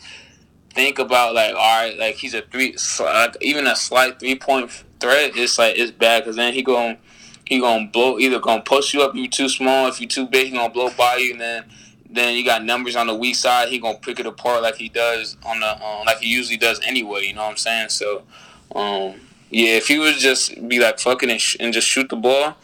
think 0.73 0.99
about 0.99 1.35
like 1.35 1.55
all 1.55 1.83
right, 1.83 1.97
like 1.99 2.17
he's 2.17 2.35
a 2.35 2.43
three, 2.43 2.77
like 3.01 3.37
even 3.41 3.67
a 3.67 3.77
slight 3.77 4.19
three 4.19 4.35
point 4.37 4.71
threat, 5.01 5.33
it's 5.37 5.59
like 5.59 5.79
it's 5.79 5.91
bad 5.91 6.23
because 6.23 6.37
then 6.37 6.53
he 6.53 6.63
going 6.63 6.99
he 7.47 7.61
gonna 7.61 7.87
blow 7.87 8.19
either 8.19 8.41
gonna 8.41 8.63
post 8.63 8.95
you 8.95 9.03
up 9.03 9.11
if 9.11 9.17
you 9.17 9.29
too 9.29 9.49
small, 9.49 9.89
if 9.89 10.01
you're 10.01 10.09
too 10.09 10.27
big, 10.27 10.49
he 10.49 10.53
gonna 10.53 10.73
blow 10.73 10.91
by 10.97 11.17
you, 11.17 11.33
and 11.33 11.41
then 11.41 11.65
then 12.11 12.35
you 12.35 12.45
got 12.45 12.65
numbers 12.65 12.97
on 12.97 13.07
the 13.07 13.15
weak 13.15 13.37
side, 13.37 13.69
he 13.69 13.79
gonna 13.79 13.99
pick 13.99 14.21
it 14.21 14.27
apart 14.27 14.63
like 14.63 14.77
he 14.77 14.89
does 14.89 15.37
on 15.45 15.61
the 15.61 15.85
um, 15.85 16.05
like 16.07 16.19
he 16.19 16.29
usually 16.29 16.59
does 16.59 16.81
anyway. 16.85 17.25
You 17.25 17.35
know 17.35 17.43
what 17.43 17.51
I'm 17.51 17.57
saying? 17.57 17.89
So 17.91 18.23
um, 18.75 19.21
yeah, 19.51 19.77
if 19.77 19.89
he 19.89 19.99
would 19.99 20.17
just 20.17 20.67
be 20.69 20.79
like 20.79 20.99
fucking 20.99 21.31
and, 21.31 21.41
sh- 21.41 21.57
and 21.61 21.73
just 21.73 21.87
shoot 21.87 22.09
the 22.09 22.17
ball. 22.17 22.57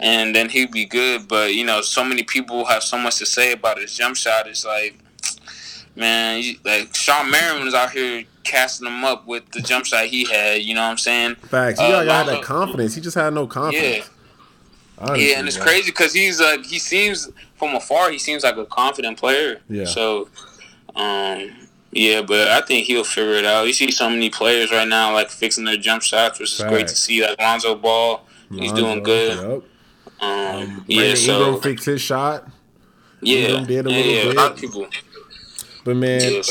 And 0.00 0.34
then 0.34 0.48
he'd 0.48 0.72
be 0.72 0.86
good, 0.86 1.28
but 1.28 1.54
you 1.54 1.64
know, 1.64 1.82
so 1.82 2.02
many 2.02 2.22
people 2.22 2.64
have 2.64 2.82
so 2.82 2.96
much 2.96 3.18
to 3.18 3.26
say 3.26 3.52
about 3.52 3.78
his 3.78 3.94
jump 3.94 4.16
shot. 4.16 4.48
It's 4.48 4.64
like, 4.64 4.98
man, 5.96 6.42
you, 6.42 6.56
like 6.64 6.94
Shawn 6.94 7.30
Marion 7.30 7.64
was 7.64 7.74
out 7.74 7.90
here 7.90 8.24
casting 8.44 8.86
him 8.86 9.04
up 9.04 9.26
with 9.26 9.48
the 9.52 9.60
jump 9.60 9.86
shot 9.86 10.06
he 10.06 10.24
had. 10.24 10.62
You 10.62 10.74
know 10.74 10.82
what 10.82 10.88
I'm 10.90 10.98
saying? 10.98 11.36
Facts. 11.36 11.80
He 11.80 11.86
Uh, 11.86 12.04
have 12.04 12.26
that 12.26 12.42
confidence. 12.42 12.94
He 12.94 13.00
just 13.00 13.16
had 13.16 13.32
no 13.34 13.46
confidence. 13.46 13.98
Yeah, 13.98 14.04
Honestly, 14.98 15.30
yeah, 15.30 15.38
and 15.38 15.48
it's 15.48 15.56
crazy 15.56 15.90
because 15.90 16.12
he's 16.12 16.40
like 16.40 16.64
he 16.64 16.78
seems 16.78 17.28
from 17.56 17.74
afar 17.74 18.10
he 18.10 18.18
seems 18.18 18.44
like 18.44 18.56
a 18.56 18.66
confident 18.66 19.18
player. 19.18 19.60
Yeah. 19.68 19.84
So, 19.86 20.28
um, 20.94 21.50
yeah, 21.90 22.22
but 22.22 22.48
I 22.48 22.60
think 22.60 22.86
he'll 22.86 23.04
figure 23.04 23.34
it 23.34 23.44
out. 23.44 23.66
You 23.66 23.72
see 23.72 23.90
so 23.90 24.08
many 24.08 24.30
players 24.30 24.70
right 24.70 24.86
now 24.86 25.12
like 25.12 25.30
fixing 25.30 25.64
their 25.64 25.76
jump 25.76 26.02
shots, 26.02 26.38
which 26.38 26.52
is 26.52 26.64
great 26.64 26.88
to 26.88 26.94
see. 26.96 27.22
Like 27.22 27.40
Lonzo 27.40 27.74
Ball, 27.74 28.22
he's 28.50 28.72
doing 28.72 29.02
good. 29.02 29.36
Yup. 29.36 29.64
Um, 30.20 30.84
yeah, 30.86 31.00
Brandon 31.00 31.16
so 31.16 31.56
fixed 31.56 31.86
his 31.86 32.00
shot. 32.00 32.46
yeah, 33.20 33.64
yeah, 33.68 33.82
yeah, 33.88 34.22
a 34.24 34.32
lot 34.32 34.52
of 34.52 34.56
people. 34.58 34.86
But 35.84 35.96
man, 35.96 36.42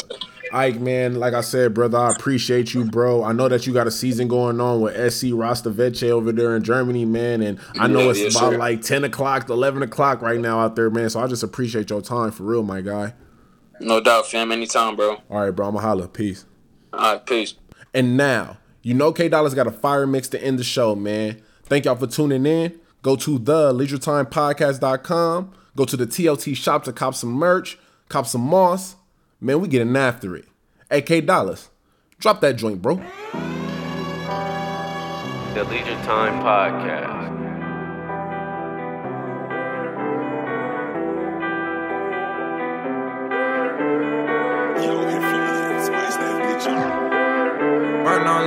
Ike, 0.53 0.79
man, 0.81 1.15
like 1.19 1.33
I 1.33 1.39
said, 1.41 1.73
brother, 1.73 1.97
I 1.97 2.11
appreciate 2.11 2.73
you, 2.73 2.83
bro. 2.83 3.23
I 3.23 3.31
know 3.31 3.47
that 3.47 3.65
you 3.65 3.73
got 3.73 3.87
a 3.87 3.91
season 3.91 4.27
going 4.27 4.59
on 4.59 4.81
with 4.81 5.13
SC 5.13 5.27
Rasta 5.31 5.69
Vechta 5.69 6.09
over 6.09 6.31
there 6.33 6.55
in 6.55 6.63
Germany, 6.63 7.05
man. 7.05 7.41
And 7.41 7.59
I 7.79 7.87
know 7.87 7.99
Yeah, 8.01 8.09
it's 8.09 8.19
yes, 8.19 8.35
about 8.35 8.51
sir. 8.53 8.57
like 8.57 8.81
10 8.81 9.05
o'clock 9.05 9.47
11 9.49 9.83
o'clock 9.83 10.21
right 10.21 10.39
now 10.39 10.59
out 10.59 10.75
there, 10.75 10.89
man. 10.89 11.09
So 11.09 11.21
I 11.21 11.27
just 11.27 11.43
appreciate 11.43 11.89
your 11.89 12.01
time 12.01 12.31
for 12.31 12.43
real, 12.43 12.63
my 12.63 12.81
guy. 12.81 13.13
no 13.79 14.01
doubt, 14.01 14.27
fam. 14.27 14.51
Anytime, 14.51 14.95
bro. 14.97 15.21
All 15.29 15.41
right, 15.41 15.51
bro, 15.51 15.67
I'm 15.67 15.73
going 15.73 15.81
to 15.83 15.87
holla. 15.87 16.07
Peace. 16.09 16.45
All 16.91 17.13
right, 17.13 17.25
peace. 17.25 17.53
And 17.93 18.17
now, 18.17 18.57
you 18.83 18.93
know 18.93 19.13
K 19.13 19.29
Dollaz 19.29 19.55
got 19.55 19.67
a 19.67 19.71
fire 19.71 20.05
mix 20.05 20.27
to 20.29 20.43
end 20.43 20.59
the 20.59 20.63
show, 20.65 20.95
man. 20.95 21.41
Thank 21.63 21.85
y'all 21.85 21.95
for 21.95 22.07
tuning 22.07 22.45
in. 22.45 22.77
Go 23.01 23.15
to 23.15 23.39
the 23.39 23.71
leisuretimepodcast.com. 23.73 25.53
Go 25.75 25.85
to 25.85 25.97
the 25.97 26.05
TLT 26.05 26.55
shop 26.55 26.83
to 26.83 26.93
cop 26.93 27.15
some 27.15 27.31
merch, 27.31 27.77
cop 28.09 28.27
some 28.27 28.41
moss. 28.41 28.95
Man, 29.43 29.59
we 29.59 29.67
getting 29.67 29.97
after 29.97 30.35
it. 30.35 30.45
AK 30.91 31.25
Dollars, 31.25 31.69
drop 32.19 32.41
that 32.41 32.57
joint, 32.57 32.79
bro. 32.79 32.97
The 35.55 35.63
Leisure 35.63 35.95
Time 36.03 36.43
Podcast. 36.43 37.30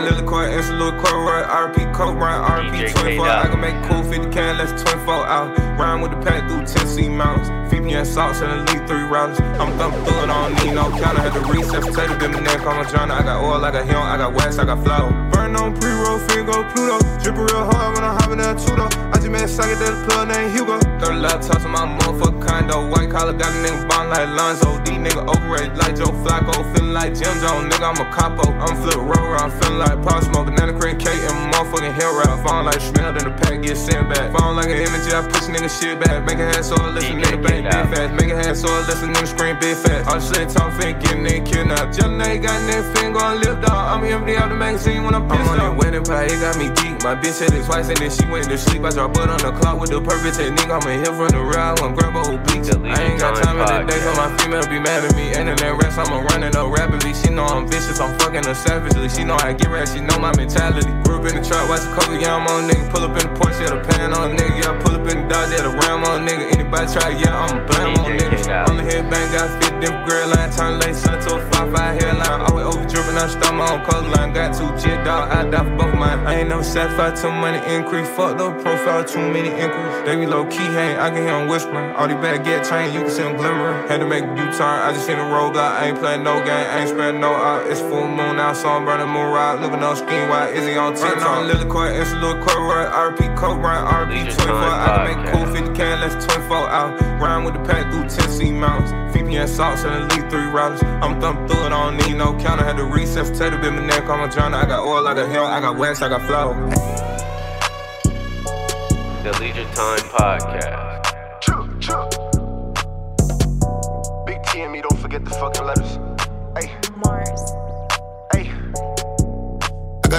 Lily 0.04 0.22
Court, 0.26 0.52
it's 0.52 0.68
a 0.68 0.72
little 0.72 0.92
court, 1.00 1.14
right? 1.14 1.46
RP 1.48 1.92
Coke, 1.94 2.16
right? 2.16 2.60
RP, 2.60 2.92
24. 2.92 3.26
I 3.26 3.48
can 3.48 3.60
make 3.60 3.74
cool 3.88 4.02
50 4.02 4.30
can, 4.30 4.58
less 4.58 4.70
24 4.82 5.26
out. 5.26 5.58
Rhyme 5.78 6.02
with 6.02 6.10
the 6.10 6.18
pack 6.18 6.46
through 6.48 6.66
Tennessee 6.66 7.08
mountains. 7.08 7.48
VPN 7.72 8.04
salts 8.04 8.40
and 8.42 8.68
elite 8.68 8.86
three 8.86 9.02
rounds. 9.02 9.40
I'm 9.40 9.72
thumping 9.78 10.04
through 10.04 10.24
it, 10.24 10.28
I 10.28 10.48
don't 10.48 10.64
need 10.66 10.74
no 10.74 10.90
counter. 11.00 11.22
Had 11.22 11.32
to 11.32 11.40
reset, 11.40 11.82
potato 11.82 12.22
in 12.22 12.32
the 12.32 12.40
neck 12.42 12.60
on 12.66 12.76
my 12.76 12.84
journal. 12.84 13.16
I 13.16 13.22
got 13.22 13.42
oil, 13.42 13.64
I 13.64 13.70
got 13.70 13.86
him, 13.86 13.96
I 13.96 14.18
got 14.18 14.34
wax, 14.34 14.58
I 14.58 14.66
got 14.66 14.84
flour. 14.84 15.33
Burn 15.64 15.72
on 15.72 15.80
pre 15.80 15.90
roll, 15.92 16.18
go 16.44 16.60
Pluto. 16.72 16.98
Drippin' 17.24 17.48
real 17.48 17.64
hard 17.64 17.96
when 17.96 18.04
I'm 18.04 18.20
hopping 18.20 18.36
that 18.36 18.58
Tudo. 18.60 18.84
I 19.12 19.16
just 19.16 19.30
made 19.30 19.44
a 19.44 19.48
socket 19.48 19.78
that 19.80 19.96
plug 20.04 20.28
named 20.28 20.52
Hugo. 20.52 20.76
Third 21.00 21.24
laptops 21.24 21.64
in 21.64 21.72
my 21.72 21.88
motherfucking 21.88 22.44
condo. 22.44 22.90
White 22.90 23.08
collar 23.08 23.32
got 23.32 23.48
a 23.48 23.58
nigga 23.64 23.88
bond 23.88 24.10
like 24.10 24.28
Lonzo. 24.28 24.76
D 24.84 24.92
nigga 25.00 25.24
overrated 25.24 25.78
like 25.78 25.96
Joe 25.96 26.12
Flacco. 26.20 26.52
Feeling 26.74 26.92
like 26.92 27.16
Jim 27.16 27.32
Jones, 27.40 27.72
nigga, 27.72 27.96
I'm 27.96 27.96
a 27.96 28.06
capo. 28.12 28.52
I'm 28.60 28.76
flip 28.76 29.00
rover, 29.00 29.36
I'm 29.40 29.50
feeling 29.56 29.78
like 29.78 30.02
Pop 30.04 30.22
Smoke. 30.24 30.52
Banana 30.52 30.76
cream 30.76 30.98
cake 30.98 31.16
and 31.16 31.36
motherfucking 31.48 31.96
hill 31.96 32.12
rap. 32.12 32.44
Falling 32.44 32.66
like 32.66 32.80
smelled 32.80 33.16
in 33.16 33.24
the 33.24 33.32
pack, 33.32 33.62
get 33.62 33.76
sent 33.76 34.04
back. 34.12 34.36
Falling 34.36 34.56
like 34.56 34.68
an 34.68 34.84
image, 34.84 35.08
I 35.08 35.24
push 35.24 35.48
nigga 35.48 35.72
shit 35.72 35.96
back. 35.96 36.28
Make 36.28 36.44
a 36.44 36.46
head 36.52 36.64
so 36.64 36.76
I 36.76 36.92
listen, 36.92 37.16
nigga 37.24 37.40
bang 37.40 37.64
big 37.64 37.72
fast. 37.72 38.12
Make 38.20 38.30
a 38.30 38.36
head 38.36 38.56
so 38.56 38.68
I 38.68 38.84
listen, 38.84 39.12
nigga 39.14 39.28
scream 39.28 39.56
big 39.60 39.76
fast. 39.76 40.12
All 40.12 40.20
shit 40.20 40.48
talk 40.50 40.72
fin, 40.76 40.98
getting 41.00 41.24
nigga 41.24 41.46
kidnapped. 41.46 41.96
Just 41.96 42.12
nigga 42.12 42.42
got 42.42 42.60
nigga 42.68 42.84
fin, 42.96 43.12
gon' 43.12 43.40
live 43.40 43.60
dog. 43.64 43.72
I'm 43.72 44.04
empty 44.04 44.36
out 44.36 44.48
the 44.48 44.56
magazine 44.56 45.04
when 45.04 45.14
I'm 45.14 45.28
pissed 45.28 45.40
I'm 45.40 45.53
on 45.54 45.58
that 45.58 45.76
wedding 45.78 46.04
pie, 46.04 46.26
it 46.26 46.40
got 46.40 46.58
me 46.58 46.68
geek. 46.82 47.02
My 47.02 47.14
bitch 47.14 47.38
said 47.38 47.52
it 47.52 47.64
twice 47.64 47.88
and 47.88 47.98
then 47.98 48.10
she 48.10 48.26
went 48.26 48.48
to 48.48 48.58
sleep. 48.58 48.82
I 48.84 48.90
drop 48.90 49.14
butt 49.14 49.30
on 49.30 49.38
the 49.38 49.52
clock 49.58 49.78
with 49.80 49.90
the 49.90 50.00
perfect 50.00 50.36
technique. 50.36 50.70
I'm 50.70 50.82
a 50.82 50.92
hit 50.98 51.14
from 51.14 51.28
the 51.28 51.42
ride, 51.42 51.80
I'm 51.80 51.94
grab 51.94 52.16
a 52.16 52.22
bleach. 52.42 52.70
I 52.74 53.02
ain't 53.02 53.20
got 53.20 53.38
time 53.42 53.58
in 53.58 53.66
the 53.66 53.92
day 53.92 54.00
for 54.00 54.14
my 54.18 54.28
female 54.38 54.66
be 54.66 54.78
mad 54.78 55.04
at 55.04 55.14
me. 55.14 55.30
Ain't 55.34 55.48
in 55.48 55.56
that 55.56 55.74
rest, 55.82 55.98
I'ma 55.98 56.20
running 56.34 56.56
up 56.56 56.70
rapidly. 56.70 57.14
She 57.14 57.30
know 57.30 57.44
I'm 57.44 57.68
vicious, 57.68 58.00
I'm 58.00 58.18
fucking 58.18 58.44
her 58.44 58.54
savagely. 58.54 59.08
She 59.08 59.24
know 59.24 59.36
I 59.40 59.52
get 59.52 59.68
rap, 59.68 59.88
she 59.88 60.00
know 60.00 60.18
my 60.18 60.34
mentality. 60.36 60.90
Grew 61.04 61.20
up 61.20 61.26
in 61.28 61.36
the 61.36 61.44
trap, 61.46 61.68
watch 61.68 61.84
a 61.84 61.90
couple, 61.94 62.16
yeah, 62.16 62.34
I'm 62.34 62.46
on 62.48 62.68
nigga. 62.68 62.90
Pull 62.90 63.04
up 63.04 63.16
in 63.20 63.28
the 63.28 63.34
Porsche, 63.38 63.60
yeah, 63.60 63.76
the 63.76 63.80
pan 63.84 64.12
on 64.14 64.36
nigga. 64.36 64.62
Yeah, 64.62 64.80
pull 64.82 64.94
up 64.96 65.06
in 65.08 65.22
the 65.22 65.28
Dodge, 65.28 65.52
yeah, 65.52 65.62
the 65.62 65.70
Ram 65.70 66.04
on 66.04 66.26
nigga. 66.26 66.52
Anybody 66.52 66.92
try, 66.92 67.10
yeah, 67.10 67.36
I'm 67.36 67.58
a 67.58 67.66
blam 67.66 67.94
on 68.00 68.10
niggas. 68.16 68.48
I'm 68.48 68.76
the 68.76 68.82
headbang, 68.82 69.32
got 69.32 69.48
fit 69.62 69.80
different 69.80 70.08
girl 70.08 70.28
line. 70.28 70.50
Turn 70.50 70.80
late, 70.80 70.96
sun 70.96 71.20
to 71.20 71.36
a 71.36 71.40
5-5 71.50 72.00
hairline. 72.00 72.40
Always 72.48 72.66
over 72.66 72.86
dripping, 72.86 73.16
I 73.16 73.26
start 73.28 73.54
my 73.54 73.66
own 73.72 73.84
color 73.84 74.08
line. 74.08 74.32
Got 74.32 74.54
two 74.56 74.70
jit 74.80 75.04
dog, 75.04 75.30
I 75.30 75.48
die 75.48 75.64
for 75.64 75.76
both 75.76 75.94
mine. 75.94 76.26
I 76.26 76.40
ain't 76.40 76.48
never 76.48 76.64
satisfied 76.64 77.16
till 77.16 77.32
money 77.32 77.58
increase. 77.72 78.08
Fuck 78.08 78.38
the 78.38 78.50
profile, 78.62 79.04
too 79.04 79.20
many 79.20 79.48
inquiries. 79.48 80.06
They 80.06 80.16
be 80.16 80.26
low 80.26 80.46
key, 80.46 80.68
hang, 80.74 80.98
I 80.98 81.10
can 81.10 81.22
hear 81.22 81.38
them 81.38 81.48
whispering. 81.48 81.94
All 81.96 82.08
these 82.08 82.16
bad 82.18 82.44
get 82.44 82.64
trained, 82.64 82.94
you 82.94 83.00
can 83.02 83.10
see 83.10 83.22
them 83.22 83.36
glimmering. 83.36 83.88
Had 83.88 84.00
to 84.00 84.06
make 84.06 84.24
a 84.24 84.28
U-turn, 84.28 84.76
I 84.86 84.92
just 84.92 85.06
seen 85.06 85.18
a 85.18 85.28
road. 85.30 85.56
I 85.56 85.86
ain't 85.86 85.98
playing 85.98 86.24
no 86.24 86.38
game, 86.44 86.66
I 86.72 86.80
ain't 86.80 86.88
spending 86.88 87.20
no 87.20 87.32
out. 87.34 87.66
It's 87.70 87.80
full 87.80 88.08
moon 88.08 88.36
now, 88.36 88.52
so 88.52 88.68
I'm 88.68 88.84
burning 88.84 89.08
moon 89.08 89.30
ride. 89.32 89.60
Looking 89.60 89.82
on 89.82 89.96
screen, 89.96 90.28
why 90.28 90.48
is 90.48 90.66
he 90.66 90.76
on 90.76 90.93
TikTok? 90.96 91.26
on 91.26 91.46
Lily 91.48 91.64
Court, 91.66 91.92
it's 91.92 92.12
a 92.12 92.16
little 92.16 92.42
court, 92.42 92.58
right? 92.58 92.88
RP 92.92 93.36
Coke, 93.36 93.58
right? 93.58 94.06
RP 94.06 94.34
24. 94.34 94.54
I 94.54 95.14
can 95.14 95.24
make 95.24 95.34
cool 95.34 95.46
50 95.54 95.74
can, 95.74 96.00
less 96.00 96.24
24 96.24 96.56
out. 96.56 97.00
Rhyme 97.20 97.44
with 97.44 97.54
the 97.54 97.60
pack 97.60 97.92
through 97.92 98.08
Tennessee 98.08 98.52
mountains. 98.52 98.92
VPN 99.14 99.48
salts 99.48 99.84
and 99.84 99.94
elite 99.94 100.30
three 100.30 100.48
routers. 100.50 100.82
I'm 101.02 101.20
thumping 101.20 101.48
through 101.48 101.66
it, 101.66 101.72
I 101.72 101.90
don't 101.90 101.96
need 102.08 102.16
no 102.16 102.36
counter. 102.38 102.64
Had 102.64 102.76
to 102.76 102.84
reset, 102.84 103.26
potato 103.26 103.60
bit 103.60 103.72
my 103.72 103.84
neck 103.86 104.08
on 104.08 104.18
my 104.20 104.28
journal. 104.28 104.58
I 104.58 104.66
got 104.66 104.86
oil, 104.86 105.06
I 105.06 105.14
got 105.14 105.28
hell, 105.28 105.46
I 105.46 105.60
got 105.60 105.76
wax, 105.76 106.02
I 106.02 106.08
got 106.08 106.22
flour. 106.22 106.54
The 109.22 109.32
Leisure 109.40 109.64
Time 109.74 109.98
Podcast. 110.12 111.40
True, 111.40 111.68
true. 111.80 112.08
Big 114.26 114.42
T 114.44 114.60
and 114.60 114.72
me, 114.72 114.80
don't 114.82 114.98
forget 115.00 115.24
the 115.24 115.30
fucking 115.30 115.64
letters. 115.64 116.13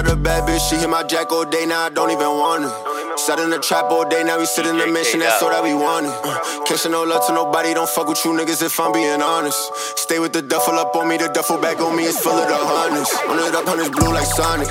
Got 0.02 0.12
a 0.12 0.16
bad 0.16 0.46
bitch, 0.46 0.60
she 0.68 0.76
hit 0.76 0.90
my 0.90 1.02
jack 1.02 1.32
all 1.32 1.44
day, 1.46 1.64
now 1.64 1.80
I 1.80 1.88
don't 1.88 2.10
even 2.10 2.28
want 2.28 2.64
her. 2.64 3.16
Sat 3.16 3.38
in 3.38 3.48
the 3.48 3.58
trap 3.58 3.90
all 3.90 4.06
day, 4.06 4.22
now 4.24 4.38
we 4.38 4.44
sit 4.44 4.66
in 4.66 4.76
the 4.76 4.86
mission, 4.86 5.20
that's 5.20 5.42
all 5.42 5.48
that 5.48 5.62
we 5.62 5.72
wanted. 5.72 6.12
Uh, 6.22 6.64
Catching 6.66 6.92
no 6.92 7.02
love 7.04 7.26
to 7.26 7.32
nobody, 7.32 7.72
don't 7.72 7.88
fuck 7.88 8.06
with 8.06 8.22
you 8.22 8.32
niggas 8.32 8.62
if 8.62 8.78
I'm 8.78 8.92
being 8.92 9.22
honest. 9.22 9.56
Stay 9.96 10.18
with 10.18 10.34
the 10.34 10.42
duffel 10.42 10.74
up 10.74 10.94
on 10.94 11.08
me, 11.08 11.16
the 11.16 11.28
duffel 11.28 11.56
bag 11.56 11.80
on 11.80 11.96
me 11.96 12.04
is 12.04 12.18
full 12.18 12.32
of 12.36 12.46
the 12.46 12.56
harness. 12.56 13.08
On 13.24 13.38
it 13.38 13.54
up, 13.54 13.64
hundreds 13.64 13.88
blue 13.88 14.12
like 14.12 14.26
Sonic. 14.26 14.68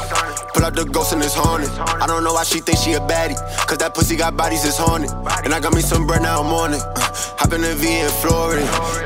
Pull 0.54 0.64
out 0.64 0.76
the 0.76 0.86
ghost 0.86 1.14
and 1.14 1.24
it's 1.24 1.34
haunted. 1.34 1.70
I 1.74 2.06
don't 2.06 2.24
know 2.24 2.34
why 2.34 2.44
she 2.44 2.60
thinks 2.60 2.82
she 2.82 2.94
a 2.94 3.00
baddie, 3.00 3.40
cause 3.66 3.80
that 3.80 3.96
pussy 3.96 4.16
got 4.16 4.38
bodies, 4.38 4.64
it's 4.64 4.78
haunted. 4.78 5.10
And 5.44 5.56
I 5.56 5.60
got 5.60 5.74
me 5.74 5.82
some 5.82 6.06
bread 6.06 6.22
now 6.22 6.42
I'm 6.42 6.54
on 6.54 6.74
it. 6.76 6.84
Uh, 6.84 7.02
hop 7.42 7.52
in 7.52 7.62
the 7.62 7.74
V 7.74 8.00
in 8.00 8.10
Florida. 8.22 8.62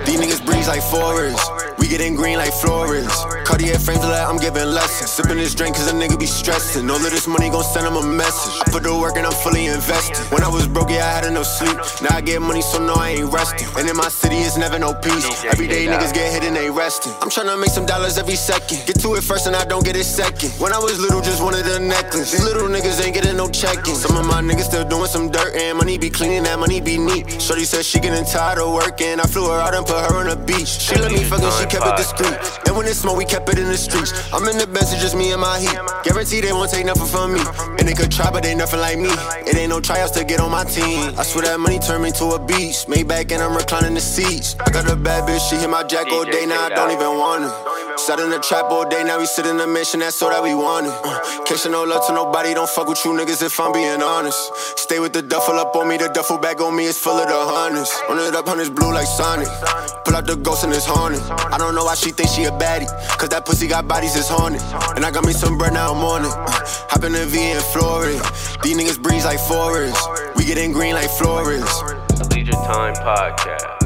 These 0.06 0.20
niggas 0.20 0.46
breeze 0.46 0.68
like 0.68 0.84
forests. 0.84 1.69
Getting 1.90 2.14
green 2.14 2.38
like 2.38 2.54
florists. 2.54 3.26
Cartier 3.50 3.80
frames 3.80 4.06
like 4.06 4.22
I'm 4.22 4.38
giving 4.38 4.70
lessons. 4.70 5.10
Sipping 5.10 5.38
this 5.38 5.56
drink 5.56 5.76
cause 5.76 5.90
a 5.92 5.96
nigga 5.96 6.20
be 6.20 6.28
stressing. 6.28 6.88
All 6.88 6.98
of 6.98 7.02
this 7.02 7.28
money 7.28 7.50
gon' 7.50 7.64
send 7.64 7.88
him 7.88 7.96
a 7.96 8.06
message. 8.06 8.62
I 8.62 8.70
put 8.70 8.84
the 8.84 8.96
work 8.96 9.18
and 9.18 9.26
I'm 9.26 9.34
fully 9.34 9.66
invested. 9.66 10.22
When 10.32 10.44
I 10.44 10.50
was 10.50 10.68
broke, 10.68 10.92
yeah, 10.92 11.10
I 11.10 11.12
had 11.18 11.26
enough 11.26 11.48
sleep. 11.48 11.76
Now 12.06 12.16
I 12.16 12.22
get 12.22 12.44
money, 12.44 12.62
so 12.62 12.78
no, 12.78 12.94
I 12.94 13.18
ain't 13.18 13.34
resting. 13.34 13.68
And 13.76 13.90
in 13.90 13.98
my 13.98 14.08
city, 14.08 14.38
it's 14.38 14.56
never 14.56 14.78
no 14.78 14.94
peace. 14.94 15.26
Every 15.46 15.66
day 15.68 15.88
niggas 15.88 16.14
get 16.14 16.32
hit 16.32 16.44
and 16.44 16.56
they 16.56 16.70
resting. 16.70 17.12
I'm 17.22 17.30
tryna 17.32 17.60
make 17.60 17.72
some 17.72 17.88
dollars 17.88 18.20
every 18.20 18.36
second. 18.36 18.86
Get 18.86 19.02
to 19.02 19.16
it 19.16 19.24
first 19.24 19.48
and 19.48 19.56
I 19.56 19.66
don't 19.66 19.84
get 19.84 19.96
it 19.96 20.06
second. 20.06 20.52
When 20.62 20.72
I 20.72 20.78
was 20.78 21.00
little, 21.00 21.22
just 21.22 21.42
wanted 21.42 21.66
a 21.66 21.80
necklace. 21.80 22.34
These 22.34 22.44
little 22.46 22.70
niggas 22.70 23.04
ain't 23.04 23.16
getting 23.16 23.36
no 23.36 23.50
checking. 23.50 23.96
Some 23.96 24.16
of 24.16 24.28
my 24.28 24.44
niggas 24.44 24.70
still 24.70 24.88
doing 24.88 25.08
some 25.08 25.32
dirt 25.32 25.56
and 25.56 25.80
money 25.80 25.98
be 25.98 26.12
cleaning, 26.12 26.44
that 26.44 26.60
money 26.60 26.82
be 26.82 27.00
neat. 27.00 27.42
Shorty 27.42 27.66
said 27.66 27.84
she 27.84 28.00
getting 28.00 28.26
tired 28.26 28.60
of 28.60 28.72
working. 28.72 29.20
I 29.20 29.24
flew 29.24 29.50
her 29.50 29.58
out 29.58 29.74
and 29.74 29.88
put 29.88 29.98
her 30.06 30.18
on 30.22 30.30
the 30.30 30.36
beach. 30.36 30.70
She 30.86 30.94
let 30.94 31.12
me 31.12 31.24
fuck 31.24 31.42
and 31.42 31.54
she 31.54 31.66
kept 31.66 31.79
it 31.86 31.98
discreet. 31.98 32.38
And 32.68 32.76
when 32.76 32.86
it's 32.86 33.00
smoke, 33.00 33.18
we 33.18 33.26
kept 33.26 33.50
it 33.50 33.60
in 33.60 33.68
the 33.68 33.78
streets. 33.78 34.12
I'm 34.34 34.48
in 34.48 34.58
the 34.58 34.68
best, 34.68 34.94
it's 34.94 35.02
just 35.02 35.16
me 35.16 35.32
and 35.32 35.42
my 35.42 35.60
heat. 35.60 35.78
Guarantee 36.04 36.42
they 36.42 36.52
won't 36.52 36.72
take 36.72 36.86
nothing 36.86 37.08
from 37.08 37.34
me. 37.34 37.42
And 37.80 37.88
they 37.88 37.94
could 37.94 38.12
try, 38.12 38.32
but 38.32 38.44
they 38.44 38.56
nothing 38.56 38.80
like 38.80 39.00
me. 39.00 39.10
It 39.48 39.56
ain't 39.56 39.70
no 39.70 39.80
tryouts 39.80 40.12
to 40.18 40.24
get 40.24 40.40
on 40.40 40.52
my 40.52 40.64
team. 40.64 41.14
I 41.18 41.24
swear 41.24 41.46
that 41.46 41.60
money 41.60 41.80
turned 41.80 42.04
me 42.04 42.12
to 42.20 42.26
a 42.36 42.40
beast. 42.40 42.88
back 43.08 43.32
and 43.32 43.42
I'm 43.42 43.56
reclining 43.56 43.94
the 43.96 44.02
seats. 44.02 44.56
I 44.60 44.70
got 44.70 44.90
a 44.90 44.96
bad 44.96 45.28
bitch, 45.28 45.50
she 45.50 45.56
hit 45.58 45.70
my 45.70 45.84
jack 45.84 46.08
all 46.12 46.26
day, 46.26 46.46
now 46.46 46.66
I 46.66 46.70
don't 46.70 46.92
even 46.92 47.18
want 47.18 47.44
her. 47.44 47.98
Sat 47.98 48.20
in 48.20 48.30
the 48.30 48.40
trap 48.40 48.72
all 48.72 48.88
day, 48.88 49.04
now 49.04 49.20
we 49.20 49.26
sit 49.26 49.46
in 49.46 49.58
the 49.58 49.68
mission, 49.68 50.00
that's 50.00 50.22
all 50.22 50.30
that 50.30 50.42
we 50.42 50.56
wanted. 50.56 50.94
Uh, 51.04 51.20
Catching 51.46 51.72
no 51.72 51.84
love 51.84 52.06
to 52.08 52.14
nobody, 52.14 52.54
don't 52.54 52.70
fuck 52.70 52.88
with 52.88 53.04
you 53.04 53.12
niggas 53.12 53.44
if 53.44 53.60
I'm 53.60 53.74
being 53.74 54.02
honest. 54.02 54.40
Stay 54.78 55.00
with 55.00 55.14
the 55.14 55.22
duffel 55.22 55.60
up 55.60 55.76
on 55.76 55.88
me, 55.90 55.98
the 55.98 56.08
duffel 56.08 56.38
bag 56.38 56.62
on 56.62 56.76
me 56.76 56.86
is 56.86 56.98
full 56.98 57.18
of 57.18 57.28
the 57.28 57.36
hundreds. 57.36 57.92
Run 58.08 58.20
it 58.20 58.36
up, 58.36 58.48
hundreds 58.48 58.70
blue 58.70 58.94
like 58.94 59.08
Sonic. 59.08 59.48
Pull 60.06 60.16
out 60.16 60.26
the 60.26 60.36
ghost 60.36 60.64
and 60.64 60.72
it's 60.74 60.86
haunted. 60.86 61.22
I 61.52 61.58
don't 61.58 61.69
know 61.76 61.86
why 61.86 61.96
she 61.96 62.12
thinks 62.12 62.34
she 62.34 62.44
a 62.46 62.52
baddie, 62.52 62.88
cause 63.18 63.30
that 63.30 63.46
pussy 63.46 63.68
got 63.68 63.88
bodies, 63.88 64.16
it's 64.16 64.30
haunted. 64.30 64.62
And 64.96 65.06
I 65.06 65.12
got 65.12 65.26
me 65.26 65.34
some 65.34 65.58
bread, 65.58 65.74
now 65.74 65.94
I'm 65.94 66.04
on 66.04 66.26
it. 66.26 66.32
Uh, 66.32 66.46
hop 66.90 67.04
in 67.04 67.14
the 67.14 67.26
V 67.26 67.52
in 67.52 67.62
Florida. 67.62 68.20
These 68.64 68.78
niggas 68.78 69.02
breeze 69.02 69.26
like 69.26 69.40
forests. 69.40 70.08
We 70.36 70.46
getting 70.46 70.72
green 70.72 70.96
like 70.96 71.10
florists. 71.10 71.82
The 72.18 72.30
Leisure 72.34 72.52
Time 72.52 72.94
Podcast. 72.96 73.79